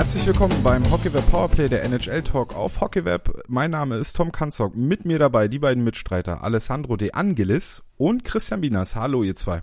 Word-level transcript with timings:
Herzlich 0.00 0.26
willkommen 0.26 0.56
beim 0.64 0.90
Hockeyweb 0.90 1.30
Powerplay 1.30 1.68
der 1.68 1.84
NHL 1.84 2.22
Talk 2.22 2.56
auf 2.56 2.80
Hockeyweb. 2.80 3.42
Mein 3.48 3.70
Name 3.70 3.98
ist 3.98 4.16
Tom 4.16 4.32
Kanzok. 4.32 4.74
Mit 4.74 5.04
mir 5.04 5.18
dabei 5.18 5.46
die 5.46 5.58
beiden 5.58 5.84
Mitstreiter 5.84 6.42
Alessandro 6.42 6.96
De 6.96 7.12
Angelis 7.12 7.82
und 7.98 8.24
Christian 8.24 8.62
Binas. 8.62 8.96
Hallo, 8.96 9.22
ihr 9.22 9.36
zwei. 9.36 9.60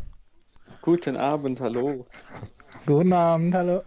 Guten 0.83 1.17
Abend, 1.17 1.59
hallo. 1.59 2.05
Guten 2.85 3.13
Abend, 3.13 3.55
hallo. 3.55 3.81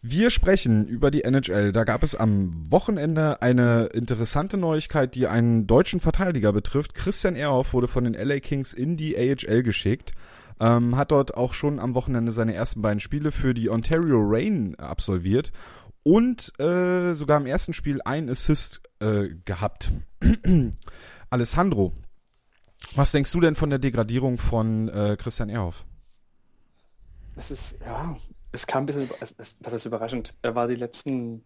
Wir 0.00 0.30
sprechen 0.30 0.86
über 0.86 1.10
die 1.10 1.22
NHL. 1.22 1.72
Da 1.72 1.84
gab 1.84 2.02
es 2.02 2.16
am 2.16 2.70
Wochenende 2.70 3.42
eine 3.42 3.90
interessante 3.92 4.56
Neuigkeit, 4.56 5.14
die 5.14 5.26
einen 5.26 5.66
deutschen 5.66 6.00
Verteidiger 6.00 6.54
betrifft. 6.54 6.94
Christian 6.94 7.36
Ehrhoff 7.36 7.74
wurde 7.74 7.88
von 7.88 8.04
den 8.04 8.14
LA 8.14 8.40
Kings 8.40 8.72
in 8.72 8.96
die 8.96 9.18
AHL 9.18 9.62
geschickt. 9.62 10.12
Ähm, 10.60 10.96
hat 10.96 11.10
dort 11.10 11.34
auch 11.34 11.52
schon 11.52 11.80
am 11.80 11.94
Wochenende 11.94 12.32
seine 12.32 12.54
ersten 12.54 12.80
beiden 12.80 13.00
Spiele 13.00 13.32
für 13.32 13.54
die 13.54 13.70
Ontario 13.70 14.20
Reign 14.20 14.76
absolviert 14.76 15.52
und 16.04 16.58
äh, 16.60 17.12
sogar 17.14 17.40
im 17.40 17.46
ersten 17.46 17.72
Spiel 17.72 18.00
ein 18.04 18.28
Assist 18.28 18.82
äh, 19.00 19.30
gehabt. 19.44 19.90
Alessandro, 21.30 21.92
was 22.94 23.12
denkst 23.12 23.32
du 23.32 23.40
denn 23.40 23.54
von 23.54 23.70
der 23.70 23.78
Degradierung 23.78 24.38
von 24.38 24.88
äh, 24.88 25.16
Christian 25.18 25.48
Ehrhoff? 25.48 25.84
Das 27.34 27.50
ist, 27.50 27.78
ja, 27.80 28.16
es 28.52 28.66
kam 28.66 28.84
ein 28.84 28.86
bisschen, 28.86 29.10
es, 29.20 29.34
es, 29.38 29.58
das 29.58 29.72
ist 29.72 29.86
überraschend. 29.86 30.34
Er 30.42 30.54
war 30.54 30.68
die 30.68 30.76
letzten 30.76 31.44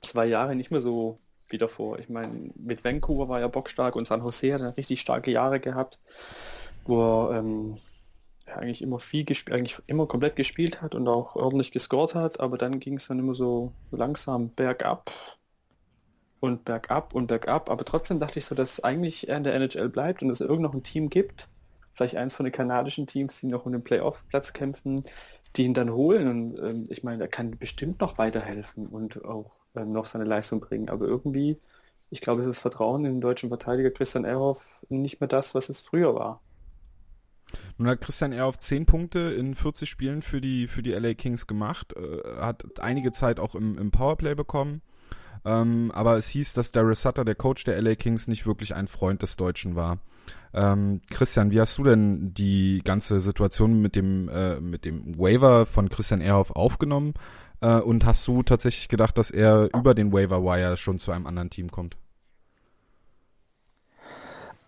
zwei 0.00 0.26
Jahre 0.26 0.54
nicht 0.54 0.70
mehr 0.70 0.80
so 0.80 1.18
wie 1.48 1.58
davor. 1.58 1.98
Ich 1.98 2.08
meine, 2.08 2.52
mit 2.54 2.84
Vancouver 2.84 3.28
war 3.28 3.40
er 3.40 3.48
bockstark 3.48 3.96
und 3.96 4.06
San 4.06 4.22
Jose 4.22 4.54
hat 4.54 4.60
er 4.60 4.76
richtig 4.76 5.00
starke 5.00 5.30
Jahre 5.30 5.58
gehabt, 5.58 5.98
wo 6.84 7.28
er 7.28 7.38
ähm, 7.38 7.78
eigentlich 8.56 8.82
immer 8.82 8.98
viel 8.98 9.24
gespielt, 9.24 9.56
eigentlich 9.56 9.78
immer 9.86 10.06
komplett 10.06 10.36
gespielt 10.36 10.82
hat 10.82 10.94
und 10.94 11.08
auch 11.08 11.36
ordentlich 11.36 11.72
gescored 11.72 12.14
hat, 12.14 12.40
aber 12.40 12.58
dann 12.58 12.80
ging 12.80 12.94
es 12.94 13.08
dann 13.08 13.18
immer 13.18 13.34
so, 13.34 13.72
langsam 13.90 14.50
bergab 14.50 15.10
und 16.40 16.64
bergab 16.64 17.14
und 17.14 17.26
bergab. 17.26 17.70
Aber 17.70 17.84
trotzdem 17.84 18.18
dachte 18.18 18.38
ich 18.38 18.46
so, 18.46 18.54
dass 18.54 18.82
eigentlich 18.82 19.28
er 19.28 19.36
in 19.36 19.44
der 19.44 19.54
NHL 19.54 19.88
bleibt 19.88 20.22
und 20.22 20.30
es 20.30 20.40
irgend 20.40 20.62
noch 20.62 20.74
ein 20.74 20.82
Team 20.82 21.10
gibt, 21.10 21.48
vielleicht 21.92 22.16
eins 22.16 22.36
von 22.36 22.44
den 22.44 22.52
kanadischen 22.52 23.06
Teams, 23.06 23.40
die 23.40 23.46
noch 23.46 23.66
um 23.66 23.72
den 23.72 23.84
Playoff-Platz 23.84 24.52
kämpfen, 24.52 25.04
die 25.56 25.64
ihn 25.64 25.74
dann 25.74 25.92
holen. 25.92 26.28
Und 26.28 26.58
ähm, 26.58 26.84
ich 26.88 27.02
meine, 27.02 27.24
er 27.24 27.28
kann 27.28 27.58
bestimmt 27.58 28.00
noch 28.00 28.18
weiterhelfen 28.18 28.86
und 28.86 29.24
auch 29.24 29.52
ähm, 29.74 29.92
noch 29.92 30.06
seine 30.06 30.24
Leistung 30.24 30.60
bringen. 30.60 30.88
Aber 30.88 31.06
irgendwie, 31.06 31.58
ich 32.10 32.20
glaube, 32.20 32.40
es 32.40 32.46
ist 32.46 32.60
Vertrauen 32.60 33.04
in 33.04 33.14
den 33.14 33.20
deutschen 33.20 33.50
Verteidiger 33.50 33.90
Christian 33.90 34.24
Erhoff 34.24 34.84
nicht 34.88 35.20
mehr 35.20 35.28
das, 35.28 35.54
was 35.54 35.68
es 35.68 35.80
früher 35.80 36.14
war. 36.14 36.40
Nun 37.78 37.88
hat 37.88 38.00
Christian 38.00 38.32
Ehr 38.32 38.46
auf 38.46 38.58
10 38.58 38.86
Punkte 38.86 39.18
in 39.18 39.54
40 39.54 39.88
Spielen 39.88 40.22
für 40.22 40.40
die, 40.40 40.68
für 40.68 40.82
die 40.82 40.92
LA 40.92 41.14
Kings 41.14 41.46
gemacht, 41.46 41.94
äh, 41.96 42.40
hat 42.40 42.80
einige 42.80 43.12
Zeit 43.12 43.40
auch 43.40 43.54
im, 43.54 43.78
im 43.78 43.90
Powerplay 43.90 44.34
bekommen. 44.34 44.82
Ähm, 45.44 45.90
aber 45.94 46.16
es 46.16 46.28
hieß, 46.28 46.52
dass 46.54 46.72
Darius 46.72 47.02
Sutter, 47.02 47.24
der 47.24 47.34
Coach 47.34 47.64
der 47.64 47.80
LA 47.80 47.94
Kings, 47.94 48.28
nicht 48.28 48.46
wirklich 48.46 48.74
ein 48.74 48.86
Freund 48.86 49.22
des 49.22 49.36
Deutschen 49.36 49.74
war. 49.74 49.98
Ähm, 50.52 51.00
Christian, 51.10 51.50
wie 51.50 51.60
hast 51.60 51.78
du 51.78 51.84
denn 51.84 52.34
die 52.34 52.82
ganze 52.84 53.20
Situation 53.20 53.80
mit 53.80 53.96
dem, 53.96 54.28
äh, 54.28 54.60
mit 54.60 54.84
dem 54.84 55.18
Waiver 55.18 55.64
von 55.64 55.88
Christian 55.88 56.20
Ehrhoff 56.20 56.50
aufgenommen? 56.50 57.14
Äh, 57.60 57.76
und 57.76 58.04
hast 58.04 58.26
du 58.26 58.42
tatsächlich 58.42 58.88
gedacht, 58.88 59.16
dass 59.16 59.30
er 59.30 59.68
über 59.74 59.94
den 59.94 60.12
Waiver 60.12 60.42
Wire 60.42 60.76
schon 60.76 60.98
zu 60.98 61.12
einem 61.12 61.26
anderen 61.26 61.50
Team 61.50 61.70
kommt? 61.70 61.96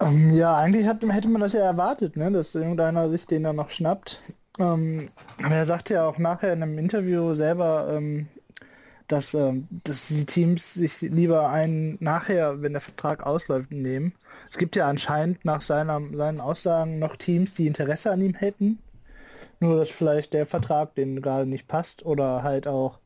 Ähm, 0.02 0.34
ja, 0.34 0.56
eigentlich 0.56 0.86
hat, 0.86 1.02
hätte 1.02 1.28
man 1.28 1.40
das 1.40 1.52
ja 1.52 1.60
erwartet, 1.60 2.16
ne? 2.16 2.30
dass 2.32 2.54
irgendeiner 2.54 3.08
sich 3.08 3.26
den 3.26 3.44
dann 3.44 3.56
noch 3.56 3.70
schnappt. 3.70 4.20
Ähm, 4.58 5.10
aber 5.42 5.54
er 5.54 5.64
sagte 5.64 5.94
ja 5.94 6.06
auch 6.06 6.18
nachher 6.18 6.52
in 6.52 6.62
einem 6.62 6.78
Interview 6.78 7.34
selber, 7.34 7.88
ähm, 7.90 8.28
dass, 9.08 9.34
ähm, 9.34 9.68
dass 9.84 10.08
die 10.08 10.26
Teams 10.26 10.74
sich 10.74 11.00
lieber 11.00 11.50
einen 11.50 11.98
nachher, 12.00 12.62
wenn 12.62 12.72
der 12.72 12.80
Vertrag 12.80 13.24
ausläuft, 13.24 13.70
nehmen. 13.70 14.14
Es 14.50 14.58
gibt 14.58 14.76
ja 14.76 14.88
anscheinend 14.88 15.44
nach 15.44 15.62
seiner, 15.62 16.00
seinen 16.14 16.40
Aussagen 16.40 16.98
noch 16.98 17.16
Teams, 17.16 17.54
die 17.54 17.66
Interesse 17.66 18.10
an 18.10 18.22
ihm 18.22 18.34
hätten. 18.34 18.78
Nur 19.60 19.76
dass 19.76 19.90
vielleicht 19.90 20.32
der 20.32 20.46
Vertrag 20.46 20.94
denen 20.96 21.22
gerade 21.22 21.46
nicht 21.46 21.68
passt 21.68 22.04
oder 22.04 22.42
halt 22.42 22.66
auch 22.66 22.98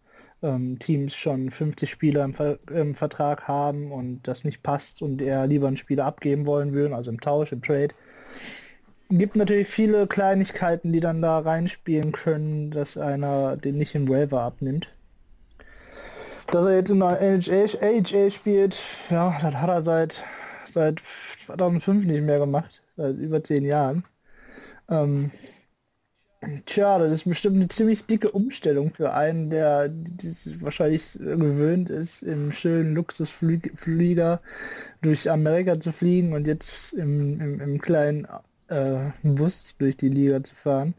ähm, 0.46 0.78
Teams 0.78 1.14
schon 1.14 1.50
50 1.50 1.90
Spieler 1.90 2.24
im, 2.24 2.32
Ver 2.32 2.58
im, 2.70 2.94
Vertrag 2.94 3.48
haben 3.48 3.90
und 3.92 4.22
das 4.22 4.44
nicht 4.44 4.62
passt 4.62 5.02
und 5.02 5.20
er 5.20 5.46
lieber 5.46 5.66
einen 5.66 5.76
Spieler 5.76 6.04
abgeben 6.04 6.46
wollen 6.46 6.72
würden, 6.72 6.94
also 6.94 7.10
im 7.10 7.20
Tausch, 7.20 7.52
im 7.52 7.62
Trade. 7.62 7.94
Gibt 9.10 9.36
natürlich 9.36 9.68
viele 9.68 10.06
Kleinigkeiten, 10.06 10.92
die 10.92 11.00
dann 11.00 11.22
da 11.22 11.38
reinspielen 11.38 12.12
können, 12.12 12.70
dass 12.70 12.96
einer 12.96 13.56
den 13.56 13.76
nicht 13.76 13.94
im 13.94 14.08
Waiver 14.08 14.42
abnimmt. 14.42 14.88
Dass 16.50 16.64
er 16.64 16.76
jetzt 16.76 16.90
in 16.90 17.00
der 17.00 17.20
AHA 17.20 18.30
spielt, 18.30 18.80
ja, 19.10 19.36
das 19.42 19.56
hat 19.56 19.68
er 19.68 19.82
seit, 19.82 20.22
seit 20.72 21.00
2005 21.00 22.04
nicht 22.04 22.22
mehr 22.22 22.38
gemacht, 22.38 22.82
seit 22.96 23.16
über 23.16 23.42
zehn 23.42 23.64
Jahren. 23.64 24.04
Ähm, 24.88 25.30
Tja, 26.66 26.98
das 26.98 27.12
ist 27.12 27.24
bestimmt 27.24 27.56
eine 27.56 27.68
ziemlich 27.68 28.06
dicke 28.06 28.30
Umstellung 28.30 28.90
für 28.90 29.12
einen, 29.14 29.48
der 29.50 29.90
wahrscheinlich 30.60 31.14
gewöhnt 31.14 31.88
ist, 31.88 32.22
im 32.22 32.52
schönen 32.52 32.94
Luxusflieger 32.94 34.40
durch 35.00 35.30
Amerika 35.30 35.80
zu 35.80 35.92
fliegen 35.92 36.34
und 36.34 36.46
jetzt 36.46 36.92
im, 36.92 37.40
im, 37.40 37.60
im 37.60 37.80
kleinen 37.80 38.26
äh, 38.68 38.98
Bus 39.22 39.76
durch 39.78 39.96
die 39.96 40.10
Liga 40.10 40.42
zu 40.44 40.54
fahren. 40.54 40.94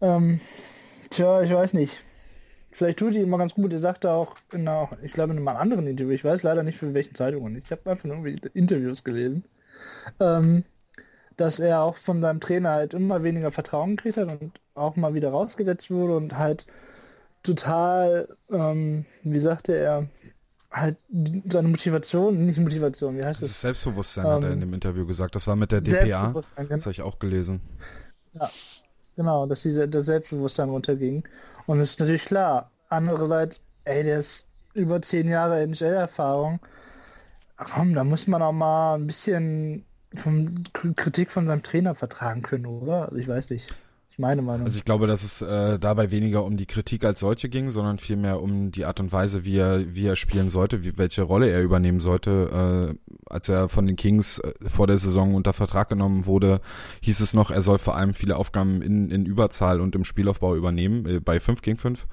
Ähm, 0.00 0.40
tja, 1.10 1.42
ich 1.42 1.52
weiß 1.52 1.74
nicht. 1.74 2.02
Vielleicht 2.72 2.98
tut 2.98 3.14
die 3.14 3.20
immer 3.20 3.38
ganz 3.38 3.54
gut. 3.54 3.72
Er 3.72 3.80
sagte 3.80 4.10
auch 4.10 4.36
in 4.52 4.66
einer, 4.66 4.88
ich 5.02 5.12
glaube 5.12 5.32
in 5.32 5.38
einem 5.38 5.48
anderen 5.48 5.86
Interview, 5.86 6.12
ich 6.12 6.24
weiß 6.24 6.42
leider 6.42 6.62
nicht 6.62 6.78
für 6.78 6.94
welchen 6.94 7.14
Zeitungen. 7.14 7.56
Ich 7.56 7.70
habe 7.70 7.90
einfach 7.90 8.06
nur 8.08 8.26
Interviews 8.54 9.04
gelesen. 9.04 9.44
Ähm, 10.20 10.64
dass 11.36 11.60
er 11.60 11.82
auch 11.82 11.96
von 11.96 12.22
seinem 12.22 12.40
Trainer 12.40 12.70
halt 12.70 12.94
immer 12.94 13.22
weniger 13.22 13.52
Vertrauen 13.52 13.96
gekriegt 13.96 14.16
hat 14.16 14.28
und 14.28 14.60
auch 14.74 14.96
mal 14.96 15.14
wieder 15.14 15.30
rausgesetzt 15.30 15.90
wurde 15.90 16.16
und 16.16 16.38
halt 16.38 16.66
total, 17.42 18.28
ähm, 18.50 19.04
wie 19.22 19.40
sagte 19.40 19.74
er, 19.74 20.08
halt 20.70 20.96
seine 21.48 21.68
Motivation, 21.68 22.46
nicht 22.46 22.58
Motivation, 22.58 23.16
wie 23.16 23.24
heißt 23.24 23.40
das? 23.40 23.48
Das 23.48 23.50
ist 23.50 23.60
Selbstbewusstsein, 23.60 24.24
ähm, 24.24 24.32
hat 24.32 24.42
er 24.42 24.48
in 24.48 24.54
ähm, 24.54 24.60
dem 24.60 24.74
Interview 24.74 25.06
gesagt. 25.06 25.34
Das 25.34 25.46
war 25.46 25.56
mit 25.56 25.72
der 25.72 25.80
DPA. 25.80 26.32
Das 26.32 26.54
habe 26.56 26.90
ich 26.90 27.02
auch 27.02 27.18
gelesen. 27.18 27.60
Ja, 28.34 28.48
genau, 29.16 29.46
dass 29.46 29.62
diese, 29.62 29.88
das 29.88 30.06
Selbstbewusstsein 30.06 30.70
runterging. 30.70 31.24
Und 31.66 31.80
es 31.80 31.90
ist 31.90 32.00
natürlich 32.00 32.24
klar. 32.24 32.70
Andererseits, 32.88 33.62
ey, 33.84 34.02
der 34.02 34.18
ist 34.18 34.46
über 34.74 35.00
zehn 35.02 35.28
Jahre 35.28 35.60
NHL-Erfahrung. 35.60 36.60
Komm, 37.56 37.94
da 37.94 38.04
muss 38.04 38.26
man 38.26 38.42
auch 38.42 38.52
mal 38.52 38.94
ein 38.94 39.06
bisschen 39.06 39.84
von 40.16 40.64
Kritik 40.96 41.30
von 41.30 41.46
seinem 41.46 41.62
Trainer 41.62 41.94
vertragen 41.94 42.42
können, 42.42 42.66
oder? 42.66 43.06
Also 43.06 43.16
ich 43.16 43.28
weiß 43.28 43.50
nicht. 43.50 43.74
Ich 44.12 44.18
meine 44.18 44.42
Meinung. 44.42 44.66
Also 44.66 44.76
ich 44.76 44.84
glaube, 44.84 45.06
dass 45.06 45.22
es 45.24 45.40
äh, 45.40 45.78
dabei 45.78 46.10
weniger 46.10 46.44
um 46.44 46.58
die 46.58 46.66
Kritik 46.66 47.02
als 47.02 47.20
solche 47.20 47.48
ging, 47.48 47.70
sondern 47.70 47.98
vielmehr 47.98 48.42
um 48.42 48.70
die 48.70 48.84
Art 48.84 49.00
und 49.00 49.10
Weise, 49.10 49.46
wie 49.46 49.56
er, 49.56 49.94
wie 49.94 50.06
er 50.06 50.16
spielen 50.16 50.50
sollte, 50.50 50.84
wie, 50.84 50.98
welche 50.98 51.22
Rolle 51.22 51.48
er 51.48 51.62
übernehmen 51.62 51.98
sollte. 51.98 52.92
Äh, 52.92 53.12
als 53.24 53.48
er 53.48 53.70
von 53.70 53.86
den 53.86 53.96
Kings 53.96 54.38
äh, 54.38 54.52
vor 54.66 54.86
der 54.86 54.98
Saison 54.98 55.34
unter 55.34 55.54
Vertrag 55.54 55.88
genommen 55.88 56.26
wurde, 56.26 56.60
hieß 57.00 57.20
es 57.20 57.32
noch, 57.32 57.50
er 57.50 57.62
soll 57.62 57.78
vor 57.78 57.96
allem 57.96 58.12
viele 58.12 58.36
Aufgaben 58.36 58.82
in, 58.82 59.10
in 59.10 59.24
Überzahl 59.24 59.80
und 59.80 59.94
im 59.94 60.04
Spielaufbau 60.04 60.56
übernehmen, 60.56 61.06
äh, 61.06 61.20
bei 61.20 61.40
5 61.40 61.62
gegen 61.62 61.78
5. 61.78 62.06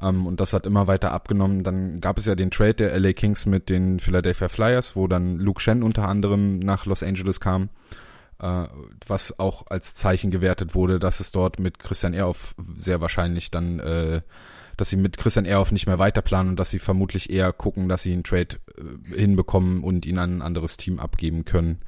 Ähm, 0.00 0.26
und 0.26 0.40
das 0.40 0.52
hat 0.52 0.66
immer 0.66 0.86
weiter 0.86 1.12
abgenommen. 1.12 1.62
Dann 1.62 2.00
gab 2.00 2.18
es 2.18 2.26
ja 2.26 2.34
den 2.34 2.50
Trade 2.50 2.74
der 2.74 2.98
LA 2.98 3.12
Kings 3.12 3.46
mit 3.46 3.68
den 3.68 4.00
Philadelphia 4.00 4.48
Flyers, 4.48 4.96
wo 4.96 5.06
dann 5.06 5.38
Luke 5.38 5.60
Shen 5.60 5.82
unter 5.82 6.08
anderem 6.08 6.58
nach 6.58 6.86
Los 6.86 7.02
Angeles 7.02 7.40
kam, 7.40 7.68
äh, 8.40 8.64
was 9.06 9.38
auch 9.38 9.66
als 9.68 9.94
Zeichen 9.94 10.30
gewertet 10.30 10.74
wurde, 10.74 10.98
dass 10.98 11.20
es 11.20 11.32
dort 11.32 11.58
mit 11.58 11.78
Christian 11.78 12.14
Ehrhoff 12.14 12.54
sehr 12.76 13.00
wahrscheinlich 13.00 13.50
dann, 13.50 13.78
äh, 13.80 14.22
dass 14.76 14.90
sie 14.90 14.96
mit 14.96 15.18
Christian 15.18 15.44
Ehrhoff 15.44 15.72
nicht 15.72 15.86
mehr 15.86 15.98
weiterplanen 15.98 16.50
und 16.50 16.56
dass 16.60 16.70
sie 16.70 16.78
vermutlich 16.78 17.30
eher 17.30 17.52
gucken, 17.52 17.88
dass 17.88 18.02
sie 18.02 18.12
einen 18.12 18.24
Trade 18.24 18.56
äh, 18.76 19.16
hinbekommen 19.16 19.82
und 19.84 20.06
ihn 20.06 20.18
an 20.18 20.38
ein 20.38 20.42
anderes 20.42 20.78
Team 20.78 20.98
abgeben 20.98 21.44
können. 21.44 21.80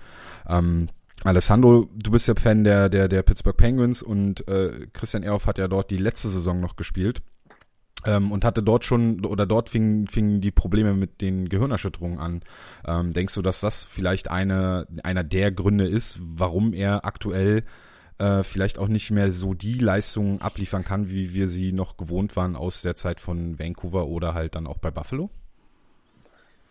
Ähm, 0.46 0.88
Alessandro, 1.24 1.88
du 1.94 2.10
bist 2.10 2.26
ja 2.26 2.34
Fan 2.34 2.64
der, 2.64 2.88
der, 2.88 3.06
der 3.06 3.22
Pittsburgh 3.22 3.56
Penguins 3.56 4.02
und 4.02 4.46
äh, 4.48 4.88
Christian 4.92 5.22
Ehrhoff 5.22 5.46
hat 5.46 5.56
ja 5.56 5.68
dort 5.68 5.90
die 5.92 5.96
letzte 5.96 6.28
Saison 6.28 6.60
noch 6.60 6.74
gespielt 6.74 7.22
ähm, 8.06 8.32
und 8.32 8.44
hatte 8.44 8.62
dort 8.62 8.84
schon 8.84 9.24
oder 9.24 9.46
dort 9.46 9.70
fingen 9.70 10.06
fingen 10.08 10.40
die 10.40 10.50
Probleme 10.50 10.94
mit 10.94 11.20
den 11.20 11.48
Gehirnerschütterungen 11.48 12.18
an. 12.18 12.40
Ähm, 12.86 13.12
denkst 13.12 13.34
du, 13.34 13.42
dass 13.42 13.60
das 13.60 13.84
vielleicht 13.84 14.30
eine 14.30 14.86
einer 15.02 15.24
der 15.24 15.52
Gründe 15.52 15.86
ist, 15.86 16.20
warum 16.22 16.72
er 16.72 17.04
aktuell 17.04 17.64
äh, 18.18 18.42
vielleicht 18.42 18.78
auch 18.78 18.88
nicht 18.88 19.10
mehr 19.10 19.32
so 19.32 19.54
die 19.54 19.78
Leistungen 19.78 20.40
abliefern 20.40 20.84
kann, 20.84 21.10
wie 21.10 21.34
wir 21.34 21.46
sie 21.46 21.72
noch 21.72 21.96
gewohnt 21.96 22.36
waren 22.36 22.56
aus 22.56 22.82
der 22.82 22.94
Zeit 22.94 23.20
von 23.20 23.58
Vancouver 23.58 24.06
oder 24.06 24.34
halt 24.34 24.54
dann 24.54 24.66
auch 24.66 24.78
bei 24.78 24.90
Buffalo? 24.90 25.30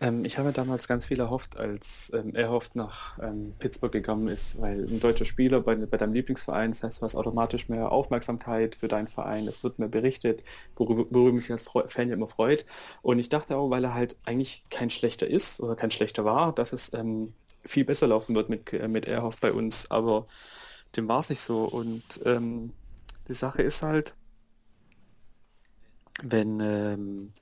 Ähm, 0.01 0.25
ich 0.25 0.39
habe 0.39 0.51
damals 0.51 0.88
ganz 0.88 1.06
viel 1.06 1.19
erhofft, 1.19 1.57
als 1.57 2.12
ähm, 2.15 2.33
Erhofft 2.33 2.75
nach 2.75 3.19
ähm, 3.19 3.53
Pittsburgh 3.59 3.92
gekommen 3.92 4.27
ist, 4.27 4.59
weil 4.59 4.83
ein 4.86 5.00
deutscher 5.00 5.25
Spieler 5.25 5.62
bei, 5.62 5.75
bei 5.75 5.98
deinem 5.98 6.13
Lieblingsverein, 6.13 6.71
das 6.71 6.81
heißt, 6.81 7.00
du 7.00 7.03
hast 7.03 7.15
automatisch 7.15 7.69
mehr 7.69 7.92
Aufmerksamkeit 7.92 8.75
für 8.75 8.88
deinen 8.88 9.07
Verein, 9.07 9.48
es 9.48 9.63
wird 9.63 9.77
mehr 9.77 9.89
berichtet, 9.89 10.44
worüber, 10.75 11.06
worüber 11.12 11.33
mich 11.33 11.51
als 11.51 11.69
Fan 11.86 12.09
ja 12.09 12.15
immer 12.15 12.27
freut. 12.27 12.65
Und 13.03 13.19
ich 13.19 13.30
dachte 13.30 13.56
auch, 13.56 13.69
weil 13.69 13.83
er 13.83 13.94
halt 13.94 14.18
eigentlich 14.25 14.65
kein 14.71 14.89
schlechter 14.89 15.27
ist 15.27 15.59
oder 15.59 15.75
kein 15.75 15.92
schlechter 15.92 16.25
war, 16.25 16.51
dass 16.53 16.74
es 16.74 16.92
ähm, 16.95 17.33
viel 17.63 17.86
besser 17.86 18.07
laufen 18.07 18.33
wird 18.33 18.50
mit, 18.50 18.74
äh, 18.74 18.88
mit 18.88 19.07
Erhoff 19.07 19.39
bei 19.39 19.51
uns, 19.51 19.92
aber 19.92 20.25
dem 20.98 21.07
war 21.07 21.19
es 21.19 21.30
nicht 21.30 21.42
so. 21.42 21.63
Und 21.65 22.21
ähm, 22.25 22.74
die 23.27 23.33
Sache 23.33 23.62
ist 23.62 23.83
halt, 23.83 24.15
wenn 26.24 26.59
ähm, 26.59 27.33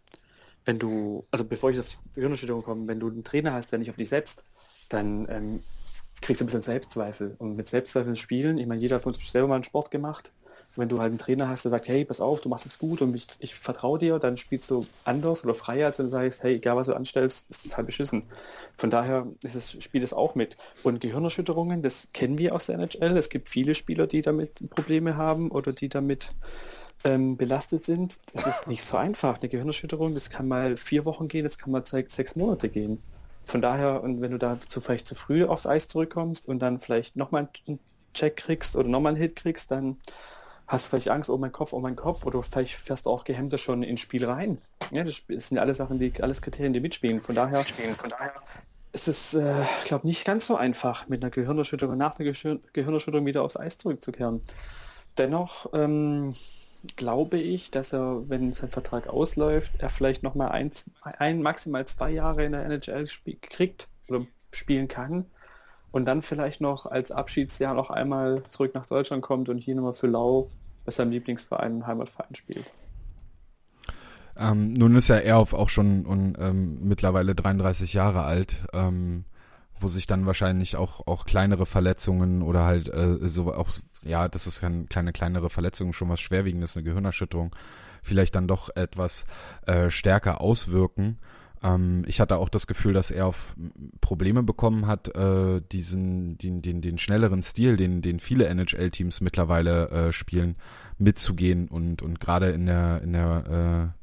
wenn 0.69 0.77
du, 0.77 1.25
also 1.31 1.45
bevor 1.45 1.71
ich 1.71 1.80
auf 1.80 1.88
die 1.88 1.98
Gehirnerschütterung 2.13 2.62
komme, 2.62 2.88
wenn 2.88 3.00
du 3.00 3.07
einen 3.07 3.24
Trainer 3.24 3.54
hast, 3.54 3.71
der 3.71 3.80
nicht 3.80 3.89
auf 3.89 3.95
dich 3.95 4.07
setzt, 4.07 4.44
dann 4.89 5.27
ähm, 5.27 5.63
kriegst 6.21 6.42
du 6.42 6.45
ein 6.45 6.45
bisschen 6.45 6.62
Selbstzweifel. 6.62 7.36
Und 7.39 7.56
mit 7.56 7.68
Selbstzweifeln 7.68 8.16
spielen, 8.16 8.60
ich 8.60 8.68
meine, 8.68 8.80
jeder 8.80 9.00
von 9.00 9.16
uns 9.16 9.31
selber 9.31 9.48
mal 9.48 9.56
einen 9.56 9.63
Sport 9.63 9.89
gemacht. 9.89 10.31
Wenn 10.75 10.88
du 10.88 11.00
halt 11.00 11.10
einen 11.10 11.18
Trainer 11.18 11.50
hast, 11.50 11.66
der 11.66 11.71
sagt, 11.71 11.88
hey, 11.88 12.06
pass 12.06 12.21
auf, 12.21 12.42
du 12.42 12.50
machst 12.50 12.68
es 12.68 12.77
gut 12.77 13.01
und 13.01 13.16
ich, 13.16 13.25
ich 13.39 13.56
vertraue 13.56 13.98
dir, 13.98 14.19
dann 14.19 14.38
spielst 14.38 14.69
du 14.69 14.86
anders 15.06 15.44
oder 15.44 15.56
freier, 15.56 15.88
als 15.88 15.98
wenn 15.98 16.06
du 16.06 16.12
sagst, 16.12 16.44
hey, 16.44 16.57
egal 16.57 16.75
was 16.75 16.86
du 16.86 16.94
anstellst, 16.94 17.50
ist 17.50 17.63
total 17.63 17.86
beschissen. 17.86 18.25
Von 18.77 18.92
daher 18.92 19.25
ist 19.42 19.56
es, 19.56 19.71
spielt 19.83 20.04
es 20.04 20.13
auch 20.13 20.36
mit. 20.36 20.56
Und 20.83 21.01
Gehirnerschütterungen, 21.01 21.81
das 21.81 22.10
kennen 22.13 22.38
wir 22.38 22.54
aus 22.54 22.68
der 22.68 22.75
NHL. 22.75 23.18
Es 23.18 23.30
gibt 23.30 23.50
viele 23.50 23.74
Spieler, 23.74 24.06
die 24.06 24.21
damit 24.21 24.69
Probleme 24.69 25.18
haben 25.18 25.50
oder 25.50 25.74
die 25.74 25.89
damit 25.89 26.31
ähm, 27.03 27.37
belastet 27.37 27.85
sind, 27.85 28.17
das 28.33 28.47
ist 28.47 28.67
nicht 28.67 28.83
so 28.83 28.97
einfach. 28.97 29.39
Eine 29.39 29.49
Gehirnerschütterung, 29.49 30.13
das 30.13 30.29
kann 30.29 30.47
mal 30.47 30.77
vier 30.77 31.05
Wochen 31.05 31.27
gehen, 31.27 31.43
das 31.43 31.57
kann 31.57 31.71
mal 31.71 31.83
sechs 31.85 32.35
Monate 32.35 32.69
gehen. 32.69 33.01
Von 33.45 33.61
daher, 33.61 34.03
und 34.03 34.21
wenn 34.21 34.31
du 34.31 34.37
da 34.37 34.59
zu, 34.59 34.81
vielleicht 34.81 35.07
zu 35.07 35.15
früh 35.15 35.45
aufs 35.45 35.65
Eis 35.65 35.87
zurückkommst 35.87 36.47
und 36.47 36.59
dann 36.59 36.79
vielleicht 36.79 37.15
nochmal 37.15 37.49
einen 37.67 37.79
Check 38.13 38.37
kriegst 38.37 38.75
oder 38.75 38.87
nochmal 38.87 39.13
einen 39.13 39.21
Hit 39.21 39.35
kriegst, 39.35 39.71
dann 39.71 39.97
hast 40.67 40.85
du 40.85 40.89
vielleicht 40.91 41.09
Angst, 41.09 41.29
oh 41.29 41.37
mein 41.37 41.51
Kopf, 41.51 41.73
oh 41.73 41.79
mein 41.79 41.95
Kopf, 41.95 42.25
oder 42.25 42.43
vielleicht 42.43 42.75
fährst 42.75 43.05
du 43.05 43.09
auch 43.09 43.23
gehemmter 43.23 43.57
schon 43.57 43.81
ins 43.81 44.01
Spiel 44.01 44.25
rein. 44.25 44.59
Ja, 44.91 45.03
das 45.03 45.23
sind 45.27 45.57
ja 45.57 45.61
alle 45.61 45.73
Sachen, 45.73 45.99
die, 45.99 46.13
alles 46.21 46.41
Kriterien, 46.41 46.73
die 46.73 46.79
mitspielen. 46.79 47.21
Von 47.21 47.33
daher, 47.33 47.63
von 47.63 48.09
daher 48.09 48.33
ist 48.91 49.07
es, 49.07 49.33
äh, 49.33 49.63
glaube 49.85 50.05
nicht 50.05 50.25
ganz 50.25 50.45
so 50.45 50.55
einfach, 50.55 51.07
mit 51.07 51.23
einer 51.23 51.31
Gehirnerschütterung 51.31 51.97
nach 51.97 52.19
einer 52.19 52.31
Gehirnerschütterung 52.73 53.25
wieder 53.25 53.43
aufs 53.43 53.57
Eis 53.57 53.77
zurückzukehren. 53.77 54.41
Dennoch, 55.17 55.71
ähm, 55.73 56.35
glaube 56.95 57.37
ich, 57.37 57.71
dass 57.71 57.93
er, 57.93 58.29
wenn 58.29 58.53
sein 58.53 58.69
Vertrag 58.69 59.07
ausläuft, 59.07 59.73
er 59.79 59.89
vielleicht 59.89 60.23
noch 60.23 60.35
mal 60.35 60.49
ein, 60.49 60.71
ein 61.01 61.41
maximal 61.41 61.85
zwei 61.85 62.11
Jahre 62.11 62.45
in 62.45 62.53
der 62.53 62.65
NHL 62.65 63.07
kriegt 63.41 63.87
oder 64.07 64.25
spielen 64.51 64.87
kann 64.87 65.25
und 65.91 66.05
dann 66.05 66.21
vielleicht 66.21 66.61
noch 66.61 66.85
als 66.85 67.11
Abschiedsjahr 67.11 67.73
noch 67.73 67.89
einmal 67.89 68.43
zurück 68.49 68.73
nach 68.75 68.85
Deutschland 68.85 69.21
kommt 69.21 69.49
und 69.49 69.57
hier 69.57 69.75
nochmal 69.75 69.93
für 69.93 70.07
Lau 70.07 70.49
bei 70.85 70.91
seinem 70.91 71.11
Lieblingsverein, 71.11 71.85
Heimatverein 71.85 72.35
spielt. 72.35 72.65
Ähm, 74.37 74.71
nun 74.73 74.95
ist 74.95 75.09
ja 75.09 75.17
Erhoff 75.17 75.53
auch 75.53 75.69
schon 75.69 76.05
und, 76.05 76.37
ähm, 76.39 76.79
mittlerweile 76.87 77.35
33 77.35 77.93
Jahre 77.93 78.23
alt. 78.23 78.63
Ähm, 78.71 79.25
wo 79.79 79.87
sich 79.87 80.07
dann 80.07 80.25
wahrscheinlich 80.25 80.75
auch 80.75 81.07
auch 81.07 81.25
kleinere 81.25 81.65
Verletzungen 81.65 82.41
oder 82.41 82.65
halt 82.65 82.87
äh, 82.87 83.27
so 83.27 83.53
auch 83.53 83.69
ja, 84.03 84.27
das 84.27 84.47
ist 84.47 84.63
eine 84.63 84.85
kleine 84.85 85.13
kleinere 85.13 85.49
Verletzung 85.49 85.93
schon 85.93 86.09
was 86.09 86.19
schwerwiegendes, 86.19 86.75
eine 86.75 86.83
Gehirnerschütterung, 86.83 87.55
vielleicht 88.01 88.35
dann 88.35 88.47
doch 88.47 88.69
etwas 88.75 89.25
äh, 89.65 89.89
stärker 89.89 90.41
auswirken. 90.41 91.19
Ähm, 91.61 92.03
ich 92.07 92.19
hatte 92.19 92.37
auch 92.37 92.49
das 92.49 92.67
Gefühl, 92.67 92.93
dass 92.93 93.11
er 93.11 93.25
auf 93.25 93.55
Probleme 94.01 94.43
bekommen 94.43 94.87
hat, 94.87 95.15
äh, 95.15 95.61
diesen 95.71 96.37
den 96.37 96.61
den 96.61 96.81
den 96.81 96.97
schnelleren 96.97 97.41
Stil, 97.41 97.77
den 97.77 98.01
den 98.01 98.19
viele 98.19 98.47
NHL-Teams 98.47 99.21
mittlerweile 99.21 99.89
äh, 99.89 100.13
spielen, 100.13 100.55
mitzugehen 100.97 101.67
und 101.67 102.01
und 102.01 102.19
gerade 102.19 102.49
in 102.49 102.65
der 102.65 103.01
in 103.01 103.13
der 103.13 103.93
äh, 103.93 103.99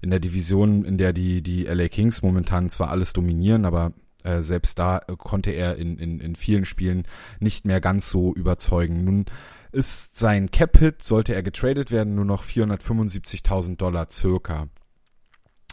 in 0.00 0.10
der 0.10 0.20
Division, 0.20 0.84
in 0.84 0.98
der 0.98 1.12
die 1.12 1.42
die 1.42 1.64
LA 1.64 1.88
Kings 1.88 2.22
momentan 2.22 2.70
zwar 2.70 2.90
alles 2.90 3.12
dominieren, 3.12 3.64
aber 3.64 3.92
äh, 4.24 4.42
selbst 4.42 4.78
da 4.78 4.98
äh, 4.98 5.16
konnte 5.16 5.50
er 5.50 5.76
in, 5.76 5.98
in, 5.98 6.20
in 6.20 6.34
vielen 6.34 6.64
Spielen 6.64 7.04
nicht 7.40 7.64
mehr 7.64 7.80
ganz 7.80 8.10
so 8.10 8.34
überzeugen. 8.34 9.04
Nun 9.04 9.26
ist 9.72 10.16
sein 10.16 10.50
Cap-Hit, 10.50 11.02
sollte 11.02 11.34
er 11.34 11.42
getradet 11.42 11.90
werden, 11.90 12.14
nur 12.14 12.24
noch 12.24 12.42
475.000 12.42 13.76
Dollar 13.76 14.08
circa. 14.10 14.68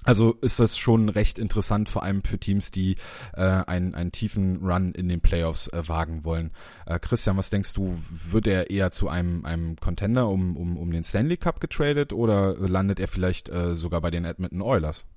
Also 0.06 0.34
ist 0.42 0.60
das 0.60 0.78
schon 0.78 1.10
recht 1.10 1.40
interessant, 1.40 1.90
vor 1.90 2.04
allem 2.04 2.24
für 2.24 2.38
Teams, 2.38 2.70
die 2.70 2.96
äh, 3.34 3.42
einen, 3.42 3.96
einen 3.96 4.12
tiefen 4.12 4.58
Run 4.58 4.92
in 4.92 5.10
den 5.10 5.20
Playoffs 5.20 5.68
äh, 5.70 5.88
wagen 5.88 6.24
wollen. 6.24 6.52
Äh, 6.86 7.00
Christian, 7.00 7.38
was 7.38 7.50
denkst 7.50 7.74
du, 7.74 7.98
wird 8.12 8.46
er 8.46 8.70
eher 8.70 8.92
zu 8.92 9.10
einem, 9.10 9.46
einem 9.46 9.78
Contender 9.78 10.30
um, 10.30 10.56
um, 10.56 10.78
um 10.78 10.92
den 10.92 11.04
Stanley 11.04 11.38
Cup 11.38 11.60
getradet 11.60 12.14
oder 12.14 12.56
landet 12.56 13.00
er 13.00 13.08
vielleicht 13.08 13.50
äh, 13.50 13.76
sogar 13.76 14.00
bei 14.00 14.12
den 14.12 14.26
Edmonton 14.26 14.62
Oilers? 14.62 15.08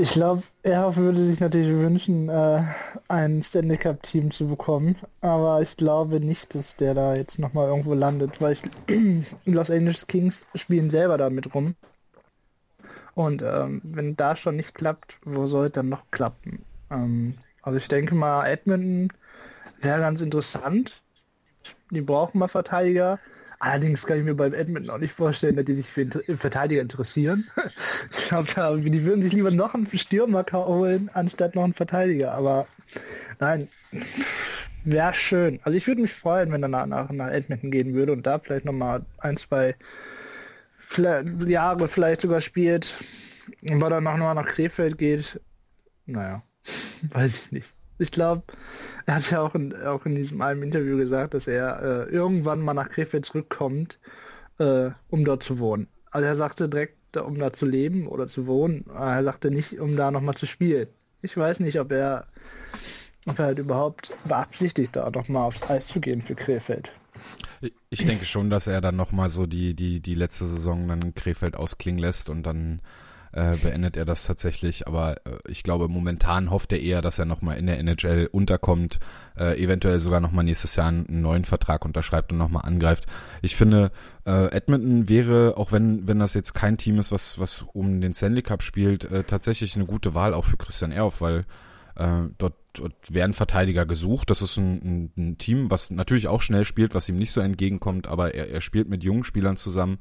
Ich 0.00 0.12
glaube, 0.12 0.44
er 0.62 0.94
würde 0.94 1.18
sich 1.18 1.40
natürlich 1.40 1.70
wünschen, 1.76 2.28
äh, 2.28 2.62
ein 3.08 3.42
Stanley 3.42 3.76
Cup 3.76 4.00
Team 4.04 4.30
zu 4.30 4.46
bekommen, 4.46 4.96
aber 5.22 5.60
ich 5.60 5.76
glaube 5.76 6.20
nicht, 6.20 6.54
dass 6.54 6.76
der 6.76 6.94
da 6.94 7.14
jetzt 7.16 7.40
nochmal 7.40 7.66
irgendwo 7.66 7.94
landet, 7.94 8.40
weil 8.40 8.52
ich, 8.52 8.62
Los 9.44 9.70
Angeles 9.70 10.06
Kings 10.06 10.46
spielen 10.54 10.88
selber 10.88 11.18
damit 11.18 11.52
rum. 11.52 11.74
Und 13.14 13.42
ähm, 13.42 13.80
wenn 13.82 14.14
da 14.16 14.36
schon 14.36 14.54
nicht 14.56 14.74
klappt, 14.74 15.18
wo 15.24 15.46
soll 15.46 15.66
es 15.66 15.72
dann 15.72 15.88
noch 15.88 16.08
klappen? 16.12 16.64
Ähm, 16.90 17.34
also 17.62 17.78
ich 17.78 17.88
denke 17.88 18.14
mal, 18.14 18.46
Edmonton 18.46 19.08
wäre 19.80 19.98
ganz 20.00 20.20
interessant. 20.20 21.02
Die 21.90 22.02
brauchen 22.02 22.38
mal 22.38 22.48
Verteidiger. 22.48 23.18
Allerdings 23.60 24.06
kann 24.06 24.18
ich 24.18 24.24
mir 24.24 24.34
beim 24.34 24.54
Edmonton 24.54 24.90
auch 24.90 24.98
nicht 24.98 25.12
vorstellen, 25.12 25.56
dass 25.56 25.64
die 25.64 25.74
sich 25.74 25.86
für 25.86 26.06
Verteidiger 26.36 26.80
interessieren. 26.80 27.44
ich 28.16 28.28
glaube, 28.28 28.80
die 28.80 29.04
würden 29.04 29.22
sich 29.22 29.32
lieber 29.32 29.50
noch 29.50 29.74
einen 29.74 29.86
Stürmer 29.86 30.44
holen, 30.52 31.10
anstatt 31.14 31.56
noch 31.56 31.64
einen 31.64 31.74
Verteidiger. 31.74 32.32
Aber 32.32 32.66
nein, 33.40 33.68
wäre 34.84 35.12
schön. 35.12 35.58
Also 35.64 35.76
ich 35.76 35.86
würde 35.88 36.02
mich 36.02 36.12
freuen, 36.12 36.52
wenn 36.52 36.62
er 36.62 36.68
nach, 36.68 37.10
nach 37.10 37.30
Edmonton 37.30 37.72
gehen 37.72 37.94
würde 37.94 38.12
und 38.12 38.26
da 38.26 38.38
vielleicht 38.38 38.64
nochmal 38.64 39.04
ein, 39.18 39.36
zwei 39.36 39.74
Jahre 41.46 41.88
vielleicht 41.88 42.20
sogar 42.20 42.40
spielt. 42.40 42.94
Und 43.68 43.82
er 43.82 44.00
noch 44.00 44.16
mal 44.16 44.34
nach 44.34 44.46
Krefeld 44.46 44.98
geht. 44.98 45.40
Naja, 46.06 46.42
weiß 47.10 47.42
ich 47.42 47.52
nicht. 47.52 47.77
Ich 47.98 48.12
glaube, 48.12 48.42
er 49.06 49.16
hat 49.16 49.30
ja 49.30 49.40
auch 49.40 49.54
in, 49.54 49.74
auch 49.82 50.06
in 50.06 50.14
diesem 50.14 50.40
einen 50.40 50.62
Interview 50.62 50.96
gesagt, 50.96 51.34
dass 51.34 51.46
er 51.46 51.82
äh, 51.82 52.12
irgendwann 52.12 52.60
mal 52.60 52.74
nach 52.74 52.88
Krefeld 52.88 53.26
zurückkommt, 53.26 53.98
äh, 54.58 54.90
um 55.08 55.24
dort 55.24 55.42
zu 55.42 55.58
wohnen. 55.58 55.88
Also 56.10 56.26
er 56.26 56.34
sagte 56.36 56.68
direkt, 56.68 57.16
um 57.16 57.38
da 57.38 57.52
zu 57.52 57.66
leben 57.66 58.06
oder 58.06 58.28
zu 58.28 58.46
wohnen. 58.46 58.84
Er 58.94 59.24
sagte 59.24 59.50
nicht, 59.50 59.80
um 59.80 59.96
da 59.96 60.10
nochmal 60.10 60.34
zu 60.34 60.46
spielen. 60.46 60.88
Ich 61.22 61.36
weiß 61.36 61.60
nicht, 61.60 61.80
ob 61.80 61.90
er, 61.90 62.26
ob 63.26 63.38
er 63.38 63.46
halt 63.46 63.58
überhaupt 63.58 64.12
beabsichtigt, 64.26 64.94
da 64.94 65.10
nochmal 65.10 65.44
aufs 65.44 65.68
Eis 65.68 65.88
zu 65.88 66.00
gehen 66.00 66.22
für 66.22 66.34
Krefeld. 66.34 66.92
Ich 67.90 68.06
denke 68.06 68.24
schon, 68.24 68.50
dass 68.50 68.68
er 68.68 68.80
dann 68.80 68.94
nochmal 68.94 69.28
so 69.28 69.46
die, 69.46 69.74
die, 69.74 70.00
die 70.00 70.14
letzte 70.14 70.44
Saison 70.44 70.86
dann 70.86 71.14
Krefeld 71.14 71.56
ausklingen 71.56 71.98
lässt 71.98 72.28
und 72.28 72.44
dann 72.44 72.80
äh, 73.32 73.56
beendet 73.56 73.96
er 73.96 74.04
das 74.04 74.24
tatsächlich. 74.24 74.86
Aber 74.86 75.16
äh, 75.26 75.38
ich 75.48 75.62
glaube, 75.62 75.88
momentan 75.88 76.50
hofft 76.50 76.72
er 76.72 76.80
eher, 76.80 77.02
dass 77.02 77.18
er 77.18 77.24
nochmal 77.24 77.58
in 77.58 77.66
der 77.66 77.78
NHL 77.78 78.28
unterkommt, 78.30 78.98
äh, 79.38 79.62
eventuell 79.62 80.00
sogar 80.00 80.20
nochmal 80.20 80.44
nächstes 80.44 80.76
Jahr 80.76 80.88
einen 80.88 81.22
neuen 81.22 81.44
Vertrag 81.44 81.84
unterschreibt 81.84 82.32
und 82.32 82.38
nochmal 82.38 82.64
angreift. 82.64 83.06
Ich 83.42 83.56
finde, 83.56 83.90
äh, 84.26 84.46
Edmonton 84.46 85.08
wäre, 85.08 85.54
auch 85.56 85.72
wenn, 85.72 86.06
wenn 86.06 86.18
das 86.18 86.34
jetzt 86.34 86.54
kein 86.54 86.78
Team 86.78 86.98
ist, 86.98 87.12
was, 87.12 87.38
was 87.38 87.64
um 87.72 88.00
den 88.00 88.14
Stanley 88.14 88.42
Cup 88.42 88.62
spielt, 88.62 89.04
äh, 89.04 89.24
tatsächlich 89.24 89.76
eine 89.76 89.86
gute 89.86 90.14
Wahl 90.14 90.34
auch 90.34 90.44
für 90.44 90.56
Christian 90.56 90.92
Erhoff, 90.92 91.20
weil 91.20 91.44
äh, 91.96 92.22
dort, 92.38 92.54
dort 92.74 92.94
werden 93.12 93.34
Verteidiger 93.34 93.84
gesucht. 93.84 94.30
Das 94.30 94.40
ist 94.40 94.56
ein, 94.56 94.80
ein, 94.82 95.12
ein 95.16 95.38
Team, 95.38 95.70
was 95.70 95.90
natürlich 95.90 96.28
auch 96.28 96.42
schnell 96.42 96.64
spielt, 96.64 96.94
was 96.94 97.08
ihm 97.08 97.18
nicht 97.18 97.32
so 97.32 97.40
entgegenkommt, 97.40 98.06
aber 98.06 98.34
er, 98.34 98.50
er 98.50 98.60
spielt 98.60 98.88
mit 98.88 99.04
jungen 99.04 99.24
Spielern 99.24 99.56
zusammen 99.56 99.98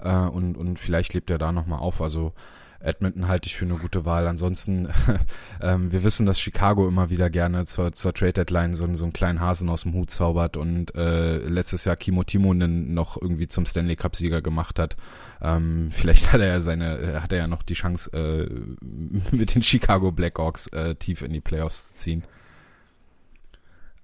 äh, 0.00 0.12
und, 0.12 0.56
und 0.56 0.78
vielleicht 0.78 1.14
lebt 1.14 1.30
er 1.30 1.38
da 1.38 1.52
nochmal 1.52 1.78
auf. 1.78 2.00
Also 2.00 2.32
Edmonton 2.80 3.28
halte 3.28 3.46
ich 3.46 3.56
für 3.56 3.64
eine 3.64 3.74
gute 3.74 4.04
Wahl. 4.04 4.26
Ansonsten, 4.26 4.88
ähm, 5.60 5.92
wir 5.92 6.04
wissen, 6.04 6.26
dass 6.26 6.38
Chicago 6.40 6.86
immer 6.88 7.10
wieder 7.10 7.30
gerne 7.30 7.64
zur, 7.64 7.92
zur 7.92 8.14
Trade 8.14 8.34
Deadline 8.34 8.74
so, 8.74 8.92
so 8.94 9.04
einen 9.04 9.12
kleinen 9.12 9.40
Hasen 9.40 9.68
aus 9.68 9.82
dem 9.82 9.94
Hut 9.94 10.10
zaubert 10.10 10.56
und 10.56 10.94
äh, 10.94 11.38
letztes 11.38 11.84
Jahr 11.84 11.96
Kimo 11.96 12.24
Timonen 12.24 12.94
noch 12.94 13.20
irgendwie 13.20 13.48
zum 13.48 13.66
Stanley 13.66 13.96
Cup 13.96 14.16
Sieger 14.16 14.42
gemacht 14.42 14.78
hat. 14.78 14.96
Ähm, 15.40 15.90
vielleicht 15.90 16.32
hat 16.32 16.40
er 16.40 16.48
ja 16.48 16.60
seine, 16.60 17.20
hat 17.22 17.32
er 17.32 17.38
ja 17.38 17.46
noch 17.46 17.62
die 17.62 17.74
Chance, 17.74 18.10
äh, 18.12 18.48
mit 19.36 19.54
den 19.54 19.62
Chicago 19.62 20.12
Blackhawks 20.12 20.68
äh, 20.68 20.94
tief 20.94 21.22
in 21.22 21.32
die 21.32 21.40
Playoffs 21.40 21.88
zu 21.88 21.94
ziehen. 21.94 22.22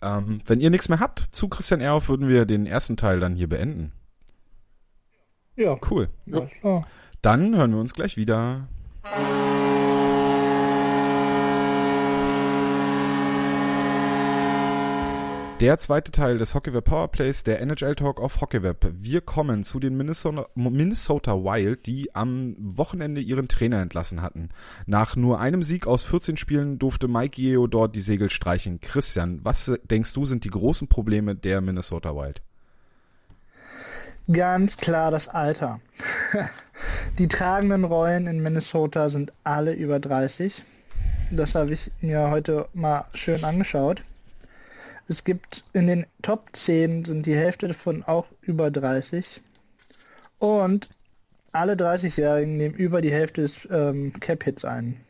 Ähm, 0.03 0.41
wenn 0.47 0.61
ihr 0.61 0.71
nichts 0.71 0.89
mehr 0.89 0.99
habt 0.99 1.29
zu 1.31 1.49
Christian 1.49 1.81
Ehrhoff, 1.81 2.09
würden 2.09 2.29
wir 2.29 2.45
den 2.45 2.67
ersten 2.67 2.97
Teil 2.97 3.21
dann 3.21 3.37
hier 3.37 3.49
beenden. 3.49 3.93
Ja. 5.57 5.77
Cool. 5.89 6.09
Ja. 6.27 6.47
Dann 7.23 7.55
hören 7.55 7.71
wir 7.71 7.79
uns 7.79 7.95
gleich 7.95 8.17
wieder. 8.17 8.67
Der 15.61 15.79
zweite 15.79 16.11
Teil 16.11 16.39
des 16.39 16.57
Hockeyweb 16.57 16.85
Powerplays, 16.85 17.45
der 17.45 17.61
NHL 17.61 17.95
Talk 17.95 18.21
auf 18.21 18.41
Hockeyweb. 18.41 18.95
Wir 18.99 19.21
kommen 19.21 19.63
zu 19.63 19.79
den 19.79 19.97
Minnesota, 19.97 20.49
Minnesota 20.57 21.35
Wild, 21.35 21.87
die 21.87 22.13
am 22.13 22.57
Wochenende 22.59 23.21
ihren 23.21 23.47
Trainer 23.47 23.81
entlassen 23.81 24.21
hatten. 24.21 24.49
Nach 24.87 25.15
nur 25.15 25.39
einem 25.39 25.63
Sieg 25.63 25.87
aus 25.87 26.03
14 26.03 26.37
Spielen 26.37 26.81
durfte 26.81 27.07
Mike 27.07 27.41
Yeo 27.41 27.69
dort 27.69 27.95
die 27.95 28.01
Segel 28.01 28.31
streichen. 28.31 28.81
Christian, 28.81 29.39
was 29.45 29.71
denkst 29.85 30.13
du 30.15 30.27
sind 30.27 30.43
die 30.43 30.51
großen 30.51 30.89
Probleme 30.89 31.37
der 31.37 31.61
Minnesota 31.61 32.17
Wild? 32.17 32.43
Ganz 34.31 34.77
klar 34.77 35.11
das 35.11 35.27
Alter. 35.29 35.81
die 37.19 37.27
tragenden 37.27 37.85
Rollen 37.85 38.29
in 38.29 38.41
Minnesota 38.41 39.09
sind 39.09 39.33
alle 39.43 39.73
über 39.73 39.99
30. 39.99 40.63
Das 41.33 41.57
habe 41.57 41.73
ich 41.73 41.91
mir 42.01 42.31
heute 42.31 42.69
mal 42.73 43.07
schön 43.15 43.43
angeschaut. 43.43 44.05
Es 45.09 45.25
gibt 45.25 45.65
in 45.73 45.89
den 45.89 46.07
Top 46.23 46.51
10 46.53 47.05
sind 47.05 47.27
die 47.27 47.35
Hälfte 47.35 47.67
davon 47.67 48.05
auch 48.05 48.27
über 48.43 48.71
30. 48.71 49.41
Und 50.39 50.89
alle 51.51 51.75
30-Jährigen 51.75 52.57
nehmen 52.57 52.75
über 52.75 53.01
die 53.01 53.13
Hälfte 53.13 53.43
des 53.43 53.69
ähm, 53.73 54.13
Cap-Hits 54.21 54.65
ein. 54.65 55.01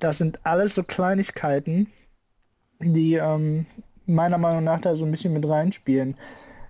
Das 0.00 0.18
sind 0.18 0.40
alles 0.44 0.74
so 0.74 0.82
Kleinigkeiten, 0.82 1.86
die 2.80 3.14
ähm, 3.14 3.66
meiner 4.06 4.38
Meinung 4.38 4.64
nach 4.64 4.80
da 4.80 4.96
so 4.96 5.04
ein 5.04 5.12
bisschen 5.12 5.32
mit 5.32 5.48
reinspielen. 5.48 6.16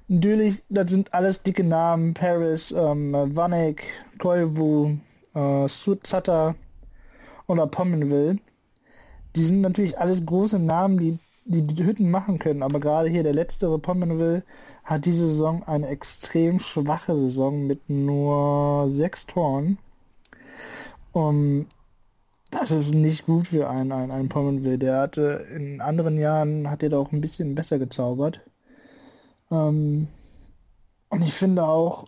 Natürlich, 0.08 0.62
das 0.68 0.90
sind 0.90 1.12
alles 1.14 1.42
dicke 1.42 1.64
Namen, 1.64 2.14
Paris, 2.14 2.72
ähm, 2.72 3.12
Vanek, 3.12 3.82
Koivu, 4.18 4.96
äh, 5.34 5.68
Sutter 5.68 6.54
oder 7.48 7.66
Pommenville. 7.66 8.38
Die 9.34 9.44
sind 9.44 9.60
natürlich 9.60 9.98
alles 9.98 10.24
große 10.24 10.58
Namen, 10.58 10.98
die 10.98 11.18
die, 11.46 11.62
die 11.62 11.84
Hütten 11.84 12.10
machen 12.10 12.38
können. 12.38 12.62
Aber 12.62 12.80
gerade 12.80 13.08
hier 13.08 13.22
der 13.22 13.32
letzte 13.32 13.78
Pomenville 13.78 14.42
hat 14.84 15.04
diese 15.04 15.28
Saison 15.28 15.62
eine 15.64 15.88
extrem 15.88 16.58
schwache 16.58 17.16
Saison 17.16 17.66
mit 17.66 17.88
nur 17.88 18.90
sechs 18.90 19.26
Toren. 19.26 19.78
Um, 21.12 21.66
das 22.50 22.70
ist 22.70 22.94
nicht 22.94 23.26
gut 23.26 23.48
für 23.48 23.68
einen, 23.68 23.92
einen, 23.92 24.10
einen 24.10 24.28
Pomenville. 24.28 24.78
Der 24.78 25.00
hatte 25.00 25.46
in 25.54 25.80
anderen 25.80 26.18
Jahren 26.18 26.70
hat 26.70 26.82
er 26.82 26.90
da 26.90 26.98
auch 26.98 27.12
ein 27.12 27.20
bisschen 27.20 27.54
besser 27.54 27.78
gezaubert. 27.78 28.40
Um, 29.48 30.08
und 31.08 31.22
ich 31.22 31.32
finde 31.32 31.64
auch 31.64 32.06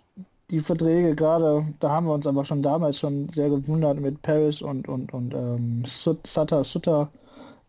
die 0.50 0.60
Verträge 0.60 1.14
gerade, 1.14 1.66
da 1.78 1.90
haben 1.90 2.06
wir 2.06 2.14
uns 2.14 2.26
aber 2.26 2.44
schon 2.44 2.62
damals 2.62 2.98
schon 2.98 3.28
sehr 3.28 3.48
gewundert 3.48 4.00
mit 4.00 4.22
Paris 4.22 4.62
und 4.62 4.88
und 4.88 5.12
und 5.12 5.34
ähm, 5.34 5.84
Sutter 5.86 6.64
Sutter 6.64 7.10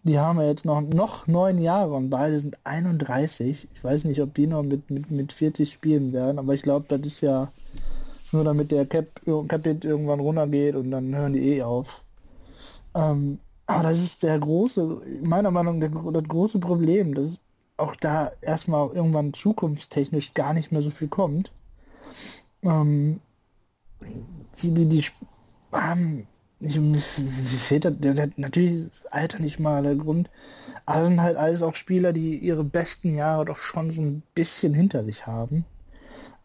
die 0.04 0.18
haben 0.18 0.40
ja 0.40 0.48
jetzt 0.48 0.66
noch, 0.66 0.82
noch 0.82 1.28
neun 1.28 1.58
Jahre 1.58 1.94
und 1.94 2.10
beide 2.10 2.40
sind 2.40 2.58
31. 2.64 3.68
Ich 3.74 3.84
weiß 3.84 4.06
nicht, 4.06 4.22
ob 4.22 4.34
die 4.34 4.48
noch 4.48 4.64
mit, 4.64 4.90
mit, 4.90 5.12
mit 5.12 5.34
40 5.34 5.72
spielen 5.72 6.14
werden, 6.14 6.40
aber 6.40 6.54
ich 6.54 6.62
glaube, 6.62 6.86
das 6.88 7.06
ist 7.06 7.22
ja 7.22 7.52
nur 8.32 8.44
damit 8.44 8.72
der 8.72 8.86
Cap, 8.86 9.08
Cap 9.48 9.66
irgendwann 9.66 10.20
runtergeht 10.20 10.76
und 10.76 10.92
dann 10.92 11.14
hören 11.14 11.34
die 11.34 11.58
eh 11.58 11.64
auf. 11.64 12.02
Ähm, 12.96 13.40
aber 13.66 13.90
das 13.90 14.02
ist 14.02 14.24
der 14.24 14.40
große, 14.40 15.02
meiner 15.22 15.52
Meinung 15.52 15.80
nach, 15.80 15.92
das 16.14 16.24
große 16.24 16.60
Problem, 16.60 17.14
dass 17.14 17.40
auch 17.80 17.96
da 17.96 18.32
erstmal 18.42 18.90
irgendwann 18.90 19.34
zukunftstechnisch 19.34 20.34
gar 20.34 20.54
nicht 20.54 20.72
mehr 20.72 20.82
so 20.82 20.92
viel 20.92 21.08
kommt. 21.08 21.52
Ähm, 22.64 23.22
die, 24.62 24.74
die, 24.74 24.86
die 24.88 25.06
haben 25.72 26.28
ich, 26.60 26.78
mir 26.80 27.00
fehlt 27.00 27.86
das, 27.86 27.94
natürlich 28.36 28.74
ist 28.74 29.14
Alter 29.14 29.40
nicht 29.40 29.60
mal 29.60 29.84
der 29.84 29.96
Grund. 29.96 30.30
Aber 30.86 31.06
sind 31.06 31.22
halt 31.22 31.38
alles 31.38 31.62
auch 31.62 31.76
Spieler, 31.76 32.14
die 32.14 32.38
ihre 32.38 32.64
besten 32.64 33.16
Jahre 33.16 33.46
doch 33.46 33.58
schon 33.58 33.92
so 33.92 34.02
ein 34.02 34.24
bisschen 34.36 34.74
hinter 34.74 35.04
sich 35.06 35.26
haben. 35.28 35.66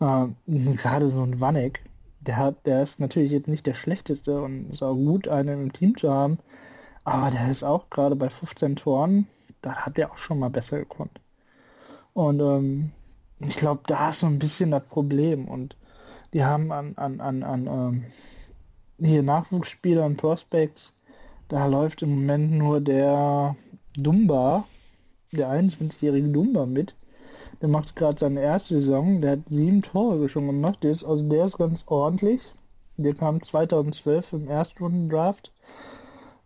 Ähm, 0.00 0.36
gerade 0.46 1.08
so 1.08 1.22
ein 1.22 1.40
Wannek, 1.40 1.80
der 2.20 2.36
hat, 2.36 2.66
der 2.66 2.82
ist 2.82 3.00
natürlich 3.00 3.32
jetzt 3.32 3.48
nicht 3.48 3.66
der 3.66 3.74
schlechteste 3.74 4.40
und 4.42 4.70
ist 4.70 4.82
auch 4.82 4.94
gut, 4.94 5.28
einen 5.28 5.62
im 5.64 5.72
Team 5.72 5.96
zu 5.96 6.12
haben. 6.12 6.38
Aber 7.04 7.30
der 7.30 7.50
ist 7.50 7.64
auch 7.64 7.90
gerade 7.90 8.16
bei 8.16 8.30
15 8.30 8.76
Toren, 8.76 9.26
da 9.62 9.74
hat 9.74 9.96
der 9.96 10.12
auch 10.12 10.18
schon 10.18 10.38
mal 10.38 10.50
besser 10.50 10.78
gekonnt. 10.78 11.20
Und 12.14 12.40
ähm, 12.40 12.92
ich 13.40 13.56
glaube, 13.56 13.82
da 13.86 14.10
ist 14.10 14.20
so 14.20 14.26
ein 14.26 14.38
bisschen 14.38 14.70
das 14.70 14.84
Problem. 14.84 15.46
Und 15.46 15.76
die 16.32 16.44
haben 16.44 16.72
an, 16.72 16.94
an, 16.96 17.20
an, 17.20 17.42
an 17.42 17.66
ähm, 17.66 18.04
hier 18.98 19.22
Nachwuchsspieler 19.22 20.04
und 20.06 20.16
Prospects, 20.16 20.92
da 21.48 21.66
läuft 21.66 22.02
im 22.02 22.14
Moment 22.14 22.52
nur 22.52 22.80
der 22.80 23.56
Dumba, 23.96 24.64
der 25.32 25.50
21-jährige 25.50 26.28
Dumba 26.28 26.66
mit. 26.66 26.94
Der 27.60 27.68
macht 27.68 27.96
gerade 27.96 28.18
seine 28.18 28.40
erste 28.40 28.80
Saison, 28.80 29.20
der 29.20 29.32
hat 29.32 29.48
sieben 29.48 29.82
Tore 29.82 30.28
schon 30.28 30.46
gemacht, 30.46 30.82
der 30.82 30.92
ist, 30.92 31.04
also 31.04 31.28
der 31.28 31.46
ist 31.46 31.58
ganz 31.58 31.84
ordentlich. 31.86 32.40
Der 32.96 33.14
kam 33.14 33.42
2012 33.42 34.32
im 34.34 34.48
Erstrunden-Draft. 34.48 35.52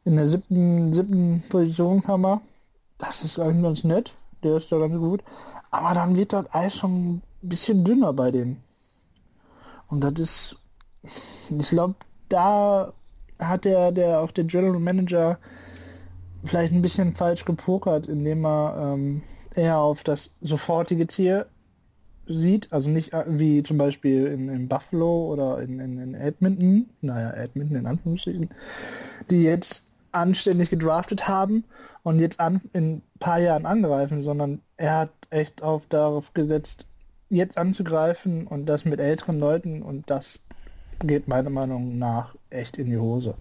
In 0.05 0.17
der 0.17 0.27
siebten, 0.27 0.93
siebten 0.95 1.43
Position 1.49 2.03
kam 2.03 2.25
er. 2.25 2.41
Das 2.97 3.23
ist 3.23 3.39
eigentlich 3.39 3.63
ganz 3.63 3.85
nett. 3.85 4.15
Der 4.43 4.57
ist 4.57 4.73
da 4.73 4.79
ganz 4.79 4.95
gut. 4.95 5.23
Aber 5.71 5.95
dann 5.95 6.17
wird 6.17 6.33
das 6.33 6.53
Eis 6.55 6.77
schon 6.77 7.17
ein 7.17 7.23
bisschen 7.43 7.85
dünner 7.85 8.13
bei 8.13 8.31
denen. 8.31 8.63
Und 9.89 10.05
das 10.05 10.13
ist, 10.19 10.57
ich 11.51 11.69
glaube, 11.69 11.95
da 12.29 12.93
hat 13.39 13.65
der, 13.65 13.93
der 13.93 14.21
auch 14.21 14.33
der 14.33 14.45
General 14.45 14.81
Manager 14.81 15.39
vielleicht 16.45 16.73
ein 16.73 16.83
bisschen 16.83 17.15
falsch 17.15 17.45
gepokert, 17.45 18.07
indem 18.07 18.45
er 18.45 18.95
ähm, 18.95 19.23
eher 19.55 19.79
auf 19.79 20.05
das 20.05 20.31
sofortige 20.41 21.07
Tier 21.07 21.47
sieht, 22.27 22.73
also 22.73 22.91
nicht 22.91 23.13
äh, 23.13 23.25
wie 23.27 23.63
zum 23.63 23.79
Beispiel 23.79 24.27
in, 24.27 24.49
in 24.49 24.69
Buffalo 24.69 25.33
oder 25.33 25.63
in, 25.63 25.81
in, 25.81 25.99
in 25.99 26.15
Edmonton, 26.15 26.91
naja, 27.01 27.33
Edmonton 27.33 27.77
in 27.77 27.87
Anführungsstrichen, 27.87 28.51
die 29.31 29.43
jetzt 29.43 29.87
anständig 30.13 30.71
gedraftet 30.71 31.29
haben 31.29 31.65
und 32.03 32.21
jetzt 32.21 32.41
an, 32.41 32.61
in 32.73 32.97
ein 32.97 33.03
paar 33.19 33.39
Jahren 33.39 33.67
angreifen, 33.67 34.23
sondern 34.23 34.61
er 34.77 34.99
hat 34.99 35.13
echt 35.31 35.63
auf 35.63 35.87
darauf 35.87 36.35
gesetzt, 36.35 36.87
jetzt 37.29 37.59
anzugreifen 37.59 38.47
und 38.47 38.67
das 38.67 38.85
mit 38.85 39.01
älteren 39.01 39.39
Leuten 39.39 39.83
und 39.83 40.11
das 40.11 40.41
geht 41.01 41.29
meiner 41.29 41.51
Meinung 41.51 41.99
nach 41.99 42.35
echt 42.51 42.77
in 42.79 42.87
die 42.87 42.99
Hose. 42.99 43.35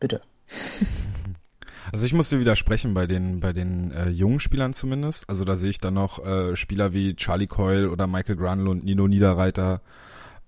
Bitte. 0.00 0.22
Also 1.92 2.06
ich 2.06 2.12
musste 2.12 2.40
widersprechen 2.40 2.92
bei 2.92 3.06
den 3.06 3.38
bei 3.38 3.52
den 3.52 3.92
äh, 3.92 4.08
jungen 4.08 4.40
Spielern 4.40 4.72
zumindest. 4.72 5.28
Also 5.28 5.44
da 5.44 5.54
sehe 5.54 5.70
ich 5.70 5.78
dann 5.78 5.94
noch 5.94 6.24
äh, 6.24 6.56
Spieler 6.56 6.92
wie 6.92 7.14
Charlie 7.14 7.46
Coyle 7.46 7.88
oder 7.88 8.08
Michael 8.08 8.34
Granl 8.34 8.66
und 8.66 8.84
Nino 8.84 9.06
Niederreiter, 9.06 9.80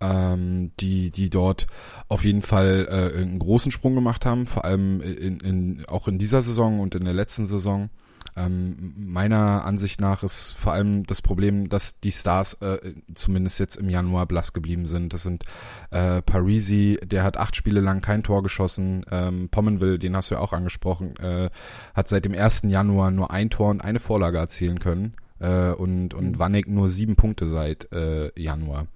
ähm, 0.00 0.73
die 0.80 1.12
die 1.12 1.30
dort 1.30 1.68
auf 2.08 2.25
jeden 2.25 2.42
Fall 2.42 2.88
äh, 2.90 3.20
einen 3.20 3.38
großen 3.38 3.70
Sprung 3.70 3.94
gemacht 3.94 4.26
haben, 4.26 4.46
vor 4.46 4.64
allem 4.64 5.00
in, 5.00 5.38
in 5.38 5.85
auch 5.87 6.08
in 6.08 6.18
dieser 6.18 6.42
Saison 6.42 6.80
und 6.80 6.96
in 6.96 7.04
der 7.04 7.14
letzten 7.14 7.46
Saison. 7.46 7.90
Ähm, 8.38 8.92
meiner 8.96 9.64
Ansicht 9.64 10.00
nach 10.00 10.23
ist 10.23 10.52
vor 10.52 10.75
allem 10.75 11.06
das 11.06 11.23
Problem, 11.23 11.70
dass 11.70 12.00
die 12.00 12.12
Stars 12.12 12.54
äh, 12.61 12.78
zumindest 13.14 13.58
jetzt 13.58 13.76
im 13.76 13.88
Januar 13.88 14.26
blass 14.26 14.52
geblieben 14.52 14.87
sind. 14.87 15.14
Das 15.14 15.23
sind 15.23 15.44
äh, 15.90 16.20
Parisi, 16.20 16.99
der 17.02 17.25
hat 17.25 17.38
acht 17.38 17.56
Spiele 17.56 17.80
lang 17.80 18.02
kein 18.02 18.23
Tor 18.23 18.42
geschossen. 18.42 19.06
Ähm, 19.11 19.49
Pommenville, 19.49 19.99
den 19.99 20.14
hast 20.14 20.30
du 20.30 20.35
ja 20.35 20.42
auch 20.42 20.52
angesprochen, 20.52 21.16
äh, 21.16 21.49
hat 21.94 22.08
seit 22.08 22.26
dem 22.26 22.35
1. 22.35 22.64
Januar 22.64 23.11
nur 23.11 23.30
ein 23.30 23.49
Tor 23.49 23.70
und 23.70 23.80
eine 23.80 24.00
Vorlage 24.00 24.37
erzielen 24.37 24.80
können. 24.80 25.14
Äh, 25.38 25.70
und 25.70 26.12
und 26.12 26.32
mhm. 26.32 26.38
Wannig 26.38 26.68
nur 26.68 26.90
sieben 26.90 27.16
Punkte 27.16 27.46
seit 27.46 27.90
äh, 27.92 28.30
Januar. 28.38 28.87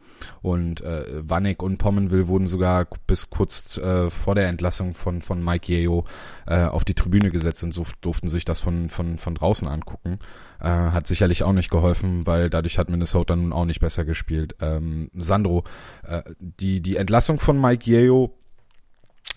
Und 0.42 0.80
äh, 0.80 1.04
Wannig 1.28 1.62
und 1.62 1.78
Pommenville 1.78 2.28
wurden 2.28 2.46
sogar 2.46 2.86
bis 3.06 3.30
kurz 3.30 3.76
äh, 3.78 4.10
vor 4.10 4.34
der 4.34 4.48
Entlassung 4.48 4.94
von, 4.94 5.22
von 5.22 5.44
Mike 5.44 5.72
Yeo 5.72 6.04
äh, 6.46 6.64
auf 6.64 6.84
die 6.84 6.94
Tribüne 6.94 7.30
gesetzt 7.30 7.62
und 7.64 7.72
so 7.72 7.86
durften 8.00 8.28
sich 8.28 8.44
das 8.44 8.60
von, 8.60 8.88
von, 8.88 9.18
von 9.18 9.34
draußen 9.34 9.68
angucken. 9.68 10.18
Äh, 10.60 10.68
hat 10.68 11.06
sicherlich 11.06 11.42
auch 11.42 11.52
nicht 11.52 11.70
geholfen, 11.70 12.26
weil 12.26 12.50
dadurch 12.50 12.78
hat 12.78 12.90
Minnesota 12.90 13.36
nun 13.36 13.52
auch 13.52 13.64
nicht 13.64 13.80
besser 13.80 14.04
gespielt. 14.04 14.56
Ähm, 14.60 15.10
Sandro, 15.14 15.64
äh, 16.06 16.22
die, 16.38 16.80
die 16.80 16.96
Entlassung 16.96 17.38
von 17.38 17.60
Mike 17.60 17.90
Yeo 17.90 18.36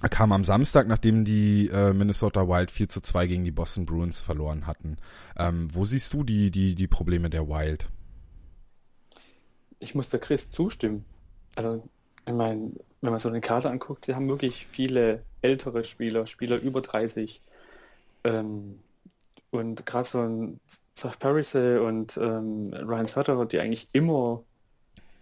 kam 0.09 0.31
am 0.31 0.43
Samstag, 0.43 0.87
nachdem 0.87 1.23
die 1.23 1.69
äh, 1.69 1.93
Minnesota 1.93 2.47
Wild 2.47 2.71
4 2.71 2.89
zu 2.89 3.01
2 3.01 3.27
gegen 3.27 3.45
die 3.45 3.51
Boston 3.51 3.85
Bruins 3.85 4.19
verloren 4.19 4.67
hatten. 4.67 4.97
Ähm, 5.37 5.67
wo 5.73 5.85
siehst 5.85 6.13
du 6.13 6.23
die, 6.23 6.51
die, 6.51 6.75
die 6.75 6.87
Probleme 6.87 7.29
der 7.29 7.47
Wild? 7.47 7.87
Ich 9.83 9.95
muss 9.95 10.09
der 10.09 10.19
Chris 10.19 10.49
zustimmen. 10.49 11.05
Also, 11.55 11.83
ich 12.25 12.33
meine, 12.33 12.71
wenn 13.01 13.11
man 13.11 13.19
so 13.19 13.29
den 13.29 13.41
Kader 13.41 13.69
anguckt, 13.69 14.05
sie 14.05 14.15
haben 14.15 14.29
wirklich 14.29 14.65
viele 14.65 15.23
ältere 15.41 15.83
Spieler, 15.83 16.25
Spieler 16.25 16.57
über 16.57 16.81
30. 16.81 17.41
Ähm, 18.23 18.79
und 19.51 19.85
gerade 19.85 20.07
so 20.07 20.19
ein 20.19 20.59
Zach 20.93 21.19
Parise 21.19 21.83
und 21.83 22.17
ähm, 22.17 22.73
Ryan 22.73 23.05
Sutter, 23.05 23.45
die 23.45 23.59
eigentlich 23.59 23.87
immer 23.93 24.43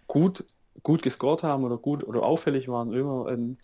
gut, 0.06 0.44
gut 0.82 1.02
gescored 1.02 1.42
haben 1.42 1.64
oder 1.64 1.76
gut 1.76 2.04
oder 2.04 2.22
auffällig 2.22 2.68
waren, 2.68 2.92
immer 2.92 3.28
ähm, 3.30 3.58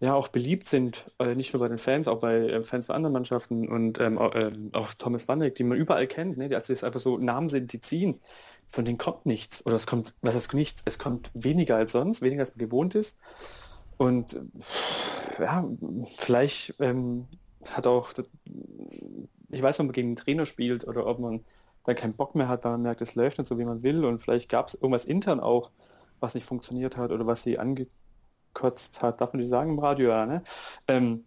ja 0.00 0.14
auch 0.14 0.28
beliebt 0.28 0.68
sind, 0.68 1.10
äh, 1.18 1.34
nicht 1.34 1.54
nur 1.54 1.60
bei 1.60 1.68
den 1.68 1.78
Fans, 1.78 2.08
auch 2.08 2.18
bei 2.18 2.36
äh, 2.36 2.64
Fans 2.64 2.86
von 2.86 2.96
anderen 2.96 3.14
Mannschaften 3.14 3.68
und 3.68 3.98
ähm, 4.00 4.18
auch, 4.18 4.34
äh, 4.34 4.52
auch 4.72 4.92
Thomas 4.94 5.28
Wanneck, 5.28 5.54
die 5.54 5.64
man 5.64 5.78
überall 5.78 6.06
kennt, 6.06 6.36
ne? 6.36 6.54
also 6.54 6.72
das 6.72 6.84
einfach 6.84 7.00
so 7.00 7.16
Namen 7.18 7.48
sind, 7.48 7.72
die 7.72 7.80
ziehen. 7.80 8.20
Von 8.68 8.84
denen 8.84 8.98
kommt 8.98 9.26
nichts. 9.26 9.64
Oder 9.64 9.76
es 9.76 9.86
kommt, 9.86 10.14
was 10.22 10.34
heißt 10.34 10.54
nichts? 10.54 10.82
Es 10.84 10.98
kommt 10.98 11.30
weniger 11.34 11.76
als 11.76 11.92
sonst, 11.92 12.22
weniger 12.22 12.42
als 12.42 12.50
man 12.50 12.58
gewohnt 12.58 12.94
ist. 12.94 13.16
Und 13.96 14.38
ja, 15.38 15.64
vielleicht 16.16 16.74
ähm, 16.80 17.26
hat 17.70 17.86
auch, 17.86 18.12
ich 19.50 19.62
weiß 19.62 19.78
nicht, 19.78 19.80
ob 19.80 19.86
man 19.86 19.92
gegen 19.92 20.08
einen 20.08 20.16
Trainer 20.16 20.46
spielt 20.46 20.86
oder 20.86 21.06
ob 21.06 21.18
man 21.18 21.44
dann 21.84 21.96
keinen 21.96 22.14
Bock 22.14 22.34
mehr 22.34 22.48
hat, 22.48 22.64
man 22.64 22.82
merkt, 22.82 23.00
es 23.00 23.14
läuft 23.14 23.38
nicht 23.38 23.48
so, 23.48 23.58
wie 23.58 23.64
man 23.64 23.82
will. 23.82 24.04
Und 24.04 24.20
vielleicht 24.20 24.48
gab 24.48 24.68
es 24.68 24.74
irgendwas 24.74 25.04
intern 25.04 25.40
auch, 25.40 25.70
was 26.20 26.34
nicht 26.34 26.44
funktioniert 26.44 26.96
hat 26.96 27.12
oder 27.12 27.26
was 27.26 27.42
sie 27.42 27.58
angekotzt 27.58 29.02
hat. 29.02 29.20
Darf 29.20 29.32
man 29.32 29.40
die 29.40 29.48
sagen 29.48 29.72
im 29.72 29.78
Radio, 29.78 30.10
ja, 30.10 30.26
ne? 30.26 30.42
Ähm, 30.88 31.24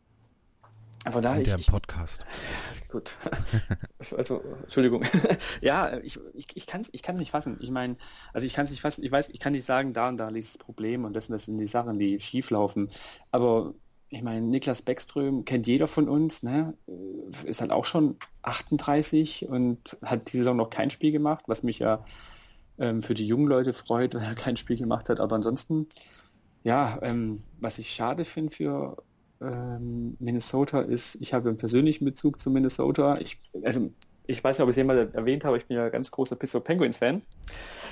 von 1.10 1.22
daher, 1.22 1.42
ich, 1.42 1.48
ja 1.48 1.56
im 1.56 1.64
Podcast. 1.64 2.26
Gut. 2.90 3.16
also, 4.18 4.42
Entschuldigung. 4.62 5.04
ja, 5.62 5.98
ich, 6.00 6.20
ich, 6.34 6.48
ich 6.56 6.68
kann 6.68 6.82
es 6.82 6.90
ich 6.92 7.04
kann's 7.04 7.20
nicht 7.20 7.32
fassen. 7.32 7.58
Ich 7.62 7.72
meine, 7.72 7.96
also 8.34 8.46
ich 8.46 8.54
kann 8.54 8.66
es 8.66 8.72
nicht 8.72 8.82
fassen. 8.82 9.04
Ich 9.04 9.12
weiß, 9.12 9.30
ich 9.30 9.40
kann 9.40 9.54
nicht 9.54 9.66
sagen, 9.66 9.94
da 9.94 10.10
und 10.10 10.18
da 10.18 10.30
liegt 10.30 10.48
das 10.48 10.58
Problem 10.58 11.06
und 11.06 11.14
das, 11.16 11.28
das 11.28 11.46
sind 11.46 11.58
die 11.58 11.68
Sachen, 11.68 12.00
die 12.00 12.20
schief 12.20 12.50
laufen. 12.50 12.90
Aber 13.32 13.74
ich 14.10 14.24
meine, 14.24 14.42
Niklas 14.42 14.82
Beckström 14.82 15.46
kennt 15.46 15.68
jeder 15.68 15.88
von 15.88 16.10
uns, 16.10 16.42
ne? 16.42 16.74
ist 17.44 17.62
halt 17.62 17.72
auch 17.72 17.86
schon 17.86 18.18
38 18.42 19.48
und 19.48 19.98
hat 20.04 20.32
diese 20.32 20.40
Saison 20.40 20.58
noch 20.58 20.72
kein 20.72 20.90
Spiel 20.90 21.12
gemacht, 21.12 21.46
was 21.48 21.62
mich 21.62 21.80
ja 21.80 22.04
ähm, 22.80 23.04
für 23.04 23.14
die 23.14 23.28
jungen 23.28 23.48
Leute 23.48 23.74
freut, 23.74 24.16
weil 24.16 24.24
er 24.24 24.36
kein 24.36 24.58
Spiel 24.58 24.78
gemacht 24.78 25.10
hat. 25.10 25.20
Aber 25.20 25.36
ansonsten, 25.36 25.88
ja, 26.64 26.98
ähm, 27.04 27.44
was 27.60 27.78
ich 27.78 27.92
schade 27.92 28.26
finde 28.26 28.50
für 28.50 28.98
ähm, 29.42 30.18
Minnesota 30.20 30.82
ist, 30.82 31.18
ich 31.22 31.34
habe 31.34 31.50
einen 31.50 31.58
persönlichen 31.58 32.06
Bezug 32.06 32.40
zu 32.40 32.50
Minnesota. 32.50 33.18
Ich, 33.20 33.40
also 33.64 33.90
ich 34.28 34.44
weiß 34.44 34.58
nicht, 34.58 34.64
ob 34.64 34.70
ich 34.70 34.74
es 34.74 34.78
jemals 34.78 35.14
erwähnt 35.14 35.44
habe, 35.44 35.58
ich 35.58 35.66
bin 35.66 35.78
ja 35.78 35.90
ganz 35.90 36.12
großer 36.12 36.36
Pittsburgh 36.36 36.64
Penguins-Fan. 36.64 37.22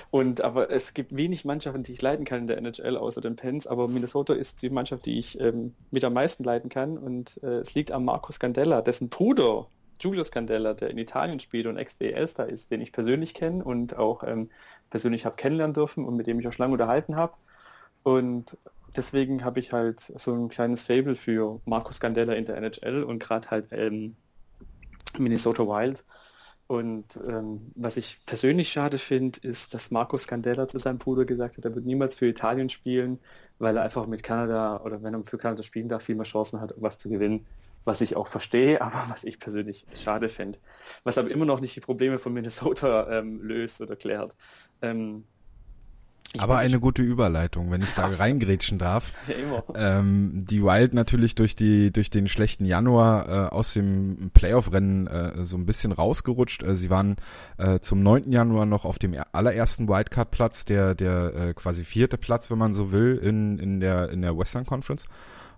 Und 0.10 0.42
aber 0.42 0.70
es 0.70 0.94
gibt 0.94 1.16
wenig 1.18 1.46
Mannschaften, 1.46 1.84
die 1.84 1.92
ich 1.92 2.02
leiten 2.02 2.26
kann 2.26 2.42
in 2.42 2.48
der 2.48 2.58
NHL, 2.58 2.96
außer 2.96 3.22
den 3.22 3.36
Pens. 3.36 3.68
Aber 3.68 3.88
Minnesota 3.88 4.34
ist 4.34 4.62
die 4.62 4.70
Mannschaft, 4.70 5.06
die 5.06 5.20
ich 5.20 5.40
ähm, 5.40 5.74
mit 5.92 6.04
am 6.04 6.14
meisten 6.14 6.44
leiten 6.44 6.70
kann. 6.70 6.98
Und 6.98 7.40
äh, 7.44 7.58
es 7.58 7.74
liegt 7.74 7.92
am 7.92 8.06
Marco 8.06 8.32
Scandella, 8.32 8.82
dessen 8.82 9.10
Bruder 9.10 9.68
Giulio 9.98 10.24
Scandella, 10.24 10.74
der 10.74 10.92
in 10.92 10.98
Italien 10.98 11.40
spielt 11.40 11.66
und 11.66 11.78
Ex-DL-Star 11.78 12.48
ist, 12.48 12.72
den 12.72 12.82
ich 12.82 12.92
persönlich 12.92 13.34
kenne 13.34 13.64
und 13.64 13.98
auch 13.98 14.24
ähm, 14.24 14.50
persönlich 14.90 15.26
habe 15.26 15.36
kennenlernen 15.36 15.74
dürfen 15.74 16.06
und 16.06 16.16
mit 16.16 16.28
dem 16.28 16.40
ich 16.40 16.48
auch 16.48 16.54
schon 16.54 16.66
lange 16.66 16.74
unterhalten 16.74 17.16
habe. 17.16 17.34
Und 18.04 18.58
deswegen 18.98 19.44
habe 19.44 19.60
ich 19.60 19.72
halt 19.72 20.00
so 20.00 20.34
ein 20.34 20.50
kleines 20.50 20.84
Fable 20.84 21.16
für 21.16 21.62
Marco 21.66 21.92
Scandella 21.92 22.34
in 22.34 22.46
der 22.46 22.58
NHL 22.58 23.04
und 23.04 23.20
gerade 23.20 23.50
halt 23.50 23.70
ähm, 23.72 24.16
Minnesota 25.18 25.64
Wild. 25.64 26.04
Und 26.68 27.18
ähm, 27.26 27.72
was 27.76 27.96
ich 27.96 28.26
persönlich 28.26 28.70
schade 28.70 28.98
finde, 28.98 29.40
ist, 29.42 29.74
dass 29.74 29.90
Marco 29.90 30.18
Scandella 30.18 30.68
zu 30.68 30.80
seinem 30.80 30.98
Bruder 30.98 31.24
gesagt 31.24 31.58
hat, 31.58 31.64
er 31.64 31.74
wird 31.74 31.86
niemals 31.86 32.16
für 32.18 32.28
Italien 32.28 32.68
spielen, 32.68 33.20
weil 33.58 33.78
er 33.78 33.84
einfach 33.84 34.06
mit 34.06 34.22
Kanada 34.22 34.82
oder 34.84 35.02
wenn 35.02 35.14
er 35.14 35.24
für 35.24 35.38
Kanada 35.38 35.64
spielen 35.64 35.88
darf, 35.88 36.04
viel 36.04 36.16
mehr 36.16 36.26
Chancen 36.26 36.60
hat, 36.60 36.74
was 36.76 37.00
zu 37.00 37.08
gewinnen. 37.08 37.46
Was 37.86 38.02
ich 38.02 38.18
auch 38.18 38.28
verstehe, 38.28 38.82
aber 38.82 39.06
was 39.08 39.24
ich 39.24 39.40
persönlich 39.40 39.86
schade 39.96 40.28
finde. 40.28 40.60
Was 41.06 41.18
aber 41.18 41.32
immer 41.32 41.46
noch 41.46 41.62
nicht 41.62 41.76
die 41.76 41.80
Probleme 41.80 42.20
von 42.20 42.34
Minnesota 42.34 43.18
ähm, 43.18 43.42
löst 43.42 43.80
oder 43.80 43.96
klärt. 43.96 44.36
Ähm, 44.82 45.24
ich 46.38 46.44
Aber 46.44 46.58
eine 46.58 46.80
gute 46.80 47.02
Überleitung, 47.02 47.72
wenn 47.72 47.82
ich 47.82 47.94
da 47.94 48.06
reingrätschen 48.06 48.78
darf. 48.78 49.14
Ja, 49.28 50.00
ähm, 50.00 50.40
die 50.44 50.64
Wild 50.64 50.94
natürlich 50.94 51.36
durch 51.36 51.56
die 51.56 51.92
durch 51.92 52.10
den 52.10 52.28
schlechten 52.28 52.66
Januar 52.66 53.28
äh, 53.28 53.50
aus 53.50 53.74
dem 53.74 54.32
Playoff-Rennen 54.34 55.08
äh, 55.08 55.46
so 55.46 55.58
ein 55.58 55.66
bisschen 55.66 55.92
rausgerutscht. 55.92 56.64
Äh, 56.64 56.76
sie 56.76 56.90
waren 56.90 57.18
äh, 57.58 57.80
zum 57.80 58.02
9. 58.02 58.32
Januar 58.32 58.66
noch 58.66 58.86
auf 58.86 59.00
dem 59.00 59.16
allerersten 59.32 59.88
Wildcard-Platz, 59.88 60.66
der 60.66 60.96
der 60.96 61.34
äh, 61.36 61.54
quasi 61.54 61.84
vierte 61.84 62.18
Platz, 62.18 62.50
wenn 62.50 62.58
man 62.58 62.74
so 62.74 62.92
will, 62.92 63.18
in 63.18 63.60
in 63.60 63.80
der 63.80 64.10
in 64.10 64.22
der 64.22 64.38
Western 64.38 64.66
Conference. 64.66 65.06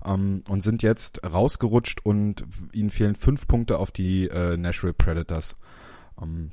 Um, 0.01 0.13
ähm, 0.13 0.43
und 0.47 0.61
sind 0.61 0.81
jetzt 0.81 1.21
rausgerutscht 1.23 2.05
und 2.05 2.45
ihnen 2.71 2.89
fehlen 2.89 3.15
fünf 3.15 3.47
Punkte 3.47 3.79
auf 3.79 3.91
die 3.91 4.29
äh, 4.29 4.55
Nashville 4.55 4.93
Predators. 4.93 5.57
Um, 6.15 6.29
ähm, 6.29 6.49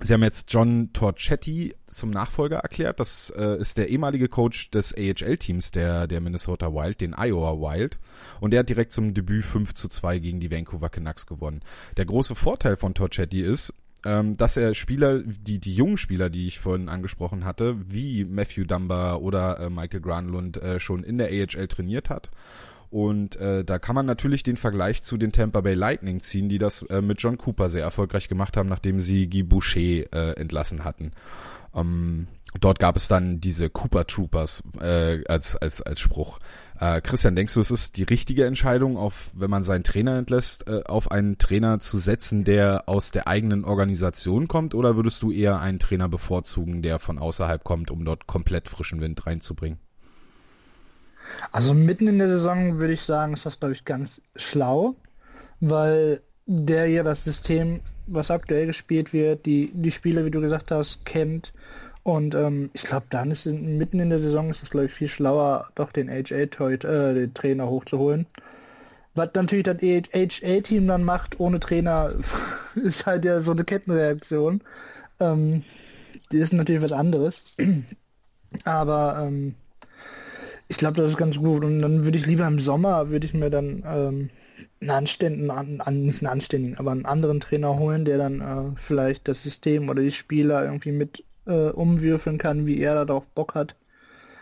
Sie 0.00 0.12
haben 0.12 0.22
jetzt 0.22 0.52
John 0.52 0.92
Torchetti 0.92 1.74
zum 1.86 2.10
Nachfolger 2.10 2.58
erklärt. 2.58 2.98
Das 2.98 3.30
äh, 3.30 3.56
ist 3.58 3.78
der 3.78 3.88
ehemalige 3.88 4.28
Coach 4.28 4.70
des 4.70 4.94
AHL-Teams 4.94 5.70
der, 5.70 6.08
der 6.08 6.20
Minnesota 6.20 6.72
Wild, 6.74 7.00
den 7.00 7.14
Iowa 7.16 7.52
Wild. 7.52 7.98
Und 8.40 8.52
der 8.52 8.60
hat 8.60 8.68
direkt 8.68 8.92
zum 8.92 9.14
Debüt 9.14 9.44
5 9.44 9.74
zu 9.74 9.88
2 9.88 10.18
gegen 10.18 10.40
die 10.40 10.50
Vancouver 10.50 10.88
Canucks 10.88 11.26
gewonnen. 11.26 11.60
Der 11.96 12.04
große 12.04 12.34
Vorteil 12.34 12.76
von 12.76 12.94
Torchetti 12.94 13.42
ist, 13.42 13.74
ähm, 14.04 14.36
dass 14.36 14.56
er 14.56 14.74
Spieler, 14.74 15.20
die, 15.20 15.60
die 15.60 15.74
jungen 15.74 15.96
Spieler, 15.96 16.30
die 16.30 16.48
ich 16.48 16.58
vorhin 16.58 16.88
angesprochen 16.88 17.44
hatte, 17.44 17.76
wie 17.88 18.24
Matthew 18.24 18.64
Dumba 18.64 19.14
oder 19.14 19.60
äh, 19.60 19.70
Michael 19.70 20.00
Granlund 20.00 20.56
äh, 20.56 20.80
schon 20.80 21.04
in 21.04 21.18
der 21.18 21.28
AHL 21.28 21.68
trainiert 21.68 22.10
hat 22.10 22.30
und 22.92 23.36
äh, 23.36 23.64
da 23.64 23.78
kann 23.78 23.94
man 23.94 24.04
natürlich 24.04 24.42
den 24.42 24.58
Vergleich 24.58 25.02
zu 25.02 25.16
den 25.16 25.32
Tampa 25.32 25.62
Bay 25.62 25.72
Lightning 25.72 26.20
ziehen, 26.20 26.50
die 26.50 26.58
das 26.58 26.82
äh, 26.82 27.00
mit 27.00 27.22
John 27.22 27.38
Cooper 27.38 27.70
sehr 27.70 27.82
erfolgreich 27.82 28.28
gemacht 28.28 28.58
haben, 28.58 28.68
nachdem 28.68 29.00
sie 29.00 29.30
Guy 29.30 29.42
Boucher 29.42 29.80
äh, 29.80 30.32
entlassen 30.36 30.84
hatten. 30.84 31.12
Ähm, 31.74 32.26
dort 32.60 32.78
gab 32.78 32.96
es 32.96 33.08
dann 33.08 33.40
diese 33.40 33.70
Cooper 33.70 34.06
Troopers 34.06 34.62
äh, 34.78 35.24
als, 35.24 35.56
als, 35.56 35.80
als 35.80 36.00
Spruch. 36.00 36.38
Äh, 36.78 37.00
Christian, 37.00 37.34
denkst 37.34 37.54
du, 37.54 37.60
es 37.60 37.70
ist 37.70 37.96
die 37.96 38.02
richtige 38.02 38.44
Entscheidung, 38.44 38.98
auf, 38.98 39.30
wenn 39.32 39.48
man 39.48 39.64
seinen 39.64 39.84
Trainer 39.84 40.18
entlässt, 40.18 40.68
äh, 40.68 40.82
auf 40.84 41.10
einen 41.10 41.38
Trainer 41.38 41.80
zu 41.80 41.96
setzen, 41.96 42.44
der 42.44 42.90
aus 42.90 43.10
der 43.10 43.26
eigenen 43.26 43.64
Organisation 43.64 44.48
kommt? 44.48 44.74
Oder 44.74 44.96
würdest 44.96 45.22
du 45.22 45.32
eher 45.32 45.60
einen 45.60 45.78
Trainer 45.78 46.10
bevorzugen, 46.10 46.82
der 46.82 46.98
von 46.98 47.18
außerhalb 47.18 47.64
kommt, 47.64 47.90
um 47.90 48.04
dort 48.04 48.26
komplett 48.26 48.68
frischen 48.68 49.00
Wind 49.00 49.26
reinzubringen? 49.26 49.78
Also 51.50 51.74
mitten 51.74 52.08
in 52.08 52.18
der 52.18 52.28
Saison 52.28 52.78
würde 52.78 52.94
ich 52.94 53.02
sagen, 53.02 53.34
ist 53.34 53.46
das, 53.46 53.60
glaube 53.60 53.74
ich, 53.74 53.84
ganz 53.84 54.20
schlau, 54.36 54.94
weil 55.60 56.20
der 56.46 56.88
ja 56.88 57.02
das 57.02 57.24
System, 57.24 57.80
was 58.06 58.30
aktuell 58.30 58.66
gespielt 58.66 59.12
wird, 59.12 59.46
die, 59.46 59.70
die 59.74 59.90
Spieler, 59.90 60.24
wie 60.24 60.30
du 60.30 60.40
gesagt 60.40 60.70
hast, 60.70 61.04
kennt. 61.04 61.52
Und 62.02 62.34
ähm, 62.34 62.70
ich 62.72 62.82
glaube, 62.82 63.06
dann 63.10 63.30
ist 63.30 63.46
in, 63.46 63.78
mitten 63.78 64.00
in 64.00 64.10
der 64.10 64.18
Saison 64.18 64.50
ist 64.50 64.62
es, 64.62 64.70
glaube 64.70 64.86
ich, 64.86 64.92
viel 64.92 65.08
schlauer, 65.08 65.68
doch 65.76 65.92
den 65.92 66.10
HA-Toy, 66.10 66.74
äh, 66.74 67.14
den 67.14 67.34
Trainer 67.34 67.68
hochzuholen. 67.68 68.26
Was 69.14 69.30
natürlich 69.34 69.64
das 69.64 69.76
HA-Team 69.78 70.86
dann 70.86 71.04
macht 71.04 71.38
ohne 71.38 71.60
Trainer, 71.60 72.14
ist 72.74 73.06
halt 73.06 73.24
ja 73.24 73.40
so 73.40 73.52
eine 73.52 73.64
Kettenreaktion. 73.64 74.62
Ähm, 75.20 75.62
die 76.32 76.38
ist 76.38 76.52
natürlich 76.52 76.82
was 76.82 76.92
anderes. 76.92 77.44
Aber 78.64 79.24
ähm, 79.26 79.54
ich 80.72 80.78
glaube, 80.78 81.02
das 81.02 81.10
ist 81.10 81.18
ganz 81.18 81.36
gut. 81.36 81.66
Und 81.66 81.80
dann 81.80 82.04
würde 82.04 82.16
ich 82.16 82.24
lieber 82.24 82.46
im 82.46 82.58
Sommer, 82.58 83.10
würde 83.10 83.26
ich 83.26 83.34
mir 83.34 83.50
dann 83.50 83.84
ähm, 83.86 84.30
einen 84.80 84.90
anständigen, 84.90 85.50
an, 85.50 85.82
an, 85.82 86.06
nicht 86.06 86.22
einen 86.22 86.32
anständigen, 86.32 86.78
aber 86.78 86.92
einen 86.92 87.04
anderen 87.04 87.40
Trainer 87.40 87.78
holen, 87.78 88.06
der 88.06 88.16
dann 88.16 88.40
äh, 88.40 88.76
vielleicht 88.76 89.28
das 89.28 89.42
System 89.42 89.90
oder 89.90 90.00
die 90.00 90.12
Spieler 90.12 90.64
irgendwie 90.64 90.92
mit 90.92 91.24
äh, 91.46 91.68
umwürfeln 91.68 92.38
kann, 92.38 92.64
wie 92.64 92.80
er 92.80 93.04
darauf 93.04 93.28
Bock 93.28 93.54
hat. 93.54 93.76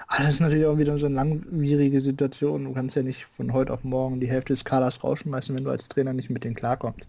Aber 0.07 0.23
das 0.23 0.35
ist 0.35 0.40
natürlich 0.40 0.66
auch 0.66 0.79
wieder 0.79 0.99
so 0.99 1.07
eine 1.07 1.16
langwierige 1.16 2.01
Situation. 2.01 2.64
Du 2.64 2.75
kannst 2.75 2.95
ja 2.95 3.03
nicht 3.03 3.25
von 3.25 3.53
heute 3.53 3.73
auf 3.73 3.83
morgen 3.83 4.21
die 4.21 4.31
Hälfte 4.31 4.53
des 4.53 4.64
Kaders 4.64 5.03
rausschmeißen, 5.03 5.57
wenn 5.57 5.64
du 5.64 5.71
als 5.71 5.88
Trainer 5.88 6.12
nicht 6.12 6.31
mit 6.31 6.45
denen 6.45 6.55
klarkommst. 6.55 7.09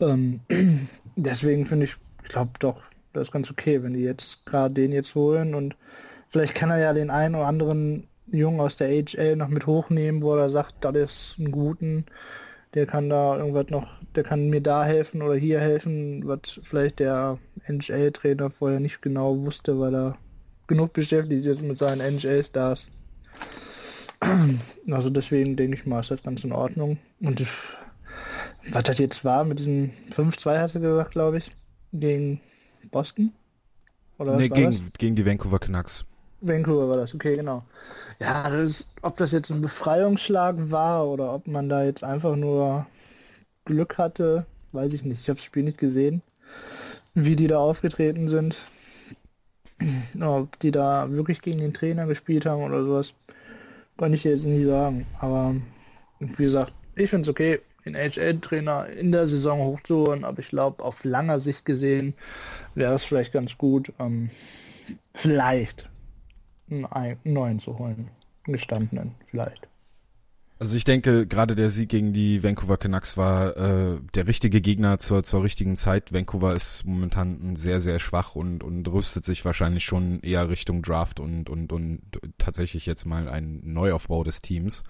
Ähm, 0.00 0.40
deswegen 1.14 1.66
finde 1.66 1.84
ich, 1.84 1.96
ich 2.22 2.30
glaube 2.30 2.52
doch, 2.58 2.80
das 3.12 3.24
ist 3.24 3.32
ganz 3.32 3.50
okay, 3.50 3.82
wenn 3.82 3.92
die 3.92 4.00
jetzt 4.00 4.46
gerade 4.46 4.72
den 4.72 4.92
jetzt 4.92 5.14
holen 5.14 5.54
und 5.54 5.76
vielleicht 6.28 6.54
kann 6.54 6.70
er 6.70 6.78
ja 6.78 6.94
den 6.94 7.10
einen 7.10 7.34
oder 7.34 7.46
anderen 7.46 8.06
Jungen 8.32 8.60
aus 8.60 8.76
der 8.76 8.88
HL 8.88 9.36
noch 9.36 9.48
mit 9.48 9.66
hochnehmen, 9.66 10.22
wo 10.22 10.34
er 10.34 10.50
sagt, 10.50 10.76
das 10.84 10.94
ist 10.94 11.38
ein 11.38 11.50
Guten, 11.50 12.06
der 12.74 12.86
kann 12.86 13.10
da 13.10 13.36
irgendwas 13.36 13.68
noch, 13.68 13.88
der 14.14 14.22
kann 14.22 14.48
mir 14.48 14.60
da 14.60 14.84
helfen 14.84 15.22
oder 15.22 15.34
hier 15.34 15.60
helfen, 15.60 16.26
was 16.26 16.60
vielleicht 16.62 17.00
der 17.00 17.38
NHL-Trainer 17.66 18.50
vorher 18.50 18.80
nicht 18.80 19.02
genau 19.02 19.36
wusste, 19.38 19.78
weil 19.80 19.94
er 19.94 20.18
genug 20.66 20.92
beschäftigt 20.92 21.46
ist 21.46 21.62
mit 21.62 21.78
seinen 21.78 22.00
NHL-Stars. 22.00 22.88
Also 24.90 25.10
deswegen 25.10 25.56
denke 25.56 25.76
ich 25.76 25.86
mal, 25.86 26.00
ist 26.00 26.10
das 26.10 26.22
ganz 26.22 26.44
in 26.44 26.52
Ordnung. 26.52 26.98
Und 27.20 27.44
was 28.70 28.82
das 28.84 28.98
jetzt 28.98 29.24
war 29.24 29.44
mit 29.44 29.58
diesen 29.58 29.92
5-2 30.14 30.58
hast 30.58 30.74
du 30.74 30.80
gesagt, 30.80 31.12
glaube 31.12 31.38
ich, 31.38 31.50
gegen 31.92 32.40
Boston? 32.90 33.32
Oder 34.18 34.36
nee, 34.36 34.48
gegen, 34.48 34.90
gegen 34.98 35.16
die 35.16 35.24
Vancouver 35.24 35.58
Canucks. 35.58 36.04
Vancouver 36.40 36.88
war 36.88 36.96
das, 36.96 37.14
okay, 37.14 37.36
genau. 37.36 37.64
Ja, 38.18 38.48
das, 38.48 38.86
ob 39.02 39.16
das 39.16 39.32
jetzt 39.32 39.50
ein 39.50 39.60
Befreiungsschlag 39.60 40.70
war 40.70 41.06
oder 41.06 41.34
ob 41.34 41.46
man 41.46 41.68
da 41.68 41.84
jetzt 41.84 42.04
einfach 42.04 42.36
nur 42.36 42.86
Glück 43.64 43.98
hatte, 43.98 44.46
weiß 44.72 44.92
ich 44.94 45.04
nicht. 45.04 45.20
Ich 45.20 45.28
habe 45.28 45.36
das 45.36 45.44
Spiel 45.44 45.64
nicht 45.64 45.78
gesehen, 45.78 46.22
wie 47.14 47.36
die 47.36 47.46
da 47.46 47.58
aufgetreten 47.58 48.28
sind. 48.28 48.56
Ob 50.20 50.58
die 50.60 50.70
da 50.70 51.10
wirklich 51.10 51.40
gegen 51.40 51.58
den 51.58 51.72
Trainer 51.72 52.06
gespielt 52.06 52.44
haben 52.44 52.62
oder 52.62 52.82
sowas, 52.84 53.14
kann 53.96 54.12
ich 54.12 54.24
jetzt 54.24 54.44
nicht 54.44 54.66
sagen. 54.66 55.06
Aber 55.20 55.54
wie 56.18 56.44
gesagt, 56.44 56.72
ich 56.96 57.08
finde 57.08 57.22
es 57.22 57.28
okay, 57.30 57.60
den 57.86 57.94
HL-Trainer 57.94 58.88
in 58.88 59.10
der 59.10 59.26
Saison 59.26 59.60
hochzuholen, 59.60 60.24
aber 60.24 60.40
ich 60.40 60.50
glaube, 60.50 60.84
auf 60.84 61.04
langer 61.04 61.40
Sicht 61.40 61.64
gesehen 61.64 62.14
wäre 62.74 62.94
es 62.94 63.04
vielleicht 63.04 63.32
ganz 63.32 63.56
gut, 63.56 63.92
ähm, 63.98 64.28
vielleicht 65.14 65.88
einen 66.70 67.18
neuen 67.24 67.58
zu 67.58 67.78
holen. 67.78 68.08
Einen 68.44 68.52
gestandenen, 68.52 69.14
vielleicht. 69.24 69.69
Also 70.60 70.76
ich 70.76 70.84
denke, 70.84 71.26
gerade 71.26 71.54
der 71.54 71.70
Sieg 71.70 71.88
gegen 71.88 72.12
die 72.12 72.42
Vancouver 72.42 72.76
Canucks 72.76 73.16
war 73.16 73.56
äh, 73.56 73.98
der 74.14 74.26
richtige 74.26 74.60
Gegner 74.60 74.98
zur, 74.98 75.22
zur 75.22 75.42
richtigen 75.42 75.78
Zeit. 75.78 76.12
Vancouver 76.12 76.54
ist 76.54 76.84
momentan 76.84 77.56
sehr, 77.56 77.80
sehr 77.80 77.98
schwach 77.98 78.34
und, 78.34 78.62
und 78.62 78.86
rüstet 78.86 79.24
sich 79.24 79.42
wahrscheinlich 79.46 79.84
schon 79.84 80.20
eher 80.20 80.50
Richtung 80.50 80.82
Draft 80.82 81.18
und, 81.18 81.48
und, 81.48 81.72
und 81.72 82.02
tatsächlich 82.36 82.84
jetzt 82.84 83.06
mal 83.06 83.26
ein 83.26 83.62
Neuaufbau 83.64 84.22
des 84.22 84.42
Teams. 84.42 84.84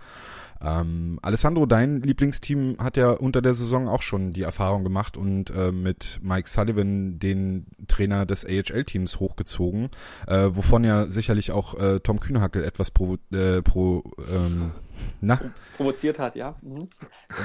Ähm, 0.60 1.20
Alessandro, 1.22 1.66
dein 1.66 2.02
Lieblingsteam 2.02 2.76
hat 2.80 2.96
ja 2.96 3.10
unter 3.12 3.40
der 3.40 3.54
Saison 3.54 3.88
auch 3.88 4.02
schon 4.02 4.32
die 4.32 4.42
Erfahrung 4.42 4.82
gemacht 4.82 5.16
und 5.16 5.50
äh, 5.50 5.70
mit 5.70 6.18
Mike 6.20 6.48
Sullivan 6.48 7.20
den 7.20 7.66
Trainer 7.86 8.26
des 8.26 8.44
AHL-Teams 8.44 9.20
hochgezogen, 9.20 9.88
äh, 10.26 10.48
wovon 10.50 10.82
ja 10.82 11.06
sicherlich 11.06 11.52
auch 11.52 11.78
äh, 11.78 12.00
Tom 12.00 12.18
Kühnhackel 12.18 12.64
etwas 12.64 12.90
pro, 12.90 13.18
äh, 13.32 13.62
pro 13.62 14.02
ähm, 14.30 14.72
na? 15.20 15.40
provoziert 15.76 16.18
hat, 16.18 16.36
ja. 16.36 16.56
Mhm. 16.62 16.88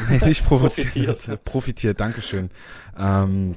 Nee, 0.09 0.25
nicht 0.25 0.45
provoziert, 0.45 0.93
profitiert, 0.93 1.45
profitiert 1.45 1.99
Dankeschön. 1.99 2.49
Ähm, 2.97 3.55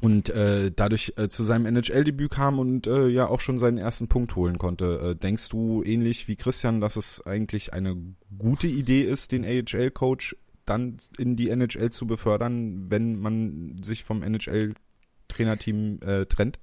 und 0.00 0.30
äh, 0.30 0.72
dadurch 0.74 1.12
äh, 1.16 1.28
zu 1.28 1.42
seinem 1.42 1.66
NHL-Debüt 1.66 2.30
kam 2.30 2.58
und 2.58 2.86
äh, 2.86 3.08
ja 3.08 3.26
auch 3.26 3.40
schon 3.40 3.58
seinen 3.58 3.78
ersten 3.78 4.08
Punkt 4.08 4.34
holen 4.34 4.58
konnte. 4.58 5.10
Äh, 5.10 5.14
denkst 5.16 5.48
du 5.50 5.82
ähnlich 5.82 6.26
wie 6.26 6.36
Christian, 6.36 6.80
dass 6.80 6.96
es 6.96 7.24
eigentlich 7.26 7.72
eine 7.74 7.96
gute 8.38 8.66
Idee 8.66 9.02
ist, 9.02 9.32
den 9.32 9.44
AHL-Coach 9.44 10.36
dann 10.64 10.96
in 11.18 11.36
die 11.36 11.50
NHL 11.50 11.90
zu 11.90 12.06
befördern, 12.06 12.90
wenn 12.90 13.20
man 13.20 13.82
sich 13.82 14.04
vom 14.04 14.22
NHL-Trainerteam 14.22 16.00
äh, 16.02 16.26
trennt? 16.26 16.58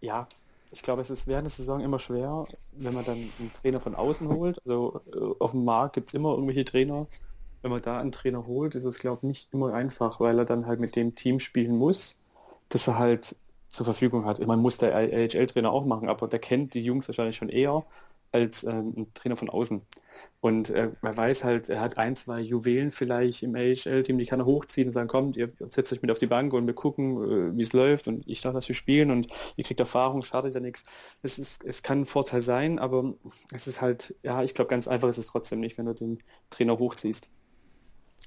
Ja, 0.00 0.26
ich 0.72 0.82
glaube, 0.82 1.02
es 1.02 1.10
ist 1.10 1.26
während 1.26 1.46
der 1.46 1.50
Saison 1.50 1.80
immer 1.80 1.98
schwer, 1.98 2.44
wenn 2.72 2.94
man 2.94 3.04
dann 3.04 3.16
einen 3.16 3.52
Trainer 3.60 3.80
von 3.80 3.94
außen 3.94 4.28
holt. 4.28 4.60
Also 4.64 5.00
äh, 5.12 5.42
auf 5.42 5.52
dem 5.52 5.64
Markt 5.64 5.94
gibt 5.94 6.08
es 6.08 6.14
immer 6.14 6.30
irgendwelche 6.30 6.64
Trainer, 6.64 7.06
wenn 7.62 7.70
man 7.70 7.82
da 7.82 7.98
einen 8.00 8.12
Trainer 8.12 8.46
holt, 8.46 8.74
ist 8.74 8.84
es, 8.84 8.98
glaube 8.98 9.18
ich, 9.18 9.22
nicht 9.24 9.52
immer 9.52 9.74
einfach, 9.74 10.20
weil 10.20 10.38
er 10.38 10.44
dann 10.44 10.66
halt 10.66 10.80
mit 10.80 10.96
dem 10.96 11.14
Team 11.14 11.40
spielen 11.40 11.76
muss, 11.76 12.16
das 12.68 12.88
er 12.88 12.98
halt 12.98 13.36
zur 13.68 13.84
Verfügung 13.84 14.24
hat. 14.24 14.44
Man 14.46 14.60
muss 14.60 14.78
der 14.78 14.94
AHL-Trainer 14.94 15.70
auch 15.70 15.84
machen, 15.84 16.08
aber 16.08 16.26
der 16.26 16.38
kennt 16.38 16.74
die 16.74 16.82
Jungs 16.82 17.06
wahrscheinlich 17.08 17.36
schon 17.36 17.48
eher 17.50 17.84
als 18.32 18.64
ähm, 18.64 18.94
ein 18.96 19.14
Trainer 19.14 19.36
von 19.36 19.48
außen. 19.48 19.82
Und 20.40 20.70
äh, 20.70 20.90
man 21.02 21.16
weiß 21.16 21.44
halt, 21.44 21.68
er 21.68 21.80
hat 21.80 21.98
ein, 21.98 22.16
zwei 22.16 22.40
Juwelen 22.40 22.90
vielleicht 22.90 23.42
im 23.42 23.54
AHL-Team, 23.54 24.18
die 24.18 24.26
kann 24.26 24.40
er 24.40 24.46
hochziehen 24.46 24.88
und 24.88 24.92
sagen, 24.92 25.08
kommt, 25.08 25.36
ihr 25.36 25.52
setzt 25.68 25.92
euch 25.92 26.02
mit 26.02 26.10
auf 26.10 26.18
die 26.18 26.26
Bank 26.26 26.52
und 26.52 26.66
wir 26.66 26.74
gucken, 26.74 27.52
äh, 27.52 27.56
wie 27.56 27.62
es 27.62 27.72
läuft 27.72 28.08
und 28.08 28.26
ich 28.26 28.40
darf 28.40 28.54
das 28.54 28.66
für 28.66 28.74
spielen 28.74 29.10
und 29.10 29.28
ihr 29.56 29.64
kriegt 29.64 29.80
Erfahrung, 29.80 30.22
schadet 30.22 30.54
ja 30.54 30.60
nichts. 30.60 30.84
Es, 31.22 31.38
ist, 31.38 31.64
es 31.64 31.82
kann 31.82 32.02
ein 32.02 32.06
Vorteil 32.06 32.42
sein, 32.42 32.78
aber 32.78 33.14
es 33.52 33.66
ist 33.66 33.80
halt, 33.80 34.14
ja, 34.22 34.42
ich 34.42 34.54
glaube, 34.54 34.68
ganz 34.70 34.88
einfach 34.88 35.08
ist 35.08 35.18
es 35.18 35.26
trotzdem 35.26 35.60
nicht, 35.60 35.78
wenn 35.78 35.86
du 35.86 35.94
den 35.94 36.18
Trainer 36.50 36.78
hochziehst 36.78 37.30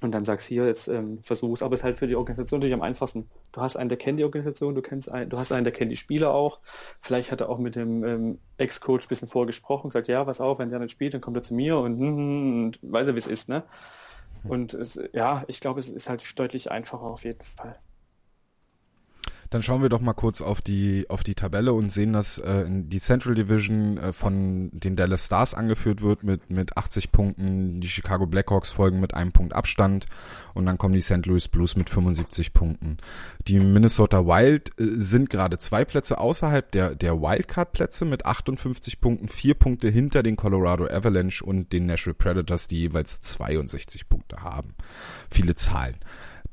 und 0.02 0.12
dann 0.12 0.24
sagst 0.24 0.48
hier, 0.48 0.66
jetzt 0.66 0.88
ähm, 0.88 1.22
versuch's, 1.22 1.62
aber 1.62 1.74
es 1.74 1.80
ist 1.80 1.84
halt 1.84 1.98
für 1.98 2.06
die 2.06 2.16
Organisation 2.16 2.58
natürlich 2.58 2.74
am 2.74 2.82
einfachsten. 2.82 3.28
Du 3.52 3.60
hast 3.60 3.76
einen, 3.76 3.88
der 3.88 3.98
kennt 3.98 4.18
die 4.18 4.24
Organisation, 4.24 4.74
du 4.74 4.82
kennst 4.82 5.10
einen, 5.10 5.30
du 5.30 5.38
hast 5.38 5.52
einen, 5.52 5.64
der 5.64 5.72
kennt 5.72 5.92
die 5.92 5.96
Spieler 5.96 6.34
auch. 6.34 6.60
Vielleicht 7.00 7.30
hat 7.30 7.40
er 7.40 7.48
auch 7.48 7.58
mit 7.58 7.76
dem 7.76 8.04
ähm, 8.04 8.38
Ex-Coach 8.58 9.06
ein 9.06 9.08
bisschen 9.08 9.28
vorgesprochen, 9.28 9.90
gesagt, 9.90 10.08
ja, 10.08 10.26
was 10.26 10.40
auf, 10.40 10.58
wenn 10.58 10.70
der 10.70 10.80
nicht 10.80 10.90
spielt, 10.90 11.14
dann 11.14 11.20
kommt 11.20 11.36
er 11.36 11.42
zu 11.42 11.54
mir 11.54 11.78
und, 11.78 12.00
und 12.00 12.78
weiß 12.82 13.06
er, 13.06 13.14
wie 13.14 13.18
es 13.18 13.26
ist, 13.26 13.48
ne? 13.48 13.62
Und 14.42 14.74
es, 14.74 15.00
ja, 15.12 15.44
ich 15.46 15.60
glaube, 15.60 15.80
es 15.80 15.88
ist 15.88 16.08
halt 16.08 16.38
deutlich 16.38 16.70
einfacher 16.70 17.04
auf 17.04 17.24
jeden 17.24 17.42
Fall. 17.42 17.78
Dann 19.54 19.62
schauen 19.62 19.82
wir 19.82 19.88
doch 19.88 20.00
mal 20.00 20.14
kurz 20.14 20.40
auf 20.40 20.60
die 20.62 21.08
auf 21.08 21.22
die 21.22 21.36
Tabelle 21.36 21.74
und 21.74 21.92
sehen, 21.92 22.12
dass 22.12 22.38
äh, 22.38 22.64
die 22.68 22.98
Central 22.98 23.36
Division 23.36 23.98
äh, 23.98 24.12
von 24.12 24.68
den 24.72 24.96
Dallas 24.96 25.26
Stars 25.26 25.54
angeführt 25.54 26.02
wird 26.02 26.24
mit 26.24 26.50
mit 26.50 26.76
80 26.76 27.12
Punkten. 27.12 27.80
Die 27.80 27.86
Chicago 27.86 28.26
Blackhawks 28.26 28.72
folgen 28.72 28.98
mit 28.98 29.14
einem 29.14 29.30
Punkt 29.30 29.52
Abstand 29.52 30.06
und 30.54 30.66
dann 30.66 30.76
kommen 30.76 30.94
die 30.94 31.02
St. 31.02 31.24
Louis 31.26 31.46
Blues 31.46 31.76
mit 31.76 31.88
75 31.88 32.52
Punkten. 32.52 32.96
Die 33.46 33.60
Minnesota 33.60 34.26
Wild 34.26 34.70
äh, 34.70 34.86
sind 34.96 35.30
gerade 35.30 35.56
zwei 35.58 35.84
Plätze 35.84 36.18
außerhalb 36.18 36.72
der 36.72 36.96
der 36.96 37.20
Wildcard 37.20 37.70
Plätze 37.70 38.04
mit 38.04 38.26
58 38.26 39.00
Punkten, 39.00 39.28
vier 39.28 39.54
Punkte 39.54 39.88
hinter 39.88 40.24
den 40.24 40.34
Colorado 40.34 40.88
Avalanche 40.88 41.44
und 41.44 41.72
den 41.72 41.86
Nashville 41.86 42.14
Predators, 42.14 42.66
die 42.66 42.80
jeweils 42.80 43.20
62 43.20 44.08
Punkte 44.08 44.42
haben. 44.42 44.74
Viele 45.30 45.54
Zahlen. 45.54 45.94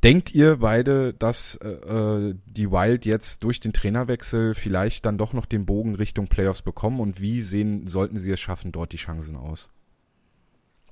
Denkt 0.03 0.33
ihr 0.33 0.57
beide, 0.57 1.13
dass 1.13 1.57
äh, 1.57 1.69
äh, 1.69 2.35
die 2.47 2.71
Wild 2.71 3.05
jetzt 3.05 3.43
durch 3.43 3.59
den 3.59 3.71
Trainerwechsel 3.71 4.55
vielleicht 4.55 5.05
dann 5.05 5.19
doch 5.19 5.33
noch 5.33 5.45
den 5.45 5.67
Bogen 5.67 5.93
Richtung 5.93 6.27
Playoffs 6.27 6.63
bekommen 6.63 6.99
und 6.99 7.21
wie 7.21 7.41
sehen, 7.41 7.85
sollten 7.85 8.17
sie 8.17 8.31
es 8.31 8.39
schaffen, 8.39 8.71
dort 8.71 8.93
die 8.93 8.97
Chancen 8.97 9.35
aus? 9.35 9.69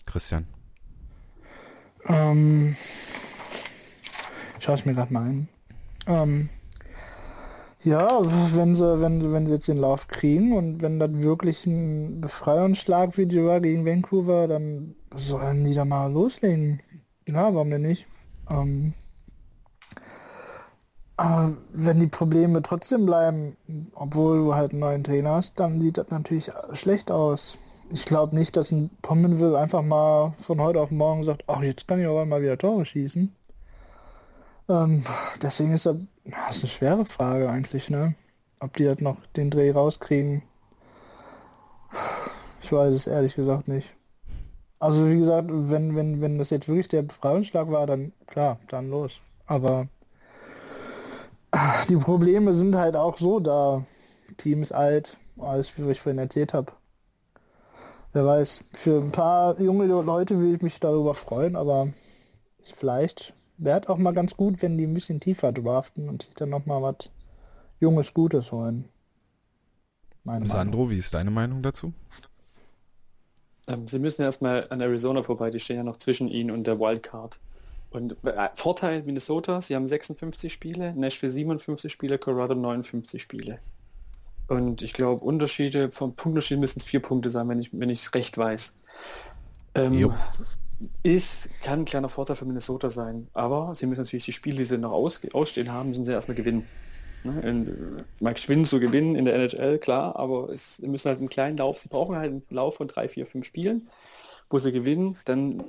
Christian. 0.05 0.45
Ähm, 2.05 2.75
ich 4.59 4.63
schaue 4.63 4.75
es 4.75 4.85
mir 4.85 4.93
gerade 4.93 5.11
mal 5.11 5.27
ein. 5.27 5.47
Ähm, 6.05 6.49
ja, 7.81 8.19
wenn 8.55 8.75
sie, 8.75 9.01
wenn, 9.01 9.33
wenn 9.33 9.45
sie 9.47 9.53
jetzt 9.53 9.67
den 9.67 9.77
Lauf 9.77 10.07
kriegen 10.07 10.55
und 10.55 10.81
wenn 10.81 10.99
das 10.99 11.13
wirklich 11.13 11.65
ein 11.65 12.21
Befreiungsschlag 12.21 13.17
war 13.17 13.59
gegen 13.59 13.85
Vancouver, 13.85 14.47
dann 14.47 14.95
sollen 15.15 15.63
die 15.63 15.73
da 15.73 15.83
mal 15.83 16.11
loslegen. 16.11 16.83
Ja, 17.27 17.53
warum 17.55 17.71
denn 17.71 17.81
nicht? 17.81 18.05
Ähm, 18.49 18.93
aber 21.17 21.57
wenn 21.73 21.99
die 21.99 22.07
Probleme 22.07 22.61
trotzdem 22.61 23.05
bleiben, 23.05 23.57
obwohl 23.93 24.37
du 24.37 24.55
halt 24.55 24.71
einen 24.71 24.79
neuen 24.79 25.03
Trainer 25.03 25.31
hast, 25.31 25.59
dann 25.59 25.81
sieht 25.81 25.97
das 25.97 26.09
natürlich 26.09 26.49
schlecht 26.73 27.11
aus. 27.11 27.57
Ich 27.91 28.05
glaube 28.05 28.35
nicht, 28.35 28.55
dass 28.55 28.71
ein 28.71 28.89
Pommenville 29.01 29.57
einfach 29.59 29.81
mal 29.81 30.33
von 30.39 30.61
heute 30.61 30.79
auf 30.79 30.91
morgen 30.91 31.23
sagt, 31.23 31.43
ach, 31.47 31.61
jetzt 31.61 31.87
kann 31.87 31.99
ich 31.99 32.07
aber 32.07 32.25
mal 32.25 32.41
wieder 32.41 32.57
Tore 32.57 32.85
schießen. 32.85 33.35
Ähm, 34.69 35.03
deswegen 35.41 35.73
ist 35.73 35.87
das, 35.87 35.97
das 36.23 36.57
ist 36.57 36.63
eine 36.63 36.69
schwere 36.69 37.05
Frage 37.05 37.49
eigentlich, 37.49 37.89
ne? 37.89 38.15
Ob 38.61 38.77
die 38.77 38.87
halt 38.87 39.01
noch 39.01 39.25
den 39.35 39.49
Dreh 39.49 39.71
rauskriegen. 39.71 40.43
Ich 42.61 42.71
weiß 42.71 42.93
es 42.93 43.07
ehrlich 43.07 43.35
gesagt 43.35 43.67
nicht. 43.67 43.93
Also 44.79 45.07
wie 45.07 45.17
gesagt, 45.17 45.47
wenn, 45.49 45.95
wenn, 45.95 46.21
wenn 46.21 46.37
das 46.37 46.49
jetzt 46.49 46.67
wirklich 46.67 46.87
der 46.89 47.03
Befreiungsschlag 47.03 47.69
war, 47.71 47.85
dann 47.85 48.13
klar, 48.27 48.59
dann 48.67 48.89
los. 48.89 49.19
Aber 49.45 49.87
die 51.89 51.97
Probleme 51.97 52.53
sind 52.53 52.75
halt 52.75 52.95
auch 52.95 53.17
so 53.17 53.39
da. 53.39 53.85
Team 54.37 54.63
ist 54.63 54.71
alt, 54.73 55.17
alles 55.39 55.77
wie 55.77 55.89
ich 55.91 56.01
vorhin 56.01 56.19
erzählt 56.19 56.53
habe. 56.53 56.71
Wer 58.13 58.25
weiß, 58.25 58.63
für 58.73 59.01
ein 59.01 59.11
paar 59.11 59.59
junge 59.59 59.85
Leute 59.85 60.39
will 60.39 60.55
ich 60.55 60.61
mich 60.61 60.79
darüber 60.79 61.15
freuen, 61.15 61.55
aber 61.55 61.89
vielleicht 62.63 63.33
wäre 63.57 63.89
auch 63.89 63.97
mal 63.97 64.13
ganz 64.13 64.37
gut, 64.37 64.61
wenn 64.61 64.77
die 64.77 64.85
ein 64.87 64.93
bisschen 64.93 65.19
tiefer 65.19 65.51
draften 65.51 66.09
und 66.09 66.23
sich 66.23 66.35
dann 66.35 66.49
nochmal 66.49 66.81
was 66.81 67.11
Junges 67.79 68.13
Gutes 68.13 68.51
holen. 68.51 68.89
Meine 70.23 70.45
Sandro, 70.45 70.89
Meinung. 70.89 70.89
wie 70.89 70.97
ist 70.97 71.13
deine 71.13 71.31
Meinung 71.31 71.61
dazu? 71.63 71.93
Ähm, 73.69 73.87
sie 73.87 73.99
müssen 73.99 74.23
erstmal 74.23 74.67
an 74.69 74.81
Arizona 74.81 75.23
vorbei, 75.23 75.51
die 75.51 75.59
stehen 75.59 75.77
ja 75.77 75.83
noch 75.83 75.97
zwischen 75.97 76.27
ihnen 76.27 76.51
und 76.51 76.65
der 76.65 76.79
Wildcard. 76.79 77.39
Und 77.91 78.15
äh, 78.23 78.49
Vorteil 78.53 79.03
Minnesota, 79.03 79.61
sie 79.61 79.75
haben 79.75 79.87
56 79.87 80.51
Spiele, 80.51 80.93
Nashville 80.95 81.31
57 81.31 81.91
Spiele, 81.91 82.17
Colorado 82.17 82.55
59 82.55 83.21
Spiele. 83.21 83.59
Und 84.47 84.81
ich 84.81 84.93
glaube, 84.93 85.23
Unterschiede, 85.23 85.91
vom 85.91 86.15
Punktunterschied 86.15 86.59
müssen 86.59 86.79
es 86.79 86.85
vier 86.85 87.01
Punkte 87.01 87.29
sein, 87.29 87.47
wenn 87.47 87.59
ich 87.59 87.69
wenn 87.71 87.89
es 87.89 88.13
recht 88.15 88.37
weiß. 88.37 88.73
Ähm, 89.75 90.11
ist, 91.03 91.49
kann 91.61 91.81
ein 91.81 91.85
kleiner 91.85 92.09
Vorteil 92.09 92.35
für 92.35 92.45
Minnesota 92.45 92.89
sein. 92.89 93.27
Aber 93.33 93.75
sie 93.75 93.85
müssen 93.85 94.01
natürlich 94.01 94.25
die 94.25 94.33
Spiele, 94.33 94.57
die 94.57 94.63
sie 94.63 94.77
noch 94.77 94.91
aus, 94.91 95.21
ausstehen 95.33 95.71
haben, 95.71 95.89
müssen 95.89 96.05
sie 96.05 96.11
erstmal 96.11 96.35
gewinnen. 96.35 96.65
Ne? 97.23 97.41
In, 97.41 97.97
Mike 98.19 98.39
Schwinn 98.39 98.65
zu 98.65 98.79
gewinnen 98.79 99.15
in 99.15 99.25
der 99.25 99.35
NHL, 99.35 99.77
klar, 99.79 100.15
aber 100.15 100.49
es, 100.49 100.79
müssen 100.79 101.09
halt 101.09 101.19
einen 101.19 101.29
kleinen 101.29 101.57
Lauf, 101.57 101.79
sie 101.79 101.89
brauchen 101.89 102.15
halt 102.15 102.31
einen 102.31 102.43
Lauf 102.49 102.75
von 102.75 102.87
drei, 102.87 103.09
vier, 103.09 103.25
fünf 103.25 103.45
Spielen, 103.45 103.89
wo 104.49 104.59
sie 104.59 104.71
gewinnen, 104.71 105.17
dann 105.25 105.63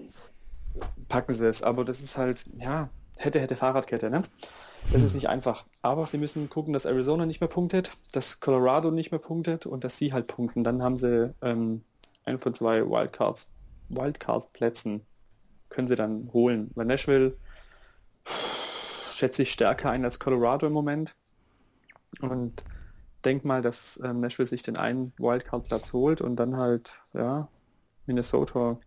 packen 1.09 1.35
sie 1.35 1.47
es. 1.47 1.63
Aber 1.63 1.85
das 1.85 2.01
ist 2.01 2.17
halt, 2.17 2.45
ja, 2.59 2.89
hätte, 3.17 3.41
hätte 3.41 3.57
Fahrradkette, 3.57 4.11
ne? 4.11 4.23
Das 4.93 5.03
ist 5.03 5.15
nicht 5.15 5.29
einfach. 5.29 5.67
Aber 5.83 6.07
sie 6.07 6.19
müssen 6.19 6.49
gucken, 6.49 6.73
dass 6.73 6.87
Arizona 6.87 7.27
nicht 7.27 7.41
mehr 7.41 7.49
punktet, 7.49 7.91
dass 8.13 8.41
Colorado 8.41 8.91
nicht 8.91 9.11
mehr 9.11 9.21
punktet 9.21 9.67
und 9.67 9.85
dass 9.85 9.99
sie 9.99 10.13
halt 10.13 10.27
punkten. 10.27 10.65
Dann 10.65 10.83
haben 10.83 10.97
sie 10.97 11.35
ähm, 11.43 11.83
einen 12.25 12.39
von 12.39 12.55
zwei 12.55 12.83
Wildcards, 12.89 13.49
Wildcard-Plätzen 13.91 15.03
können 15.69 15.89
sie 15.89 15.97
dann 15.97 16.31
holen. 16.33 16.71
Weil 16.75 16.87
Nashville 16.87 17.37
schätze 19.13 19.43
ich 19.43 19.53
stärker 19.53 19.91
ein 19.91 20.05
als 20.05 20.19
Colorado 20.19 20.67
im 20.67 20.73
Moment. 20.73 21.15
Und 22.20 22.64
denk 23.25 23.44
mal, 23.44 23.62
dass 23.62 24.01
ähm, 24.03 24.20
Nashville 24.20 24.46
sich 24.46 24.62
den 24.62 24.77
einen 24.77 25.12
Wildcard-Platz 25.18 25.92
holt 25.92 26.20
und 26.20 26.37
dann 26.37 26.57
halt, 26.57 27.03
ja, 27.12 27.49
Minnesota 28.07 28.79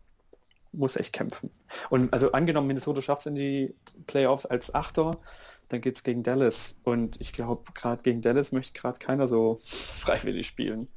muss 0.71 0.95
echt 0.95 1.13
kämpfen. 1.13 1.51
Und 1.89 2.11
also 2.13 2.31
angenommen, 2.31 2.67
Minnesota 2.67 3.01
schafft 3.01 3.21
es 3.21 3.25
in 3.27 3.35
die 3.35 3.75
Playoffs 4.07 4.45
als 4.45 4.73
Achter, 4.73 5.17
dann 5.69 5.81
geht 5.81 5.95
es 5.95 6.03
gegen 6.03 6.23
Dallas. 6.23 6.75
Und 6.83 7.21
ich 7.21 7.31
glaube, 7.31 7.71
gerade 7.73 8.01
gegen 8.03 8.21
Dallas 8.21 8.51
möchte 8.51 8.79
gerade 8.79 8.99
keiner 8.99 9.27
so 9.27 9.59
freiwillig 9.63 10.47
spielen. 10.47 10.87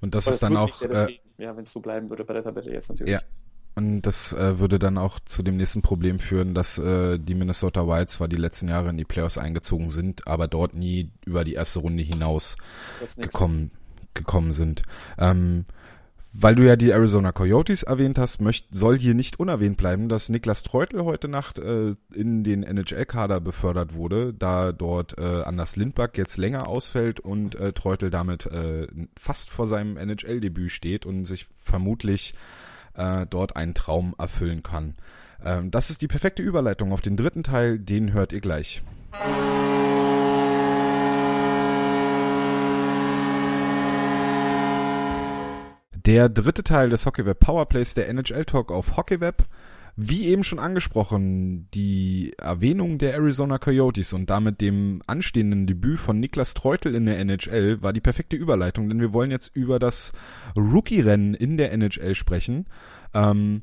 Und 0.00 0.14
das 0.14 0.26
Oder 0.26 0.34
ist 0.34 0.42
dann 0.42 0.56
auch. 0.56 0.82
Äh, 0.82 1.18
ja, 1.38 1.56
wenn 1.56 1.64
es 1.64 1.72
so 1.72 1.80
bleiben 1.80 2.10
würde 2.10 2.24
bei 2.24 2.34
der 2.34 2.44
Tabelle 2.44 2.72
jetzt 2.72 2.88
natürlich. 2.88 3.14
Ja. 3.14 3.20
Und 3.76 4.02
das 4.02 4.32
äh, 4.32 4.58
würde 4.60 4.78
dann 4.78 4.98
auch 4.98 5.18
zu 5.24 5.42
dem 5.42 5.56
nächsten 5.56 5.82
Problem 5.82 6.20
führen, 6.20 6.54
dass 6.54 6.78
äh, 6.78 7.18
die 7.18 7.34
Minnesota 7.34 7.86
Wild 7.86 8.08
zwar 8.08 8.28
die 8.28 8.36
letzten 8.36 8.68
Jahre 8.68 8.90
in 8.90 8.96
die 8.96 9.04
Playoffs 9.04 9.38
eingezogen 9.38 9.90
sind, 9.90 10.28
aber 10.28 10.46
dort 10.46 10.74
nie 10.74 11.10
über 11.24 11.42
die 11.42 11.54
erste 11.54 11.80
Runde 11.80 12.02
hinaus 12.02 12.56
gekommen, 13.16 13.72
gekommen 14.14 14.52
sind. 14.52 14.82
Ähm, 15.18 15.64
weil 16.36 16.56
du 16.56 16.66
ja 16.66 16.74
die 16.74 16.90
Arizona 16.90 17.30
Coyotes 17.30 17.84
erwähnt 17.84 18.18
hast, 18.18 18.40
möcht, 18.40 18.66
soll 18.72 18.98
hier 18.98 19.14
nicht 19.14 19.38
unerwähnt 19.38 19.76
bleiben, 19.76 20.08
dass 20.08 20.28
Niklas 20.28 20.64
Treutel 20.64 21.04
heute 21.04 21.28
Nacht 21.28 21.60
äh, 21.60 21.94
in 22.12 22.42
den 22.42 22.64
NHL-Kader 22.64 23.40
befördert 23.40 23.94
wurde, 23.94 24.34
da 24.34 24.72
dort 24.72 25.16
äh, 25.16 25.42
Anders 25.44 25.76
Lindback 25.76 26.18
jetzt 26.18 26.36
länger 26.36 26.66
ausfällt 26.68 27.20
und 27.20 27.54
äh, 27.54 27.72
Treutel 27.72 28.10
damit 28.10 28.46
äh, 28.46 28.88
fast 29.16 29.50
vor 29.50 29.68
seinem 29.68 29.96
NHL-Debüt 29.96 30.72
steht 30.72 31.06
und 31.06 31.24
sich 31.24 31.46
vermutlich 31.62 32.34
äh, 32.96 33.26
dort 33.28 33.56
einen 33.56 33.74
Traum 33.74 34.14
erfüllen 34.18 34.62
kann. 34.62 34.94
Ähm, 35.44 35.70
das 35.70 35.90
ist 35.90 36.02
die 36.02 36.08
perfekte 36.08 36.42
Überleitung 36.42 36.92
auf 36.92 37.00
den 37.00 37.16
dritten 37.16 37.42
Teil, 37.42 37.78
den 37.78 38.12
hört 38.12 38.32
ihr 38.32 38.40
gleich. 38.40 38.82
Der 46.06 46.28
dritte 46.28 46.62
Teil 46.64 46.90
des 46.90 47.06
Hockeyweb 47.06 47.40
Powerplays, 47.40 47.94
der 47.94 48.08
NHL 48.10 48.44
Talk 48.44 48.70
auf 48.70 48.98
Hockeyweb. 48.98 49.44
Wie 49.96 50.26
eben 50.26 50.42
schon 50.42 50.58
angesprochen, 50.58 51.68
die 51.72 52.34
Erwähnung 52.38 52.98
der 52.98 53.14
Arizona 53.14 53.58
Coyotes 53.58 54.12
und 54.12 54.28
damit 54.28 54.60
dem 54.60 55.02
anstehenden 55.06 55.68
Debüt 55.68 56.00
von 56.00 56.18
Niklas 56.18 56.54
Treutel 56.54 56.96
in 56.96 57.06
der 57.06 57.18
NHL 57.20 57.80
war 57.80 57.92
die 57.92 58.00
perfekte 58.00 58.34
Überleitung, 58.34 58.88
denn 58.88 59.00
wir 59.00 59.12
wollen 59.12 59.30
jetzt 59.30 59.54
über 59.54 59.78
das 59.78 60.12
Rookie-Rennen 60.56 61.34
in 61.34 61.56
der 61.56 61.70
NHL 61.72 62.16
sprechen. 62.16 62.66
Ähm, 63.14 63.62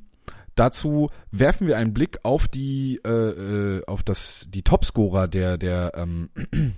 dazu 0.56 1.10
werfen 1.32 1.68
wir 1.68 1.78
einen 1.78 1.94
Blick 1.94 2.20
auf 2.24 2.48
die 2.48 3.02
äh, 3.04 3.10
äh 3.10 3.86
auf 3.86 4.02
das 4.02 4.48
die 4.50 4.64
Topscorer 4.64 5.28
der 5.28 5.58
der 5.58 5.92
ähm, 5.96 6.30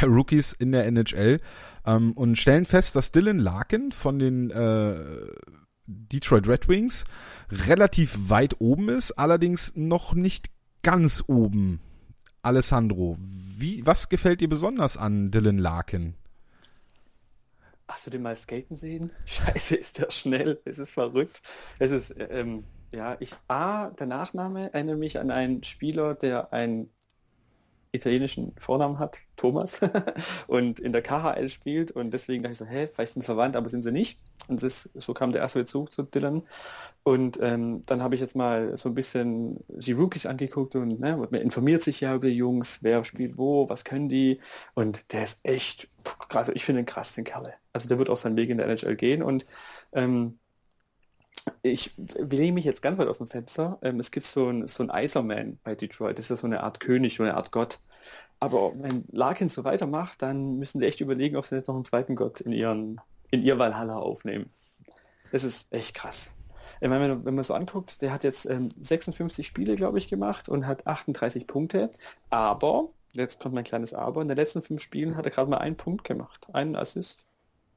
der 0.00 0.08
Rookies 0.08 0.54
in 0.54 0.72
der 0.72 0.86
NHL 0.86 1.40
ähm, 1.84 2.12
und 2.12 2.36
stellen 2.36 2.64
fest, 2.64 2.96
dass 2.96 3.12
Dylan 3.12 3.38
Larkin 3.38 3.92
von 3.92 4.18
den 4.18 4.50
äh, 4.50 4.96
Detroit 5.86 6.48
Red 6.48 6.68
Wings 6.68 7.04
relativ 7.50 8.30
weit 8.30 8.60
oben 8.60 8.88
ist, 8.88 9.12
allerdings 9.12 9.72
noch 9.74 10.14
nicht 10.14 10.50
ganz 10.82 11.24
oben. 11.26 11.80
Alessandro, 12.42 13.16
wie, 13.18 13.86
was 13.86 14.08
gefällt 14.08 14.40
dir 14.40 14.48
besonders 14.48 14.96
an 14.96 15.30
Dylan 15.30 15.58
Larkin? 15.58 16.14
Hast 17.88 18.06
du 18.06 18.10
den 18.10 18.22
mal 18.22 18.36
skaten 18.36 18.76
sehen? 18.76 19.10
Scheiße, 19.24 19.76
ist 19.76 19.98
der 19.98 20.10
schnell. 20.10 20.60
Es 20.64 20.78
ist 20.78 20.90
verrückt. 20.90 21.42
Es 21.78 21.90
ist, 21.90 22.14
ähm, 22.18 22.64
ja, 22.92 23.16
ich, 23.20 23.34
A, 23.48 23.90
der 23.90 24.06
Nachname 24.06 24.72
erinnert 24.72 24.98
mich 24.98 25.18
an 25.18 25.30
einen 25.30 25.64
Spieler, 25.64 26.14
der 26.14 26.52
ein 26.52 26.90
italienischen 27.94 28.52
Vornamen 28.58 28.98
hat, 28.98 29.18
Thomas, 29.36 29.80
und 30.46 30.80
in 30.80 30.92
der 30.92 31.02
KHL 31.02 31.48
spielt 31.48 31.92
und 31.92 32.12
deswegen 32.12 32.42
dachte 32.42 32.52
ich 32.52 32.58
so, 32.58 32.66
hä, 32.66 32.88
vielleicht 32.92 33.14
sind 33.14 33.22
sie 33.22 33.26
verwandt, 33.26 33.56
aber 33.56 33.68
sind 33.68 33.82
sie 33.82 33.92
nicht. 33.92 34.18
Und 34.48 34.62
ist, 34.62 34.90
so 34.94 35.14
kam 35.14 35.32
der 35.32 35.40
erste 35.40 35.60
Bezug 35.60 35.92
zu 35.92 36.02
Dylan. 36.02 36.42
Und 37.02 37.38
ähm, 37.40 37.82
dann 37.86 38.02
habe 38.02 38.14
ich 38.14 38.20
jetzt 38.20 38.36
mal 38.36 38.76
so 38.76 38.90
ein 38.90 38.94
bisschen 38.94 39.64
die 39.68 39.92
Rookies 39.92 40.26
angeguckt 40.26 40.74
und 40.74 41.00
ne, 41.00 41.16
man 41.16 41.40
informiert 41.40 41.82
sich 41.82 42.00
ja 42.00 42.14
über 42.14 42.28
die 42.28 42.36
Jungs, 42.36 42.78
wer 42.82 43.04
spielt 43.04 43.38
wo, 43.38 43.68
was 43.68 43.84
können 43.84 44.08
die. 44.08 44.40
Und 44.74 45.12
der 45.12 45.24
ist 45.24 45.40
echt, 45.44 45.88
also 46.30 46.52
ich 46.52 46.64
finde 46.64 46.82
den 46.82 46.86
krass, 46.86 47.14
den 47.14 47.24
Kerle. 47.24 47.54
Also 47.72 47.88
der 47.88 47.98
wird 47.98 48.10
auch 48.10 48.16
seinen 48.16 48.36
Weg 48.36 48.50
in 48.50 48.58
der 48.58 48.68
NHL 48.68 48.96
gehen 48.96 49.22
und 49.22 49.46
ähm, 49.92 50.38
ich 51.62 51.92
lehne 51.96 52.52
mich 52.52 52.64
jetzt 52.64 52.82
ganz 52.82 52.98
weit 52.98 53.08
aus 53.08 53.18
dem 53.18 53.26
Fenster. 53.26 53.78
Ähm, 53.82 54.00
es 54.00 54.10
gibt 54.10 54.26
so 54.26 54.48
ein, 54.48 54.66
so 54.66 54.86
ein 54.86 54.90
Iserman 54.92 55.58
bei 55.62 55.74
Detroit. 55.74 56.18
Das 56.18 56.26
ist 56.26 56.30
ja 56.30 56.36
so 56.36 56.46
eine 56.46 56.62
Art 56.62 56.80
König, 56.80 57.16
so 57.16 57.22
eine 57.22 57.34
Art 57.34 57.50
Gott. 57.50 57.78
Aber 58.40 58.72
wenn 58.76 59.04
Larkin 59.10 59.48
so 59.48 59.64
weitermacht, 59.64 60.20
dann 60.22 60.58
müssen 60.58 60.78
sie 60.78 60.86
echt 60.86 61.00
überlegen, 61.00 61.36
ob 61.36 61.46
sie 61.46 61.54
nicht 61.54 61.68
noch 61.68 61.74
einen 61.74 61.84
zweiten 61.84 62.16
Gott 62.16 62.40
in, 62.40 62.52
ihren, 62.52 63.00
in 63.30 63.42
ihr 63.42 63.58
Valhalla 63.58 63.96
aufnehmen. 63.96 64.50
Das 65.32 65.44
ist 65.44 65.72
echt 65.72 65.94
krass. 65.94 66.34
Ich 66.80 66.88
meine, 66.88 67.08
wenn, 67.08 67.24
wenn 67.24 67.34
man 67.34 67.44
so 67.44 67.54
anguckt, 67.54 68.02
der 68.02 68.12
hat 68.12 68.24
jetzt 68.24 68.46
ähm, 68.46 68.68
56 68.78 69.46
Spiele, 69.46 69.76
glaube 69.76 69.98
ich, 69.98 70.08
gemacht 70.08 70.48
und 70.48 70.66
hat 70.66 70.86
38 70.86 71.46
Punkte. 71.46 71.90
Aber, 72.30 72.88
jetzt 73.12 73.40
kommt 73.40 73.54
mein 73.54 73.64
kleines 73.64 73.94
Aber, 73.94 74.20
in 74.22 74.28
den 74.28 74.36
letzten 74.36 74.60
fünf 74.60 74.82
Spielen 74.82 75.16
hat 75.16 75.24
er 75.24 75.30
gerade 75.30 75.50
mal 75.50 75.58
einen 75.58 75.76
Punkt 75.76 76.04
gemacht. 76.04 76.48
Einen 76.52 76.76
Assist 76.76 77.26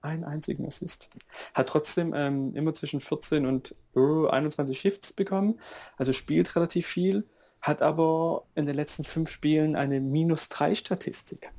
einen 0.01 0.23
einzigen 0.23 0.65
Assist. 0.65 1.10
Hat 1.53 1.69
trotzdem 1.69 2.13
ähm, 2.15 2.55
immer 2.55 2.73
zwischen 2.73 2.99
14 2.99 3.45
und 3.45 3.75
oh, 3.95 4.27
21 4.27 4.79
Shifts 4.79 5.13
bekommen, 5.13 5.60
also 5.97 6.13
spielt 6.13 6.55
relativ 6.55 6.88
viel, 6.88 7.27
hat 7.62 7.81
aber 7.81 8.43
in 8.55 8.65
den 8.65 8.75
letzten 8.75 9.03
fünf 9.03 9.29
Spielen 9.29 9.75
eine 9.75 9.99
minus 9.99 10.49
3 10.49 10.75
Statistik. 10.75 11.51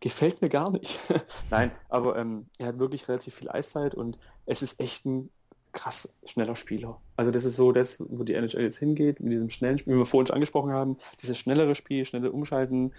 Gefällt 0.00 0.40
mir 0.40 0.48
gar 0.48 0.70
nicht. 0.70 0.98
Nein, 1.50 1.70
aber 1.88 2.16
ähm, 2.16 2.46
er 2.58 2.68
hat 2.68 2.78
wirklich 2.78 3.08
relativ 3.08 3.34
viel 3.34 3.50
Eiszeit 3.50 3.94
und 3.94 4.18
es 4.46 4.62
ist 4.62 4.80
echt 4.80 5.04
ein 5.04 5.30
krass 5.72 6.12
schneller 6.24 6.56
Spieler. 6.56 7.00
Also 7.16 7.30
das 7.30 7.44
ist 7.44 7.56
so 7.56 7.72
das, 7.72 7.96
wo 7.98 8.24
die 8.24 8.34
NHL 8.34 8.62
jetzt 8.62 8.78
hingeht, 8.78 9.20
mit 9.20 9.32
diesem 9.32 9.50
schnellen 9.50 9.78
Spiel, 9.78 9.94
wie 9.94 9.98
wir 9.98 10.06
vorhin 10.06 10.26
schon 10.26 10.34
angesprochen 10.34 10.72
haben, 10.72 10.96
dieses 11.20 11.38
schnellere 11.38 11.74
Spiel, 11.74 12.04
schnelle 12.04 12.32
Umschalten, 12.32 12.92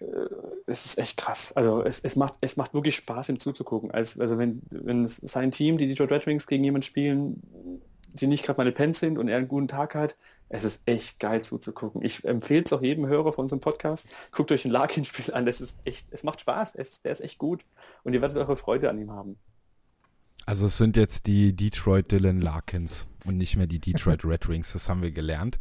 äh, 0.00 0.04
es 0.66 0.86
ist 0.86 0.98
echt 0.98 1.16
krass. 1.16 1.52
Also 1.52 1.82
es, 1.82 2.00
es, 2.00 2.16
macht, 2.16 2.34
es 2.40 2.56
macht 2.56 2.74
wirklich 2.74 2.96
Spaß, 2.96 3.28
ihm 3.28 3.38
zuzugucken. 3.38 3.90
Als, 3.90 4.18
also 4.18 4.38
wenn, 4.38 4.62
wenn 4.70 5.06
sein 5.06 5.52
Team, 5.52 5.78
die 5.78 5.86
Detroit 5.86 6.10
Red 6.10 6.26
Wings, 6.26 6.46
gegen 6.46 6.64
jemanden 6.64 6.84
spielen, 6.84 7.42
die 8.12 8.26
nicht 8.26 8.44
gerade 8.44 8.58
meine 8.58 8.72
Pens 8.72 9.00
sind 9.00 9.18
und 9.18 9.28
er 9.28 9.36
einen 9.36 9.48
guten 9.48 9.68
Tag 9.68 9.94
hat, 9.94 10.16
es 10.48 10.64
ist 10.64 10.82
echt 10.86 11.18
geil 11.18 11.42
zuzugucken. 11.42 12.04
Ich 12.04 12.24
empfehle 12.24 12.64
es 12.64 12.72
auch 12.72 12.80
jedem 12.80 13.06
Hörer 13.06 13.32
von 13.32 13.44
unserem 13.44 13.60
Podcast. 13.60 14.06
Guckt 14.30 14.52
euch 14.52 14.64
ein 14.64 14.70
Larkin-Spiel 14.70 15.34
an. 15.34 15.44
Das 15.44 15.60
ist 15.60 15.76
echt, 15.84 16.06
es 16.10 16.22
macht 16.22 16.40
Spaß. 16.40 16.76
Es, 16.76 17.02
der 17.02 17.12
ist 17.12 17.20
echt 17.20 17.38
gut. 17.38 17.64
Und 18.04 18.14
ihr 18.14 18.20
werdet 18.20 18.36
eure 18.36 18.56
Freude 18.56 18.88
an 18.88 18.98
ihm 18.98 19.10
haben. 19.10 19.38
Also 20.46 20.66
es 20.66 20.78
sind 20.78 20.96
jetzt 20.96 21.26
die 21.26 21.54
Detroit 21.54 22.12
Dylan 22.12 22.40
Larkins 22.40 23.08
und 23.24 23.36
nicht 23.36 23.56
mehr 23.56 23.66
die 23.66 23.80
Detroit 23.80 24.24
Red 24.24 24.48
Wings. 24.48 24.72
Das 24.72 24.88
haben 24.88 25.02
wir 25.02 25.10
gelernt. 25.10 25.58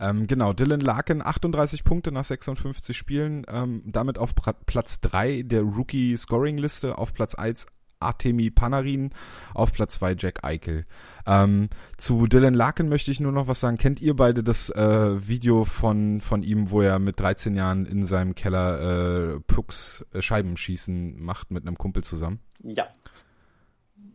Ähm, 0.00 0.26
genau, 0.26 0.52
Dylan 0.52 0.80
Larkin 0.80 1.22
38 1.22 1.84
Punkte 1.84 2.10
nach 2.10 2.24
56 2.24 2.96
Spielen, 2.96 3.46
ähm, 3.48 3.82
damit 3.86 4.18
auf 4.18 4.34
Platz 4.66 5.00
3 5.00 5.42
der 5.42 5.62
Rookie-Scoring-Liste, 5.62 6.98
auf 6.98 7.14
Platz 7.14 7.34
1 7.36 7.66
Artemi 8.00 8.50
Panarin, 8.50 9.10
auf 9.54 9.72
Platz 9.72 9.94
2 9.94 10.16
Jack 10.18 10.44
Eichel. 10.44 10.84
Ähm, 11.24 11.68
zu 11.96 12.26
Dylan 12.26 12.52
Larkin 12.52 12.88
möchte 12.88 13.10
ich 13.10 13.20
nur 13.20 13.32
noch 13.32 13.48
was 13.48 13.60
sagen. 13.60 13.78
Kennt 13.78 14.02
ihr 14.02 14.14
beide 14.14 14.42
das 14.42 14.70
äh, 14.70 15.26
Video 15.26 15.64
von, 15.64 16.20
von 16.20 16.42
ihm, 16.42 16.70
wo 16.70 16.82
er 16.82 16.98
mit 16.98 17.18
13 17.20 17.56
Jahren 17.56 17.86
in 17.86 18.04
seinem 18.04 18.34
Keller 18.34 19.36
äh, 19.36 19.40
Pucks 19.40 20.04
äh, 20.12 20.20
Scheibenschießen 20.20 21.22
macht 21.22 21.50
mit 21.52 21.66
einem 21.66 21.78
Kumpel 21.78 22.04
zusammen? 22.04 22.40
Ja. 22.62 22.86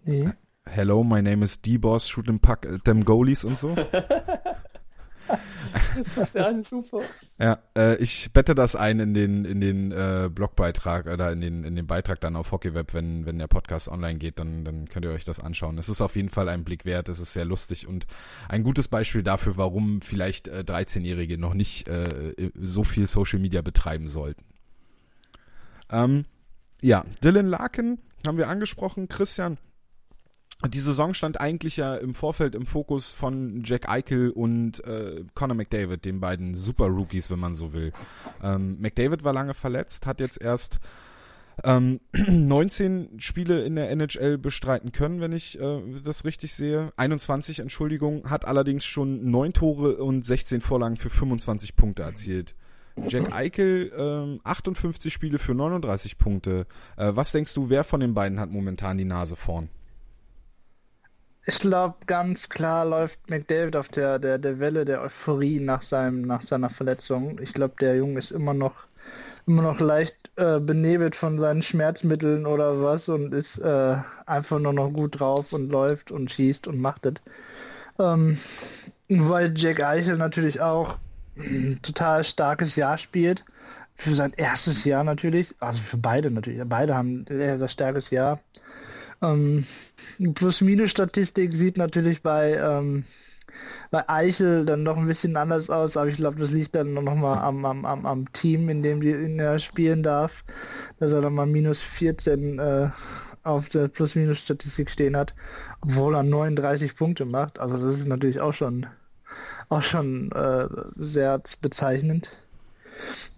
Nee. 0.04 0.30
Hello, 0.66 1.04
my 1.04 1.22
name 1.22 1.44
is 1.44 1.62
D-Boss, 1.62 2.08
shoot 2.08 2.26
them 2.26 2.40
puck 2.40 2.66
at 2.66 2.84
them 2.86 3.04
goalies 3.04 3.44
und 3.44 3.58
so. 3.58 3.76
das 5.96 6.10
passt 6.16 6.36
ja 6.36 6.48
an, 6.48 6.64
super. 6.64 7.02
Ja, 7.40 7.60
äh, 7.76 7.96
ich 7.98 8.32
bette 8.32 8.56
das 8.56 8.76
ein 8.76 9.00
in 9.00 9.14
den 9.14 9.46
in 9.46 9.60
den 9.60 9.92
äh, 9.92 10.30
Blogbeitrag 10.34 11.08
oder 11.08 11.32
in 11.32 11.42
den 11.42 11.64
in 11.64 11.76
den 11.76 11.88
Beitrag 11.88 12.22
dann 12.22 12.36
auf 12.36 12.52
Hockeyweb, 12.52 12.94
wenn 12.94 13.26
wenn 13.26 13.40
der 13.40 13.48
Podcast 13.48 13.90
online 13.90 14.20
geht, 14.20 14.40
dann 14.40 14.64
dann 14.64 14.88
könnt 14.88 15.06
ihr 15.06 15.12
euch 15.12 15.26
das 15.26 15.40
anschauen. 15.40 15.78
Es 15.78 15.90
ist 15.90 16.02
auf 16.02 16.16
jeden 16.16 16.30
Fall 16.30 16.48
ein 16.50 16.64
Blick 16.64 16.86
wert. 16.86 17.10
Es 17.10 17.20
ist 17.20 17.34
sehr 17.34 17.46
lustig 17.46 17.88
und 17.88 18.06
ein 18.48 18.64
gutes 18.64 18.88
Beispiel 18.88 19.24
dafür, 19.24 19.58
warum 19.58 20.02
vielleicht 20.02 20.48
äh, 20.48 20.64
13-Jährige 20.66 21.38
noch 21.38 21.54
nicht 21.54 21.88
äh, 21.88 22.52
so 22.56 22.84
viel 22.84 23.08
Social 23.08 23.40
Media 23.40 23.62
betreiben 23.62 24.08
sollten. 24.08 24.44
Ähm, 25.90 26.26
ja, 26.82 27.04
Dylan 27.24 27.48
Larkin 27.48 28.00
haben 28.26 28.38
wir 28.38 28.48
angesprochen. 28.48 29.08
Christian, 29.08 29.58
die 30.67 30.80
Saison 30.80 31.13
stand 31.13 31.39
eigentlich 31.39 31.78
ja 31.78 31.95
im 31.95 32.13
Vorfeld 32.13 32.56
im 32.56 32.65
Fokus 32.65 33.12
von 33.12 33.63
Jack 33.63 33.89
Eichel 33.89 34.30
und 34.30 34.84
äh, 34.86 35.24
Conor 35.34 35.56
McDavid, 35.56 36.06
den 36.06 36.19
beiden 36.19 36.54
Super 36.54 36.86
Rookies, 36.86 37.32
wenn 37.32 37.39
man 37.39 37.56
so 37.56 37.74
will. 37.74 37.91
Ähm, 38.43 38.78
McDavid 38.80 39.24
war 39.24 39.34
lange 39.34 39.54
verletzt, 39.54 40.06
hat 40.06 40.19
jetzt 40.19 40.41
erst 40.41 40.80
ähm, 41.63 42.00
19 42.13 43.19
Spiele 43.19 43.63
in 43.63 43.76
der 43.76 43.89
NHL 43.91 44.38
bestreiten 44.38 44.91
können, 44.91 45.19
wenn 45.21 45.32
ich 45.32 45.60
äh, 45.60 45.82
das 46.04 46.26
richtig 46.26 46.54
sehe. 46.54 46.91
21, 46.95 47.60
Entschuldigung, 47.60 48.30
hat 48.30 48.45
allerdings 48.45 48.86
schon 48.86 49.30
9 49.30 49.54
Tore 49.54 49.97
und 49.97 50.26
16 50.26 50.62
Vorlagen 50.62 50.97
für 50.97 51.10
25 51.10 51.76
Punkte 51.76 52.04
erzielt. 52.04 52.56
Jack 53.08 53.34
Eichel, 53.34 53.91
ähm, 53.97 54.41
58 54.43 55.13
Spiele 55.13 55.39
für 55.39 55.56
39 55.56 56.17
Punkte. 56.17 56.67
Äh, 56.97 57.12
was 57.15 57.32
denkst 57.32 57.54
du, 57.54 57.69
wer 57.69 57.84
von 57.84 58.00
den 58.00 58.13
beiden 58.13 58.39
hat 58.39 58.52
momentan 58.52 58.97
die 58.97 59.06
Nase 59.06 59.36
vorn? 59.36 59.69
Ich 61.45 61.60
glaube, 61.60 61.95
ganz 62.06 62.49
klar 62.49 62.86
läuft 62.86 63.30
McDavid 63.30 63.75
auf 63.75 63.89
der, 63.89 64.19
der, 64.19 64.38
der 64.38 64.60
Welle 64.60 64.86
der 64.86 65.01
Euphorie 65.01 65.60
nach, 65.60 65.82
seinem, 65.82 66.21
nach 66.21 66.41
seiner 66.43 66.69
Verletzung. 66.69 67.39
Ich 67.41 67.54
glaube, 67.54 67.75
der 67.80 67.95
Junge 67.95 68.19
ist 68.19 68.32
immer 68.32 68.54
noch 68.54 68.88
immer 69.47 69.63
noch 69.63 69.80
leicht 69.80 70.30
äh, 70.36 70.60
benebelt 70.60 71.15
von 71.15 71.39
seinen 71.39 71.62
Schmerzmitteln 71.62 72.45
oder 72.45 72.82
was 72.82 73.10
und 73.10 73.34
ist 73.34 73.60
äh, 73.60 73.97
einfach 74.25 74.60
nur 74.60 74.73
noch 74.73 74.91
gut 74.91 75.19
drauf 75.19 75.54
und 75.54 75.69
läuft 75.69 76.12
und 76.12 76.32
schießt 76.32 76.67
und 76.67 76.80
macht 76.80 77.06
es. 77.06 77.15
Ähm, 77.99 78.38
weil 79.10 79.54
Jack 79.56 79.84
Eichel 79.84 80.17
natürlich 80.17 80.62
auch 80.62 80.97
ein 81.38 81.80
total 81.82 82.23
starkes 82.23 82.75
Jahr 82.75 82.97
spielt. 82.97 83.43
Für 83.95 84.15
sein 84.15 84.34
erstes 84.36 84.84
Jahr 84.84 85.04
natürlich. 85.04 85.56
Also 85.60 85.80
für 85.80 85.97
beide 85.97 86.32
natürlich. 86.32 86.62
Beide 86.65 86.95
haben 86.95 87.25
sehr, 87.27 87.60
sehr 87.60 87.67
starkes 87.67 88.10
Jahr. 88.10 88.39
Ähm, 89.22 89.66
Plus-Minus-Statistik 90.34 91.54
sieht 91.54 91.78
natürlich 91.78 92.22
bei, 92.22 92.54
ähm, 92.54 93.06
bei 93.92 94.08
Eichel 94.10 94.66
dann 94.66 94.84
noch 94.84 94.98
ein 94.98 95.08
bisschen 95.08 95.36
anders 95.36 95.70
aus, 95.70 95.98
aber 95.98 96.08
ich 96.08 96.18
glaube, 96.18 96.40
das 96.40 96.52
liegt 96.52 96.76
dann 96.76 96.94
noch 96.94 97.16
mal 97.16 97.40
am, 97.40 97.66
am, 97.66 97.86
am, 97.86 98.06
am 98.06 98.32
Team, 98.34 98.70
in 98.70 98.82
dem 98.84 99.02
die, 99.02 99.12
in 99.12 99.40
er 99.40 99.60
spielen 99.60 100.04
darf, 100.04 100.44
dass 101.00 101.12
er 101.12 101.22
dann 101.22 101.34
mal 101.34 101.46
minus 101.46 101.82
14 101.82 102.60
äh, 102.60 102.90
auf 103.44 103.70
der 103.70 103.88
Plus-Minus-Statistik 103.88 104.90
stehen 104.90 105.18
hat, 105.18 105.34
obwohl 105.82 106.16
er 106.16 106.24
39 106.24 106.96
Punkte 106.96 107.26
macht. 107.26 107.60
Also 107.60 107.78
das 107.78 108.00
ist 108.00 108.08
natürlich 108.08 108.40
auch 108.40 108.54
schon 108.54 108.88
auch 109.70 109.82
schon 109.82 110.32
äh, 110.34 110.68
sehr 110.98 111.42
bezeichnend. 111.62 112.30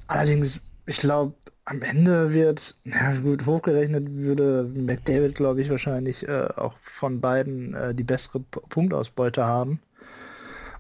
Allerdings, 0.07 0.59
ich 0.85 0.97
glaube, 0.97 1.35
am 1.65 1.81
Ende 1.81 2.31
wird, 2.33 2.75
ja 2.83 3.13
gut, 3.21 3.45
hochgerechnet 3.45 4.09
würde 4.09 4.69
McDavid, 4.75 5.35
glaube 5.35 5.61
ich, 5.61 5.69
wahrscheinlich 5.69 6.27
äh, 6.27 6.47
auch 6.55 6.75
von 6.81 7.21
beiden 7.21 7.73
äh, 7.73 7.95
die 7.95 8.03
bessere 8.03 8.39
P 8.39 8.59
Punktausbeute 8.69 9.45
haben. 9.45 9.79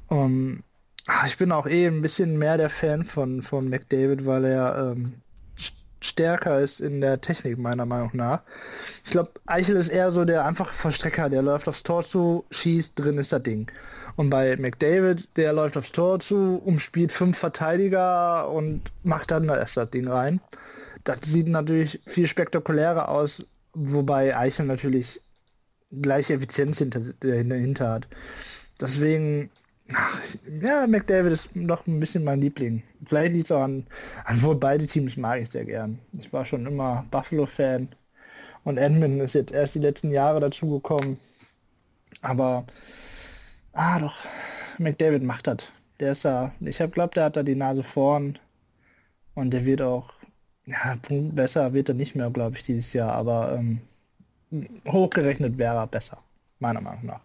Um, 0.07 0.19
ähm, 0.19 0.63
ich 1.25 1.37
bin 1.37 1.51
auch 1.51 1.67
eh 1.67 1.87
ein 1.87 2.01
bisschen 2.01 2.37
mehr 2.37 2.57
der 2.57 2.69
Fan 2.69 3.03
von, 3.03 3.41
von 3.41 3.69
McDavid, 3.69 4.25
weil 4.25 4.45
er 4.45 4.93
ähm, 4.93 5.15
stärker 5.99 6.59
ist 6.59 6.79
in 6.79 7.01
der 7.01 7.21
Technik, 7.21 7.57
meiner 7.57 7.85
Meinung 7.85 8.11
nach. 8.13 8.41
Ich 9.05 9.11
glaube, 9.11 9.31
Eichel 9.45 9.75
ist 9.75 9.89
eher 9.89 10.11
so 10.11 10.25
der 10.25 10.45
einfache 10.45 10.73
Verstrecker, 10.73 11.29
der 11.29 11.41
läuft 11.41 11.67
aufs 11.67 11.83
Tor 11.83 12.05
zu, 12.05 12.45
schießt, 12.51 12.93
drin 12.97 13.17
ist 13.17 13.33
das 13.33 13.43
Ding. 13.43 13.71
Und 14.15 14.29
bei 14.29 14.55
McDavid, 14.57 15.35
der 15.37 15.53
läuft 15.53 15.77
aufs 15.77 15.91
Tor 15.91 16.19
zu, 16.19 16.61
umspielt 16.63 17.11
fünf 17.11 17.37
Verteidiger 17.37 18.49
und 18.49 18.81
macht 19.03 19.31
dann 19.31 19.49
erst 19.49 19.77
das 19.77 19.89
Ding 19.89 20.07
rein. 20.07 20.39
Das 21.03 21.21
sieht 21.21 21.47
natürlich 21.47 21.99
viel 22.05 22.27
spektakulärer 22.27 23.09
aus, 23.09 23.45
wobei 23.73 24.35
Eichel 24.35 24.65
natürlich 24.65 25.19
gleiche 26.01 26.33
Effizienz 26.33 26.77
hinter, 26.77 27.01
dahinter 27.19 27.89
hat. 27.91 28.07
Deswegen, 28.79 29.49
ach, 29.93 30.19
ja, 30.61 30.87
McDavid 30.87 31.33
ist 31.33 31.55
noch 31.55 31.85
ein 31.87 31.99
bisschen 31.99 32.23
mein 32.23 32.41
Liebling. 32.41 32.83
Vielleicht 33.05 33.33
liegt 33.33 33.45
es 33.45 33.51
auch 33.51 33.63
an, 33.63 33.85
an 34.25 34.41
wohl 34.41 34.55
beide 34.55 34.85
Teams 34.85 35.17
mag 35.17 35.41
ich 35.41 35.49
sehr 35.49 35.65
gern. 35.65 35.99
Ich 36.13 36.31
war 36.33 36.45
schon 36.45 36.65
immer 36.65 37.05
Buffalo-Fan 37.11 37.89
und 38.63 38.77
Edmund 38.77 39.21
ist 39.21 39.33
jetzt 39.33 39.51
erst 39.51 39.75
die 39.75 39.79
letzten 39.79 40.11
Jahre 40.11 40.39
dazugekommen. 40.39 41.19
Aber, 42.21 42.65
ah 43.73 43.99
doch, 43.99 44.15
McDavid 44.77 45.23
macht 45.23 45.47
das. 45.47 45.57
Der 45.99 46.13
ist 46.13 46.25
da, 46.25 46.51
ich 46.61 46.81
habe 46.81 46.91
glaubt, 46.91 47.15
der 47.15 47.25
hat 47.25 47.37
da 47.37 47.43
die 47.43 47.55
Nase 47.55 47.83
vorn 47.83 48.39
und 49.35 49.51
der 49.51 49.65
wird 49.65 49.81
auch 49.81 50.13
ja, 50.65 50.97
besser 51.09 51.73
wird 51.73 51.89
er 51.89 51.95
nicht 51.95 52.15
mehr, 52.15 52.29
glaube 52.29 52.57
ich, 52.57 52.63
dieses 52.63 52.93
Jahr, 52.93 53.13
aber 53.13 53.53
ähm, 53.53 53.81
hochgerechnet 54.87 55.57
wäre 55.57 55.77
er 55.77 55.87
besser, 55.87 56.19
meiner 56.59 56.81
Meinung 56.81 57.05
nach. 57.05 57.21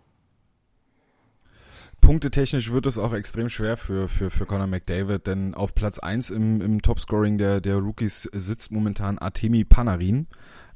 Punktetechnisch 2.01 2.73
wird 2.73 2.87
es 2.87 2.97
auch 2.97 3.13
extrem 3.13 3.49
schwer 3.49 3.77
für, 3.77 4.09
für, 4.09 4.31
für 4.31 4.47
Conor 4.47 4.67
McDavid, 4.67 5.27
denn 5.27 5.55
auf 5.55 5.75
Platz 5.75 5.99
1 5.99 6.31
im, 6.31 6.61
im 6.61 6.81
Topscoring 6.81 7.39
der, 7.39 7.61
der 7.61 7.77
Rookies 7.77 8.23
sitzt 8.33 8.71
momentan 8.71 9.19
Artemi 9.19 9.65
Panarin, 9.65 10.27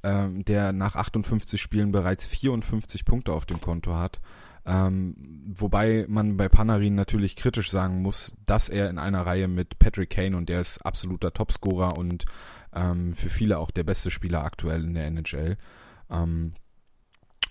ähm, 0.03 0.45
der 0.45 0.73
nach 0.73 0.97
58 0.97 1.61
Spielen 1.61 1.93
bereits 1.93 2.27
54 2.27 3.05
Punkte 3.05 3.33
auf 3.33 3.47
dem 3.47 3.61
Konto 3.61 3.97
hat. 3.97 4.21
Ähm, 4.65 5.15
wobei 5.55 6.07
man 6.09 6.37
bei 6.37 6.49
Panarin 6.49 6.95
natürlich 6.95 7.35
kritisch 7.35 7.71
sagen 7.71 8.01
muss, 8.03 8.37
dass 8.47 8.69
er 8.69 8.89
in 8.91 8.99
einer 8.99 9.27
Reihe 9.27 9.49
mit 9.49 9.79
Patrick 9.79 10.11
Kane 10.11 10.37
und 10.37 10.49
der 10.49 10.61
ist 10.61 10.79
absoluter 10.79 11.33
Topscorer 11.33 11.99
und 11.99 12.27
ähm, 12.73 13.13
für 13.13 13.31
viele 13.31 13.59
auch 13.59 13.71
der 13.71 13.85
beste 13.85 14.11
Spieler 14.11 14.45
aktuell 14.45 14.85
in 14.85 14.95
der 14.95 15.07
NHL. 15.07 15.57
Ähm, 16.11 16.53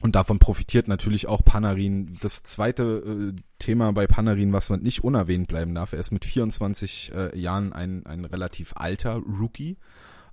und 0.01 0.15
davon 0.15 0.39
profitiert 0.39 0.87
natürlich 0.87 1.27
auch 1.27 1.43
Panarin. 1.43 2.17
Das 2.21 2.43
zweite 2.43 3.33
äh, 3.35 3.41
Thema 3.59 3.91
bei 3.93 4.07
Panarin, 4.07 4.51
was 4.51 4.69
man 4.69 4.81
nicht 4.81 5.03
unerwähnt 5.03 5.47
bleiben 5.47 5.75
darf, 5.75 5.93
er 5.93 5.99
ist 5.99 6.11
mit 6.11 6.25
24 6.25 7.11
äh, 7.13 7.37
Jahren 7.37 7.71
ein, 7.71 8.05
ein 8.05 8.25
relativ 8.25 8.73
alter 8.75 9.15
Rookie. 9.15 9.77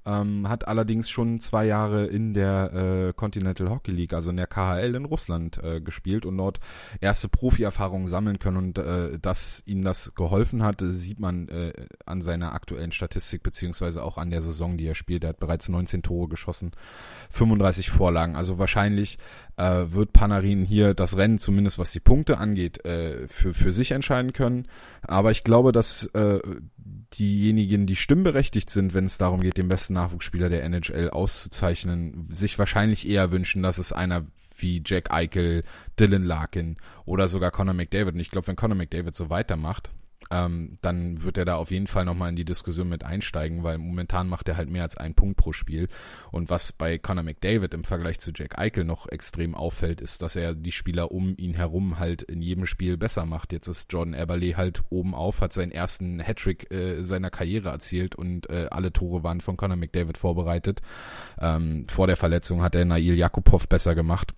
Ähm, 0.09 0.49
hat 0.49 0.66
allerdings 0.66 1.11
schon 1.11 1.38
zwei 1.38 1.66
Jahre 1.66 2.07
in 2.07 2.33
der 2.33 2.73
äh, 2.73 3.12
Continental 3.12 3.68
Hockey 3.68 3.90
League, 3.90 4.14
also 4.14 4.31
in 4.31 4.38
der 4.38 4.47
KHL 4.47 4.94
in 4.94 5.05
Russland 5.05 5.62
äh, 5.62 5.83
gespielt 5.83 6.25
und 6.25 6.38
dort 6.38 6.61
erste 7.03 7.29
Profi-Erfahrungen 7.29 8.07
sammeln 8.07 8.38
können 8.38 8.57
und 8.57 8.79
äh, 8.79 9.18
dass 9.18 9.62
ihm 9.66 9.83
das 9.83 10.14
geholfen 10.14 10.62
hat, 10.62 10.83
sieht 10.83 11.21
man 11.21 11.49
äh, 11.49 11.75
an 12.07 12.23
seiner 12.23 12.55
aktuellen 12.55 12.92
Statistik 12.92 13.42
beziehungsweise 13.42 14.03
auch 14.03 14.16
an 14.16 14.31
der 14.31 14.40
Saison, 14.40 14.79
die 14.79 14.87
er 14.87 14.94
spielt. 14.94 15.25
Er 15.25 15.31
hat 15.31 15.40
bereits 15.40 15.68
19 15.68 16.03
Tore 16.03 16.29
geschossen, 16.29 16.71
35 17.29 17.90
Vorlagen. 17.90 18.35
Also 18.35 18.59
wahrscheinlich 18.59 19.18
äh, 19.59 19.92
wird 19.92 20.12
Panarin 20.12 20.64
hier 20.64 20.94
das 20.94 21.16
Rennen, 21.16 21.38
zumindest 21.38 21.79
was 21.79 21.90
die 21.90 22.01
Punkte 22.01 22.38
angeht, 22.38 22.85
äh, 22.85 23.27
für, 23.27 23.55
für 23.55 23.73
sich 23.73 23.90
entscheiden 23.90 24.33
können. 24.33 24.68
Aber 25.03 25.31
ich 25.31 25.44
glaube, 25.44 25.73
dass 25.73 26.07
äh, 26.14 26.40
diejenigen, 27.18 27.87
die 27.87 27.97
stimmberechtigt 27.97 28.71
sind, 28.71 28.94
wenn 28.94 29.05
es 29.05 29.18
darum 29.18 29.40
geht, 29.40 29.57
den 29.57 29.68
besten 29.68 29.94
Nachwuchsspieler 29.94 30.49
der 30.49 30.62
NHL 30.64 31.11
auszuzeichnen, 31.11 32.29
sich 32.31 32.59
wahrscheinlich 32.59 33.09
eher 33.09 33.33
wünschen, 33.33 33.62
dass 33.62 33.79
es 33.79 33.92
einer 33.92 34.27
wie 34.57 34.83
Jack 34.85 35.12
Eichel, 35.12 35.62
Dylan 35.99 36.25
Larkin 36.25 36.77
oder 37.05 37.29
sogar 37.29 37.51
Conor 37.51 37.75
McDavid. 37.75 38.14
Und 38.14 38.21
ich 38.21 38.31
glaube, 38.31 38.49
wenn 38.49 38.57
Conor 38.57 38.77
McDavid 38.77 39.14
so 39.14 39.31
weitermacht, 39.31 39.90
ähm, 40.31 40.79
dann 40.83 41.23
wird 41.23 41.38
er 41.38 41.45
da 41.45 41.57
auf 41.57 41.71
jeden 41.71 41.87
Fall 41.87 42.05
nochmal 42.05 42.31
in 42.31 42.37
die 42.37 42.45
Diskussion 42.45 42.88
mit 42.88 43.05
einsteigen, 43.05 43.62
weil 43.62 43.79
momentan 43.79 44.29
macht 44.29 44.49
er 44.49 44.57
halt 44.57 44.69
mehr 44.71 44.83
als 44.83 44.97
einen 44.97 45.14
Punkt 45.14 45.37
pro 45.37 45.53
Spiel. 45.53 45.88
Und 46.31 46.51
was 46.51 46.73
bei 46.73 46.99
Conor 46.99 47.25
McDavid 47.25 47.75
im 47.75 47.85
Vergleich 47.85 48.21
zu 48.21 48.33
Jack 48.35 48.59
Eichel 48.59 48.85
noch 48.85 49.09
extrem 49.09 49.55
auffällt, 49.55 50.01
ist, 50.01 50.23
dass 50.23 50.37
er 50.37 50.55
die 50.55 50.73
Spieler 50.73 51.11
um 51.11 51.35
ihn 51.37 51.55
herum 51.55 51.99
halt 51.99 52.23
in 52.23 52.43
jedem 52.43 52.67
Spiel 52.67 52.97
besser 52.97 53.27
macht. 53.27 53.53
Jetzt 53.53 53.69
ist 53.69 53.93
Jordan 53.93 54.14
Eberle 54.14 54.57
halt 54.57 54.83
oben 54.91 55.14
auf, 55.14 55.41
hat 55.41 55.53
seinen 55.53 55.73
ersten 55.73 56.21
Hattrick 56.21 56.71
äh, 56.71 57.03
seiner 57.03 57.31
Karriere 57.31 57.71
erzielt 57.71 58.14
und 58.14 58.51
äh, 58.51 58.67
alle 58.71 58.93
Tore 58.93 59.23
waren 59.23 59.41
von 59.41 59.57
Conor 59.57 59.77
McDavid 59.77 60.19
vorbereitet. 60.19 60.81
Ähm, 61.41 61.87
vor 61.88 62.07
der 62.07 62.17
Verletzung 62.17 62.62
hat 62.62 62.75
er 62.75 62.85
Nail 62.85 63.14
Jakubov 63.14 63.69
besser 63.69 63.95
gemacht. 63.95 64.35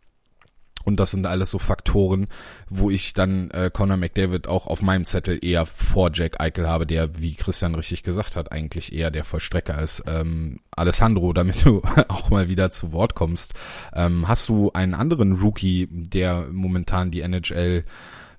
Und 0.85 0.99
das 0.99 1.11
sind 1.11 1.27
alles 1.27 1.51
so 1.51 1.59
Faktoren, 1.59 2.29
wo 2.69 2.91
ich 2.91 3.13
dann 3.13 3.51
äh, 3.51 3.71
Conor 3.73 3.97
McDavid 3.97 4.49
auch 4.49 4.67
auf 4.67 4.83
meinem 4.83 5.05
Zettel 5.05 5.39
eher 5.45 5.67
vor 5.67 6.11
Jack 6.13 6.41
Eichel 6.41 6.69
habe, 6.69 6.87
der, 6.87 7.21
wie 7.21 7.35
Christian 7.35 7.75
richtig 7.75 8.03
gesagt 8.03 8.37
hat, 8.37 8.53
eigentlich 8.53 8.93
eher 8.93 9.11
der 9.11 9.25
Vollstrecker 9.25 9.81
ist. 9.81 10.05
Ähm, 10.07 10.61
Alessandro, 10.71 11.33
damit 11.33 11.65
du 11.65 11.83
auch 12.09 12.31
mal 12.31 12.49
wieder 12.49 12.71
zu 12.71 12.93
Wort 12.93 13.15
kommst, 13.15 13.55
ähm, 13.95 14.27
hast 14.27 14.49
du 14.49 14.73
einen 14.73 14.95
anderen 14.95 15.35
Rookie, 15.35 15.89
der 15.91 16.49
momentan 16.51 17.11
die 17.11 17.21
NHL 17.21 17.85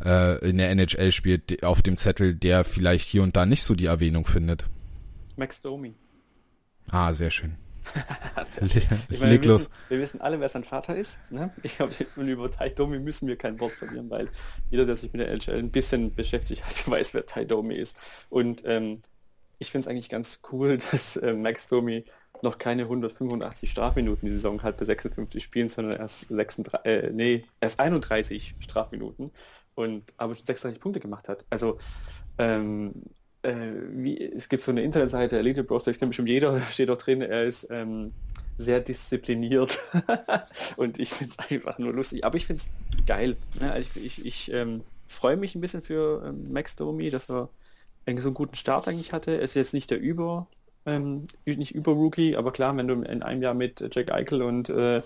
äh, 0.03 0.49
in 0.49 0.57
der 0.57 0.71
NHL 0.71 1.11
spielt, 1.11 1.63
auf 1.63 1.81
dem 1.81 1.97
Zettel, 1.97 2.35
der 2.35 2.63
vielleicht 2.63 3.07
hier 3.07 3.23
und 3.23 3.35
da 3.35 3.45
nicht 3.45 3.63
so 3.63 3.75
die 3.75 3.85
Erwähnung 3.85 4.25
findet? 4.25 4.67
Max 5.35 5.61
Domi. 5.61 5.93
Ah, 6.89 7.13
sehr 7.13 7.31
schön. 7.31 7.55
ich 9.09 9.19
meine, 9.19 9.41
wir, 9.41 9.43
wissen, 9.43 9.71
wir 9.89 9.99
wissen 9.99 10.21
alle, 10.21 10.39
wer 10.39 10.49
sein 10.49 10.63
Vater 10.63 10.95
ist. 10.95 11.19
Ne? 11.29 11.51
Ich 11.63 11.75
glaube, 11.75 11.93
über 12.15 12.51
Tai 12.51 12.69
Domi 12.69 12.99
müssen 12.99 13.27
wir 13.27 13.37
kein 13.37 13.59
Wort 13.59 13.73
verlieren, 13.73 14.09
weil 14.09 14.29
jeder, 14.69 14.85
der 14.85 14.95
sich 14.95 15.11
mit 15.13 15.21
der 15.21 15.31
LHL 15.31 15.59
ein 15.59 15.71
bisschen 15.71 16.13
beschäftigt 16.13 16.65
hat, 16.65 16.87
weiß, 16.89 17.13
wer 17.13 17.25
Tai 17.25 17.45
Domi 17.45 17.75
ist. 17.75 17.97
Und 18.29 18.63
ähm, 18.65 19.01
ich 19.59 19.71
finde 19.71 19.85
es 19.85 19.91
eigentlich 19.91 20.09
ganz 20.09 20.41
cool, 20.51 20.77
dass 20.91 21.17
äh, 21.17 21.33
Max 21.33 21.67
Domi 21.67 22.05
noch 22.43 22.57
keine 22.57 22.83
185 22.83 23.69
Strafminuten 23.69 24.27
die 24.27 24.33
Saison 24.33 24.63
hat 24.63 24.77
bei 24.77 24.85
56 24.85 25.43
Spielen, 25.43 25.69
sondern 25.69 25.97
erst 25.97 26.27
36, 26.27 26.85
äh, 26.85 27.11
nee, 27.11 27.45
erst 27.59 27.79
31 27.79 28.55
Strafminuten 28.59 29.31
und 29.75 30.13
aber 30.17 30.33
schon 30.33 30.45
36 30.45 30.81
Punkte 30.81 30.99
gemacht 30.99 31.29
hat. 31.29 31.45
Also 31.49 31.77
ähm, 32.37 32.93
äh, 33.43 33.71
wie, 33.91 34.21
es 34.21 34.49
gibt 34.49 34.63
so 34.63 34.71
eine 34.71 34.83
Internetseite, 34.83 35.37
Elite 35.37 35.63
Prospects, 35.63 35.99
kennt 35.99 36.11
bestimmt 36.11 36.29
jeder, 36.29 36.59
steht 36.71 36.89
auch 36.89 36.97
drin, 36.97 37.21
er 37.21 37.43
ist 37.43 37.67
ähm, 37.69 38.13
sehr 38.57 38.79
diszipliniert 38.79 39.79
und 40.77 40.99
ich 40.99 41.09
finde 41.09 41.33
es 41.37 41.49
einfach 41.49 41.79
nur 41.79 41.93
lustig, 41.93 42.23
aber 42.23 42.37
ich 42.37 42.45
finde 42.45 42.61
es 42.61 43.05
geil. 43.05 43.37
Ne? 43.59 43.71
Also 43.71 43.89
ich, 43.95 44.05
ich, 44.05 44.25
ich 44.25 44.53
ähm, 44.53 44.83
freue 45.07 45.37
mich 45.37 45.55
ein 45.55 45.61
bisschen 45.61 45.81
für 45.81 46.23
ähm, 46.27 46.51
Max 46.51 46.75
Domi, 46.75 47.09
dass 47.09 47.29
er 47.29 47.49
irgendwie 48.05 48.21
so 48.21 48.29
einen 48.29 48.35
guten 48.35 48.55
Start 48.55 48.87
eigentlich 48.87 49.13
hatte. 49.13 49.31
Er 49.31 49.41
ist 49.41 49.55
jetzt 49.55 49.73
nicht 49.73 49.91
der 49.91 49.99
Über 49.99 50.47
ähm, 50.85 51.27
nicht 51.45 51.75
über 51.75 51.91
Rookie, 51.91 52.35
aber 52.35 52.51
klar, 52.51 52.75
wenn 52.75 52.87
du 52.87 52.95
in 53.01 53.21
einem 53.21 53.41
Jahr 53.41 53.53
mit 53.53 53.83
Jack 53.93 54.11
Eichel 54.11 54.41
und 54.41 54.69
äh, 54.69 55.01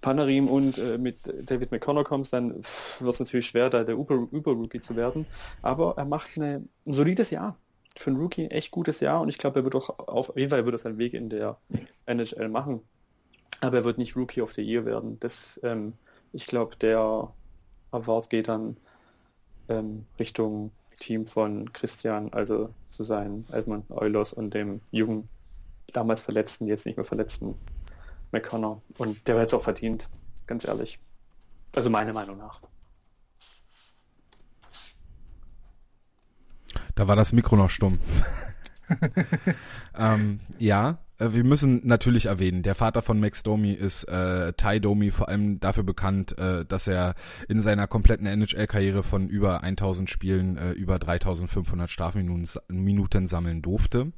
Panarim 0.00 0.48
und 0.48 0.76
äh, 0.78 0.98
mit 0.98 1.18
David 1.48 1.72
McConnor 1.72 2.04
kommst, 2.04 2.32
dann 2.32 2.54
wird 2.54 3.14
es 3.14 3.20
natürlich 3.20 3.46
schwer, 3.46 3.70
da 3.70 3.84
der 3.84 3.94
Über-Rookie 3.94 4.80
zu 4.80 4.96
werden. 4.96 5.26
Aber 5.62 5.94
er 5.96 6.04
macht 6.04 6.32
eine, 6.36 6.64
ein 6.86 6.92
solides 6.92 7.30
Jahr. 7.30 7.56
Für 7.96 8.10
einen 8.10 8.20
Rookie 8.20 8.44
ein 8.44 8.50
echt 8.50 8.70
gutes 8.70 9.00
Jahr 9.00 9.20
und 9.20 9.28
ich 9.28 9.38
glaube, 9.38 9.60
er 9.60 9.64
wird 9.64 9.74
auch 9.74 9.98
auf 9.98 10.32
jeden 10.36 10.50
Fall 10.50 10.64
wird 10.66 10.74
er 10.74 10.78
seinen 10.78 10.98
Weg 10.98 11.14
in 11.14 11.30
der 11.30 11.58
NHL 12.06 12.48
machen. 12.48 12.80
Aber 13.60 13.78
er 13.78 13.84
wird 13.84 13.98
nicht 13.98 14.16
Rookie 14.16 14.42
of 14.42 14.52
the 14.52 14.62
Year 14.62 14.84
werden. 14.84 15.18
Das, 15.20 15.60
ähm, 15.62 15.94
ich 16.32 16.46
glaube, 16.46 16.76
der 16.76 17.32
Award 17.92 18.28
geht 18.28 18.48
dann 18.48 18.76
ähm, 19.68 20.06
Richtung 20.18 20.72
Team 20.98 21.26
von 21.26 21.72
Christian, 21.72 22.32
also 22.32 22.70
zu 22.90 23.04
seinen 23.04 23.46
Edmund 23.52 23.90
Eulers 23.90 24.32
und 24.32 24.54
dem 24.54 24.80
jungen, 24.90 25.28
damals 25.92 26.20
verletzten, 26.20 26.66
jetzt 26.66 26.86
nicht 26.86 26.96
mehr 26.96 27.04
verletzten 27.04 27.54
McConnor. 28.32 28.82
Und 28.98 29.26
der 29.26 29.36
hätte 29.36 29.46
es 29.46 29.54
auch 29.54 29.62
verdient, 29.62 30.08
ganz 30.46 30.66
ehrlich. 30.66 30.98
Also 31.74 31.90
meiner 31.90 32.12
Meinung 32.12 32.38
nach. 32.38 32.60
Da 36.94 37.08
war 37.08 37.16
das 37.16 37.32
Mikro 37.32 37.56
noch 37.56 37.70
stumm. 37.70 37.98
ähm, 39.98 40.40
ja, 40.58 40.98
äh, 41.18 41.32
wir 41.32 41.44
müssen 41.44 41.80
natürlich 41.84 42.26
erwähnen, 42.26 42.62
der 42.62 42.74
Vater 42.74 43.02
von 43.02 43.20
Max 43.20 43.42
Domi 43.42 43.72
ist 43.72 44.04
äh, 44.04 44.52
Ty 44.52 44.80
Domi 44.80 45.10
vor 45.10 45.28
allem 45.28 45.60
dafür 45.60 45.82
bekannt, 45.82 46.36
äh, 46.38 46.64
dass 46.64 46.86
er 46.86 47.14
in 47.48 47.60
seiner 47.60 47.86
kompletten 47.86 48.26
NHL-Karriere 48.26 49.02
von 49.02 49.28
über 49.28 49.62
1000 49.62 50.10
Spielen 50.10 50.56
äh, 50.56 50.72
über 50.72 50.98
3500 50.98 51.90
Strafminuten 51.90 53.26
sammeln 53.26 53.62
durfte. 53.62 54.12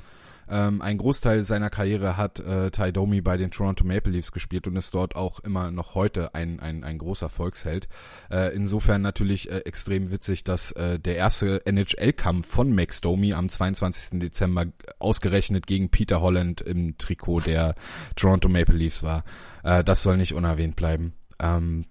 Ähm, 0.49 0.81
ein 0.83 0.99
Großteil 0.99 1.45
seiner 1.45 1.71
Karriere 1.71 2.17
hat 2.17 2.41
äh, 2.41 2.71
Ty 2.71 2.93
Domi 2.93 3.21
bei 3.21 3.37
den 3.37 3.51
Toronto 3.51 3.85
Maple 3.85 4.13
Leafs 4.13 4.33
gespielt 4.33 4.67
und 4.67 4.77
ist 4.77 4.95
dort 4.95 5.17
auch 5.17 5.41
immer 5.41 5.71
noch 5.71 5.95
heute 5.95 6.35
ein, 6.35 6.61
ein, 6.61 6.85
ein 6.85 6.99
großer 6.99 7.29
Volksheld. 7.29 7.89
Äh, 8.31 8.55
insofern 8.55 9.03
natürlich 9.03 9.51
äh, 9.51 9.59
extrem 9.61 10.11
witzig, 10.11 10.45
dass 10.45 10.73
äh, 10.73 10.99
der 10.99 11.17
erste 11.17 11.65
NHL-Kampf 11.67 12.47
von 12.47 12.75
Max 12.75 13.01
Domi 13.01 13.33
am 13.33 13.49
22. 13.49 14.21
Dezember 14.21 14.67
ausgerechnet 14.99 15.67
gegen 15.67 15.91
Peter 15.91 16.21
Holland 16.21 16.61
im 16.61 16.97
Trikot 16.99 17.41
der 17.41 17.75
Toronto 18.15 18.49
Maple 18.49 18.77
Leafs 18.77 19.03
war. 19.03 19.25
Äh, 19.65 19.83
das 19.83 20.03
soll 20.03 20.17
nicht 20.17 20.35
unerwähnt 20.35 20.77
bleiben. 20.77 21.15
Ähm, 21.39 21.85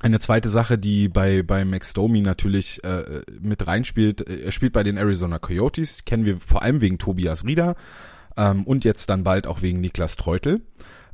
eine 0.00 0.20
zweite 0.20 0.48
Sache, 0.48 0.78
die 0.78 1.08
bei, 1.08 1.42
bei 1.42 1.64
Max 1.64 1.92
Domi 1.92 2.20
natürlich 2.20 2.82
äh, 2.84 3.22
mit 3.40 3.66
reinspielt, 3.66 4.20
er 4.20 4.52
spielt 4.52 4.72
bei 4.72 4.82
den 4.82 4.96
Arizona 4.96 5.38
Coyotes, 5.38 6.04
kennen 6.04 6.24
wir 6.24 6.38
vor 6.40 6.62
allem 6.62 6.80
wegen 6.80 6.98
Tobias 6.98 7.44
Rieder 7.44 7.74
ähm, 8.36 8.64
und 8.64 8.84
jetzt 8.84 9.10
dann 9.10 9.24
bald 9.24 9.46
auch 9.46 9.62
wegen 9.62 9.80
Niklas 9.80 10.16
Treutel. 10.16 10.62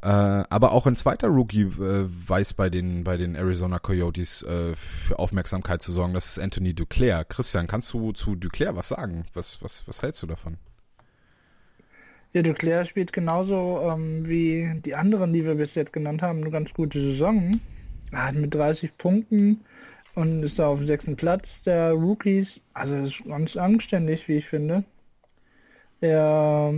Äh, 0.03 0.07
aber 0.07 0.73
auch 0.73 0.87
ein 0.87 0.97
zweiter 0.97 1.29
Rookie 1.29 1.63
äh, 1.63 2.07
weiß 2.29 2.53
bei 2.53 2.69
den, 2.69 3.05
bei 3.05 3.17
den 3.17 3.35
Arizona 3.35 3.79
Coyotes 3.79 4.43
äh, 4.43 4.75
für 4.77 5.19
Aufmerksamkeit 5.19 5.81
zu 5.81 5.93
sorgen, 5.93 6.13
das 6.13 6.27
ist 6.27 6.39
Anthony 6.39 6.75
Duclair. 6.75 7.25
Christian, 7.25 7.67
kannst 7.67 7.93
du 7.95 8.13
zu 8.13 8.37
Duclair 8.37 8.77
was 8.77 8.89
sagen? 8.89 9.25
Was, 9.33 9.63
was, 9.63 9.89
was 9.89 10.03
hältst 10.03 10.23
du 10.23 10.27
davon? 10.27 10.59
Ja, 12.33 12.43
Duclair 12.43 12.85
spielt 12.85 13.15
genauso 13.15 13.81
ähm, 13.83 14.29
wie 14.29 14.79
die 14.85 14.95
anderen, 14.95 15.33
die 15.33 15.45
wir 15.45 15.55
bis 15.55 15.75
jetzt 15.75 15.93
genannt 15.93 16.21
haben, 16.21 16.41
eine 16.41 16.51
ganz 16.51 16.75
gute 16.75 17.01
Saison 17.01 17.53
mit 18.35 18.55
30 18.55 18.97
Punkten 18.97 19.65
und 20.15 20.43
ist 20.43 20.61
auf 20.61 20.79
dem 20.79 20.87
sechsten 20.87 21.17
Platz 21.17 21.63
der 21.63 21.93
Rookies. 21.93 22.61
Also 22.73 22.97
ist 22.97 23.25
ganz 23.25 23.57
anständig, 23.57 24.29
wie 24.29 24.39
ich 24.39 24.47
finde. 24.47 24.85
Der 26.01 26.75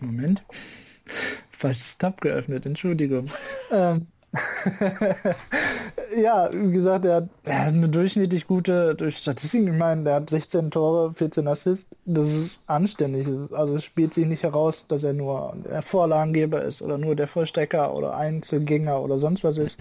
Moment. 0.00 0.42
Falsches 1.50 1.98
Tab 1.98 2.20
geöffnet, 2.20 2.66
Entschuldigung. 2.66 3.26
ähm, 3.72 4.06
ja, 6.16 6.48
wie 6.52 6.72
gesagt, 6.72 7.04
er 7.04 7.16
hat, 7.16 7.28
er 7.44 7.66
hat 7.66 7.74
eine 7.74 7.88
durchschnittlich 7.88 8.46
gute 8.46 8.94
durch 8.94 9.18
Statistiken. 9.18 9.68
Ich 9.68 9.78
meine, 9.78 10.04
der 10.04 10.14
hat 10.14 10.30
16 10.30 10.70
Tore, 10.70 11.12
14 11.14 11.46
Assists. 11.48 11.96
Das 12.04 12.28
ist 12.28 12.58
anständig. 12.66 13.26
Also 13.52 13.76
es 13.76 13.84
spielt 13.84 14.14
sich 14.14 14.26
nicht 14.26 14.42
heraus, 14.42 14.86
dass 14.88 15.04
er 15.04 15.12
nur 15.12 15.56
der 15.64 15.82
Vorlagengeber 15.82 16.62
ist 16.62 16.82
oder 16.82 16.98
nur 16.98 17.16
der 17.16 17.28
Vollstrecker 17.28 17.94
oder 17.94 18.16
Einzelgänger 18.16 19.00
oder 19.00 19.18
sonst 19.18 19.44
was 19.44 19.58
ist. 19.58 19.76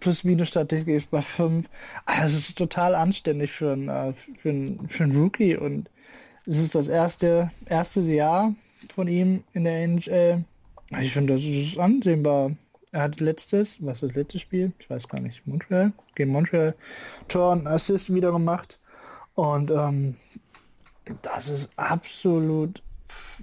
Plus 0.00 0.24
Minus-Statistik 0.24 0.94
ist 0.94 1.10
bei 1.10 1.22
5. 1.22 1.66
Also 2.06 2.36
es 2.36 2.48
ist 2.48 2.58
total 2.58 2.94
anständig 2.94 3.52
für 3.52 3.72
einen, 3.72 3.88
äh, 3.88 4.12
für 4.12 4.50
einen, 4.50 4.88
für 4.88 5.04
einen 5.04 5.16
Rookie 5.20 5.56
und 5.56 5.88
es 6.46 6.58
ist 6.58 6.74
das 6.74 6.88
erste, 6.88 7.50
erste 7.66 8.00
Jahr 8.00 8.54
von 8.94 9.06
ihm 9.06 9.44
in 9.52 9.64
der 9.64 9.84
NHL. 9.84 10.44
Ich 11.00 11.12
finde, 11.12 11.34
das 11.34 11.42
ist 11.42 11.78
ansehnbar. 11.78 12.52
Er 12.92 13.02
hat 13.02 13.20
letztes, 13.20 13.84
was 13.84 14.02
ist 14.02 14.10
das 14.10 14.16
letzte 14.16 14.38
Spiel? 14.38 14.72
Ich 14.78 14.88
weiß 14.88 15.08
gar 15.08 15.20
nicht, 15.20 15.46
Montreal, 15.46 15.92
gegen 16.14 16.32
Montreal, 16.32 16.74
Tor 17.28 17.52
und 17.52 17.66
Assist 17.66 18.12
wieder 18.12 18.32
gemacht. 18.32 18.78
Und 19.34 19.70
ähm, 19.70 20.16
das 21.22 21.48
ist 21.48 21.70
absolut 21.76 22.82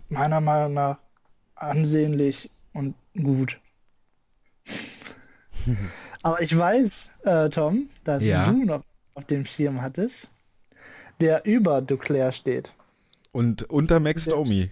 meiner 0.10 0.42
Meinung 0.42 0.74
nach 0.74 0.98
ansehnlich 1.56 2.50
und 2.74 2.96
gut. 3.22 3.60
Aber 6.24 6.42
ich 6.42 6.58
weiß, 6.58 7.14
äh, 7.24 7.50
Tom, 7.50 7.90
dass 8.04 8.24
ja. 8.24 8.52
du 8.52 8.66
noch 8.66 8.84
auf 9.14 9.26
dem 9.26 9.46
Schirm 9.46 9.82
hattest, 9.82 10.28
der 11.22 11.46
über 11.46 11.82
Duclair 11.82 12.32
steht. 12.32 12.74
Und 13.32 13.70
unter 13.70 14.00
Max 14.00 14.26
Domi. 14.26 14.72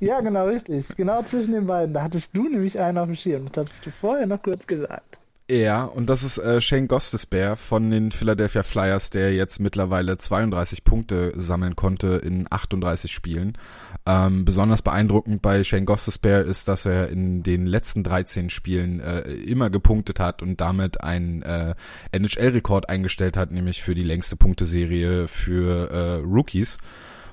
Ja, 0.00 0.20
genau, 0.20 0.46
richtig. 0.46 0.86
Genau 0.96 1.22
zwischen 1.22 1.52
den 1.52 1.66
beiden. 1.66 1.94
Da 1.94 2.02
hattest 2.02 2.34
du 2.34 2.48
nämlich 2.48 2.80
einen 2.80 2.98
auf 2.98 3.06
dem 3.06 3.14
Schirm. 3.14 3.52
Das 3.52 3.70
hast 3.70 3.86
du 3.86 3.90
vorher 3.90 4.26
noch 4.26 4.42
kurz 4.42 4.66
gesagt. 4.66 5.18
Ja, 5.50 5.82
und 5.82 6.08
das 6.08 6.22
ist 6.22 6.38
äh, 6.38 6.60
Shane 6.60 6.86
Gostesbear 6.86 7.56
von 7.56 7.90
den 7.90 8.12
Philadelphia 8.12 8.62
Flyers, 8.62 9.10
der 9.10 9.34
jetzt 9.34 9.58
mittlerweile 9.58 10.16
32 10.16 10.84
Punkte 10.84 11.32
sammeln 11.34 11.74
konnte 11.74 12.20
in 12.24 12.46
38 12.48 13.10
Spielen. 13.12 13.58
Ähm, 14.06 14.44
besonders 14.44 14.80
beeindruckend 14.82 15.42
bei 15.42 15.64
Shane 15.64 15.86
Gostesbear 15.86 16.42
ist, 16.42 16.68
dass 16.68 16.86
er 16.86 17.08
in 17.08 17.42
den 17.42 17.66
letzten 17.66 18.04
13 18.04 18.48
Spielen 18.48 19.00
äh, 19.00 19.22
immer 19.22 19.70
gepunktet 19.70 20.20
hat 20.20 20.40
und 20.40 20.60
damit 20.60 21.00
einen 21.00 21.42
äh, 21.42 21.74
NHL-Rekord 22.12 22.88
eingestellt 22.88 23.36
hat, 23.36 23.50
nämlich 23.50 23.82
für 23.82 23.96
die 23.96 24.04
längste 24.04 24.36
Punkteserie 24.36 25.26
für 25.26 25.90
äh, 25.90 26.14
Rookies. 26.24 26.78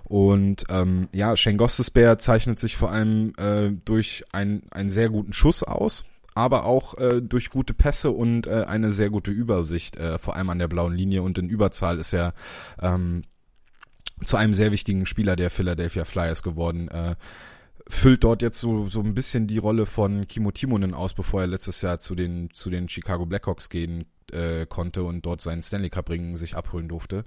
Und 0.08 0.64
ähm, 0.70 1.10
ja, 1.12 1.36
Shane 1.36 1.58
Gostesbear 1.58 2.18
zeichnet 2.18 2.60
sich 2.60 2.78
vor 2.78 2.92
allem 2.92 3.34
äh, 3.38 3.72
durch 3.84 4.24
ein, 4.32 4.64
einen 4.72 4.90
sehr 4.90 5.10
guten 5.10 5.34
Schuss 5.34 5.64
aus, 5.64 6.06
aber 6.34 6.64
auch 6.64 6.98
äh, 6.98 7.22
durch 7.22 7.50
gute 7.50 7.74
Pässe 7.74 8.12
und 8.12 8.48
äh, 8.48 8.64
eine 8.68 8.92
sehr 8.92 9.10
gute 9.10 9.32
Übersicht, 9.32 9.98
äh, 9.98 10.18
vor 10.18 10.38
allem 10.38 10.50
an 10.50 10.60
der 10.60 10.70
blauen 10.70 10.94
Linie 10.94 11.24
und 11.24 11.38
in 11.38 11.50
Überzahl 11.50 12.00
ist 12.00 12.14
er 12.14 12.34
ähm, 12.82 13.24
zu 14.24 14.38
einem 14.38 14.54
sehr 14.54 14.72
wichtigen 14.72 15.06
Spieler 15.06 15.36
der 15.36 15.50
Philadelphia 15.50 16.06
Flyers 16.06 16.42
geworden. 16.42 16.88
Äh, 16.88 17.16
füllt 17.90 18.24
dort 18.24 18.42
jetzt 18.42 18.60
so 18.60 18.88
so 18.88 19.02
ein 19.02 19.14
bisschen 19.14 19.48
die 19.48 19.58
Rolle 19.58 19.86
von 19.86 20.26
Kimo 20.26 20.52
Timonen 20.52 20.94
aus, 20.94 21.14
bevor 21.14 21.42
er 21.42 21.48
letztes 21.48 21.82
Jahr 21.82 22.00
zu 22.00 22.16
den 22.16 22.50
zu 22.54 22.70
den 22.70 22.88
Chicago 22.88 23.26
Blackhawks 23.26 23.70
gehen 23.70 24.06
äh, 24.32 24.66
konnte 24.66 25.04
und 25.04 25.26
dort 25.26 25.42
seinen 25.42 25.62
Stanley 25.62 25.90
Cup 25.90 26.10
Ring 26.10 26.38
sich 26.38 26.56
abholen 26.56 26.88
durfte. 26.88 27.26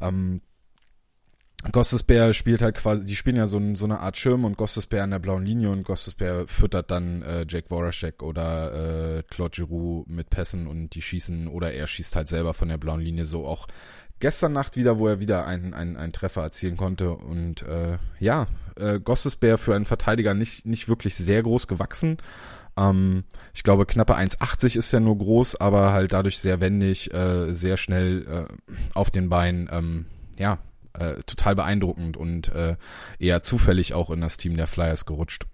Ähm, 0.00 0.40
Gossesbär 1.72 2.32
spielt 2.34 2.62
halt 2.62 2.76
quasi, 2.76 3.04
die 3.04 3.16
spielen 3.16 3.36
ja 3.36 3.48
so, 3.48 3.60
so 3.74 3.84
eine 3.84 3.98
Art 3.98 4.16
Schirm 4.16 4.44
und 4.44 4.56
Gossesbär 4.56 5.02
an 5.02 5.10
der 5.10 5.18
blauen 5.18 5.44
Linie 5.44 5.70
und 5.70 5.82
Gossesbär 5.82 6.46
füttert 6.46 6.90
dann 6.90 7.22
äh, 7.22 7.46
Jake 7.48 7.68
Voracek 7.68 8.22
oder 8.22 9.18
äh, 9.18 9.22
Claude 9.24 9.56
Giroux 9.56 10.04
mit 10.06 10.30
Pässen 10.30 10.68
und 10.68 10.94
die 10.94 11.02
schießen 11.02 11.48
oder 11.48 11.72
er 11.72 11.88
schießt 11.88 12.14
halt 12.14 12.28
selber 12.28 12.54
von 12.54 12.68
der 12.68 12.78
blauen 12.78 13.00
Linie 13.00 13.24
so 13.24 13.44
auch 13.44 13.66
gestern 14.20 14.52
Nacht 14.52 14.76
wieder, 14.76 14.98
wo 14.98 15.08
er 15.08 15.18
wieder 15.18 15.46
einen, 15.46 15.74
einen, 15.74 15.96
einen 15.96 16.12
Treffer 16.12 16.42
erzielen 16.42 16.76
konnte 16.76 17.10
und 17.10 17.62
äh, 17.62 17.98
ja, 18.20 18.46
äh, 18.76 19.00
Gossesbär 19.00 19.58
für 19.58 19.74
einen 19.74 19.84
Verteidiger 19.84 20.34
nicht, 20.34 20.64
nicht 20.64 20.88
wirklich 20.88 21.16
sehr 21.16 21.42
groß 21.42 21.66
gewachsen. 21.66 22.18
Ähm, 22.76 23.24
ich 23.52 23.64
glaube 23.64 23.84
knappe 23.84 24.16
1,80 24.16 24.78
ist 24.78 24.92
ja 24.92 25.00
nur 25.00 25.18
groß, 25.18 25.56
aber 25.56 25.92
halt 25.92 26.12
dadurch 26.12 26.38
sehr 26.38 26.60
wendig, 26.60 27.12
äh, 27.12 27.52
sehr 27.52 27.76
schnell 27.76 28.46
äh, 28.48 28.74
auf 28.94 29.10
den 29.10 29.28
Beinen, 29.28 29.68
ähm, 29.72 30.06
ja, 30.38 30.58
äh, 30.94 31.14
total 31.26 31.54
beeindruckend 31.54 32.16
und 32.16 32.48
äh, 32.48 32.76
eher 33.18 33.42
zufällig 33.42 33.94
auch 33.94 34.10
in 34.10 34.20
das 34.20 34.36
Team 34.36 34.56
der 34.56 34.66
Flyers 34.66 35.06
gerutscht. 35.06 35.46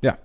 Ja. 0.00 0.18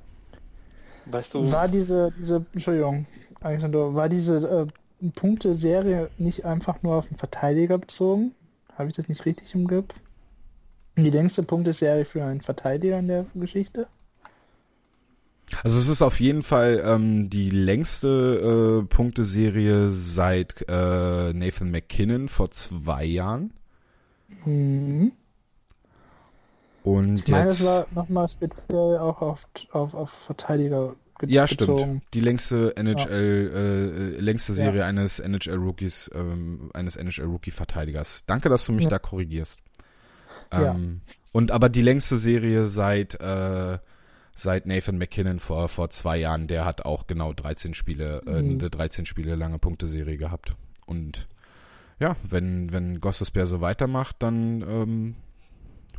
Weißt 1.05 1.33
du. 1.33 1.51
War 1.51 1.67
diese, 1.67 2.13
diese, 2.17 2.45
Entschuldigung, 2.53 3.05
war 3.41 4.09
diese 4.09 4.67
äh, 5.01 5.09
Punkte-Serie 5.11 6.09
nicht 6.17 6.45
einfach 6.45 6.81
nur 6.83 6.95
auf 6.95 7.07
den 7.07 7.17
Verteidiger 7.17 7.77
bezogen? 7.77 8.33
Habe 8.77 8.89
ich 8.89 8.95
das 8.95 9.07
nicht 9.07 9.25
richtig 9.25 9.53
im 9.53 9.67
Griff? 9.67 9.85
Die 10.97 11.09
längste 11.09 11.43
Punkteserie 11.43 12.05
für 12.05 12.23
einen 12.23 12.41
Verteidiger 12.41 12.99
in 12.99 13.07
der 13.07 13.25
Geschichte? 13.35 13.87
Also 15.63 15.79
es 15.79 15.87
ist 15.87 16.01
auf 16.01 16.19
jeden 16.19 16.43
Fall 16.43 16.81
ähm, 16.83 17.29
die 17.29 17.49
längste 17.49 18.81
äh, 18.83 18.87
Punkteserie 18.87 19.89
seit 19.89 20.65
äh, 20.67 21.33
Nathan 21.33 21.71
McKinnon 21.71 22.27
vor 22.29 22.51
zwei 22.51 23.05
Jahren. 23.05 23.53
Mhm. 24.45 25.11
Und 26.83 27.17
Ich 27.19 27.27
meine, 27.29 27.47
jetzt. 27.49 27.61
es 27.61 27.65
war 27.65 27.85
nochmal 27.93 28.29
speziell 28.29 28.97
auch 28.99 29.21
auf, 29.21 29.47
auf, 29.71 29.93
auf 29.93 30.09
Verteidiger 30.11 30.95
ge 31.19 31.29
ja, 31.31 31.47
stimmt. 31.47 32.03
Die 32.13 32.21
längste 32.21 32.75
NHL, 32.75 33.11
äh, 33.53 34.17
äh, 34.17 34.19
längste 34.19 34.51
Ja. 34.51 34.57
Serie 34.57 34.85
eines 34.85 35.19
NHL 35.19 35.55
Rookies, 35.55 36.11
ähm, 36.13 36.69
eines 36.73 36.95
NHL 36.97 37.25
Rookie 37.25 37.51
Verteidigers. 37.51 38.25
Danke, 38.27 38.49
dass 38.49 38.65
du 38.65 38.71
mich 38.73 38.83
Ja. 38.85 38.89
da 38.91 38.99
korrigierst. 38.99 39.61
Ja. 40.53 40.71
Ähm, 40.75 41.01
Und 41.31 41.51
aber 41.51 41.69
die 41.69 41.81
längste 41.81 42.17
Serie 42.17 42.67
seit 42.67 43.19
äh, 43.19 43.79
seit 44.35 44.65
Nathan 44.67 44.97
McKinnon 44.97 45.39
vor 45.39 45.67
vor 45.69 45.89
zwei 45.89 46.17
Jahren, 46.17 46.47
der 46.47 46.65
hat 46.65 46.85
auch 46.85 47.07
genau 47.07 47.33
13 47.33 47.73
Spiele, 47.73 48.21
äh, 48.27 48.41
Mhm. 48.43 48.59
eine 48.59 48.69
13 48.69 49.05
Spiele 49.07 49.35
lange 49.35 49.57
Punkteserie 49.57 50.17
gehabt. 50.17 50.55
Und 50.85 51.27
ja, 51.99 52.15
wenn 52.23 52.71
wenn 52.73 52.99
Gossesbeer 52.99 53.47
so 53.47 53.61
weitermacht, 53.61 54.17
dann 54.19 54.61
ähm, 54.61 55.15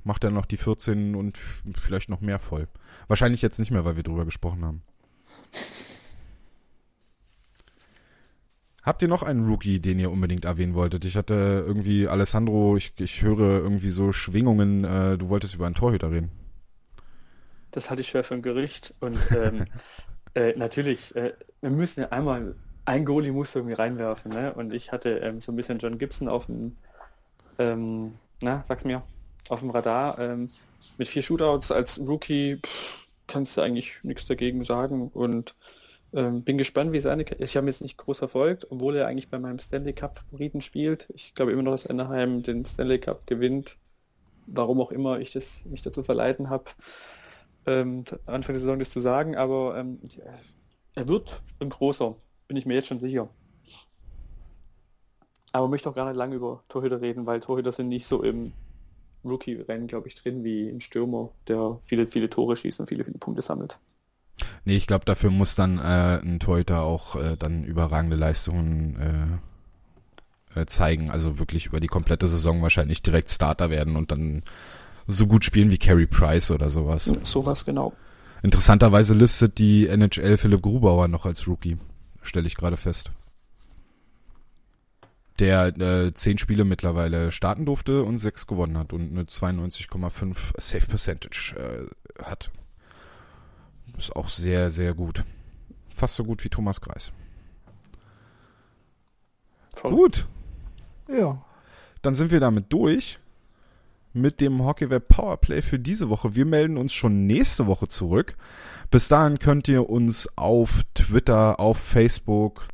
macht 0.05 0.23
er 0.23 0.31
noch 0.31 0.47
die 0.47 0.59
14 0.59 1.15
und 1.17 1.37
vielleicht 1.39 2.11
noch 2.11 2.21
mehr 2.21 2.39
voll. 2.39 2.69
Wahrscheinlich 3.09 3.43
jetzt 3.43 3.59
nicht 3.59 3.71
mehr, 3.73 3.85
weil 3.85 3.97
wir 3.97 4.03
drüber 4.05 4.25
gesprochen 4.25 4.65
haben. 4.65 4.83
Habt 8.83 9.03
ihr 9.03 9.09
noch 9.09 9.25
einen 9.25 9.49
Rookie, 9.49 9.81
den 9.81 9.99
ihr 9.99 10.13
unbedingt 10.13 10.45
erwähnen 10.45 10.75
wolltet? 10.75 11.05
Ich 11.05 11.17
hatte 11.17 11.65
irgendwie, 11.67 12.07
Alessandro, 12.07 12.77
ich, 12.77 12.93
ich 12.99 13.21
höre 13.23 13.41
irgendwie 13.61 13.91
so 13.91 14.13
Schwingungen, 14.13 14.85
äh, 14.85 15.19
du 15.19 15.29
wolltest 15.29 15.57
über 15.57 15.67
einen 15.67 15.75
Torhüter 15.75 16.13
reden. 16.13 16.31
Das 17.77 17.91
halte 17.91 18.01
ich 18.01 18.09
schwer 18.09 18.25
für 18.25 18.33
ein 18.33 18.41
Gerücht. 18.41 18.95
Und 19.01 19.19
ähm, 19.37 19.67
äh, 20.35 20.55
natürlich, 20.57 21.15
äh, 21.15 21.35
wir 21.61 21.69
müssen 21.69 22.01
ja 22.01 22.09
einmal, 22.09 22.55
ein 22.87 23.05
Goalie 23.05 23.33
muss 23.33 23.55
irgendwie 23.55 23.75
reinwerfen. 23.75 24.33
Ne? 24.33 24.55
Und 24.55 24.73
ich 24.73 24.93
hatte 24.93 25.19
ähm, 25.19 25.43
so 25.43 25.53
ein 25.53 25.57
bisschen 25.57 25.79
John 25.79 25.99
Gibson 25.99 26.27
auf 26.27 26.47
dem, 26.47 26.79
ähm, 27.59 28.15
na, 28.41 28.65
sag's 28.67 28.85
mir, 28.85 29.03
auf 29.51 29.61
dem 29.61 29.69
Radar. 29.69 30.19
Ähm, 30.19 30.49
mit 30.97 31.07
vier 31.07 31.21
Shootouts 31.21 31.71
als 31.71 32.01
Rookie 32.01 32.61
pff, 32.65 33.07
kannst 33.27 33.59
du 33.59 33.61
eigentlich 33.61 34.03
nichts 34.05 34.25
dagegen 34.25 34.65
sagen. 34.65 35.11
Und 35.13 35.55
ähm, 36.15 36.45
bin 36.45 36.57
gespannt, 36.57 36.93
wie 36.93 37.01
seine... 37.01 37.27
Ich 37.41 37.59
habe 37.59 37.67
jetzt 37.67 37.83
nicht 37.83 37.99
groß 37.99 38.21
verfolgt, 38.21 38.69
obwohl 38.71 38.97
er 38.97 39.07
eigentlich 39.07 39.29
bei 39.29 39.39
meinem 39.39 39.59
Stanley 39.59 39.93
Cup 39.93 40.17
Favoriten 40.17 40.63
spielt. 40.63 41.09
Ich 41.13 41.35
glaube 41.35 41.53
immer 41.53 41.61
noch, 41.61 41.73
dass 41.73 41.87
Anaheim 41.87 42.43
den 42.43 42.65
Stanley 42.65 43.01
Cup 43.01 43.27
gewinnt. 43.27 43.77
Warum 44.47 44.81
auch 44.81 44.93
immer 44.93 45.21
ich 45.21 45.35
das 45.35 45.67
mich 45.67 45.83
dazu 45.83 46.03
verleiten 46.03 46.49
habe 46.49 46.71
ähm, 47.67 48.05
Anfang 48.27 48.55
der 48.55 48.61
Saison 48.61 48.79
das 48.79 48.91
zu 48.91 49.01
sagen, 49.01 49.37
aber 49.37 49.77
ähm, 49.79 50.01
er 50.95 51.09
wird 51.09 51.43
ein 51.61 51.69
großer, 51.69 52.17
bin 52.49 52.57
ich 52.57 52.67
mir 52.67 52.75
jetzt 52.75 52.89
schon 52.89 52.99
sicher. 52.99 53.29
Aber 55.53 55.69
möchte 55.69 55.89
auch 55.89 55.95
gar 55.95 56.07
nicht 56.07 56.17
lange 56.17 56.37
über 56.37 56.65
Torhüter 56.69 57.01
reden, 57.01 57.27
weil 57.27 57.41
Torhüter 57.41 57.73
sind 57.73 57.89
nicht 57.89 58.07
so 58.07 58.23
im 58.23 58.53
Rookie-Rennen, 59.25 59.87
glaube 59.87 60.09
ich, 60.09 60.15
drin 60.15 60.45
wie 60.45 60.69
ein 60.69 60.81
Stürmer, 60.81 61.31
der 61.49 61.79
viele, 61.83 62.07
viele 62.07 62.31
Tore 62.31 62.57
schießt 62.57 62.81
und 62.81 62.89
viele, 62.89 63.05
viele 63.05 63.19
Punkte 63.19 63.43
sammelt. 63.43 63.79
Nee, 64.65 64.77
ich 64.77 64.87
glaube, 64.87 65.05
dafür 65.05 65.31
muss 65.31 65.55
dann 65.55 65.79
äh, 65.79 66.21
ein 66.23 66.41
Torhüter 66.41 66.83
auch 66.83 67.17
äh, 67.17 67.37
dann 67.37 67.65
überragende 67.65 68.17
Leistungen 68.17 69.41
äh, 70.55 70.61
äh, 70.61 70.67
zeigen. 70.67 71.11
Also 71.11 71.39
wirklich 71.39 71.67
über 71.67 71.81
die 71.81 71.87
komplette 71.87 72.27
Saison 72.27 72.63
wahrscheinlich 72.63 73.03
direkt 73.03 73.31
Starter 73.31 73.71
werden 73.71 73.97
und 73.97 74.11
dann 74.11 74.43
so 75.07 75.27
gut 75.27 75.45
spielen 75.45 75.71
wie 75.71 75.79
Carey 75.79 76.07
Price 76.07 76.51
oder 76.51 76.69
sowas. 76.71 77.05
Sowas 77.23 77.65
genau. 77.65 77.93
Interessanterweise 78.43 79.15
listet 79.15 79.59
die 79.59 79.87
NHL 79.89 80.37
Philipp 80.37 80.63
Grubauer 80.63 81.09
noch 81.09 81.27
als 81.27 81.47
Rookie. 81.49 81.79
Stelle 82.23 82.47
ich 82.47 82.57
gerade 82.57 82.77
fest. 82.77 83.11
Der 85.39 85.67
äh, 85.79 86.15
zehn 86.15 86.39
Spiele 86.39 86.65
mittlerweile 86.65 87.31
starten 87.31 87.67
durfte 87.67 88.03
und 88.03 88.19
sechs 88.19 88.47
gewonnen 88.47 88.79
hat 88.79 88.93
und 88.93 89.11
eine 89.11 89.25
92,5 89.25 90.55
Safe 90.59 90.87
Percentage 90.87 91.55
äh, 92.19 92.23
hat. 92.25 92.51
Ist 93.99 94.17
auch 94.17 94.29
sehr, 94.29 94.71
sehr 94.71 94.95
gut. 94.95 95.25
Fast 95.89 96.17
so 96.17 96.25
gut 96.25 96.43
wie 96.45 96.49
Thomas 96.49 96.81
Greis. 96.81 97.13
Voll. 99.75 99.91
Gut, 99.91 100.27
Ja. 101.09 101.45
dann 102.03 102.15
sind 102.15 102.31
wir 102.31 102.41
damit 102.41 102.73
durch 102.73 103.19
mit 104.17 104.41
dem 104.41 104.65
Hockeyweb 104.65 105.09
Powerplay 105.09 105.63
für 105.63 105.79
diese 105.79 106.09
Woche. 106.09 106.35
Wir 106.35 106.47
melden 106.47 106.77
uns 106.77 106.93
schon 106.93 107.27
nächste 107.27 107.67
Woche 107.67 107.89
zurück. 107.89 108.37
Bis 108.91 109.09
dahin 109.09 109.39
könnt 109.39 109.69
ihr 109.69 109.89
uns 109.89 110.29
auf 110.37 110.83
Twitter, 110.95 111.61
auf 111.61 111.79
Facebook, 111.79 112.67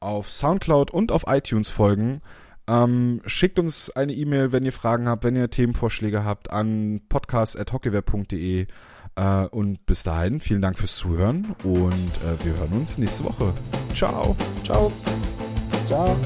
auf 0.00 0.30
Soundcloud 0.30 0.90
und 0.90 1.12
auf 1.12 1.24
iTunes 1.26 1.68
folgen. 1.68 2.20
Ähm, 2.68 3.22
schickt 3.24 3.58
uns 3.58 3.90
eine 3.90 4.12
E-Mail, 4.12 4.52
wenn 4.52 4.64
ihr 4.64 4.72
Fragen 4.72 5.08
habt, 5.08 5.24
wenn 5.24 5.36
ihr 5.36 5.48
Themenvorschläge 5.48 6.24
habt, 6.24 6.50
an 6.50 7.00
podcast.hockeyweb.de. 7.08 8.66
Äh, 9.16 9.46
und 9.46 9.86
bis 9.86 10.02
dahin, 10.02 10.38
vielen 10.40 10.62
Dank 10.62 10.78
fürs 10.78 10.96
Zuhören 10.96 11.56
und 11.64 11.92
äh, 11.92 12.44
wir 12.44 12.56
hören 12.56 12.72
uns 12.72 12.98
nächste 12.98 13.24
Woche. 13.24 13.52
Ciao. 13.94 14.36
Ciao. 14.64 14.92
Ciao. 15.88 16.16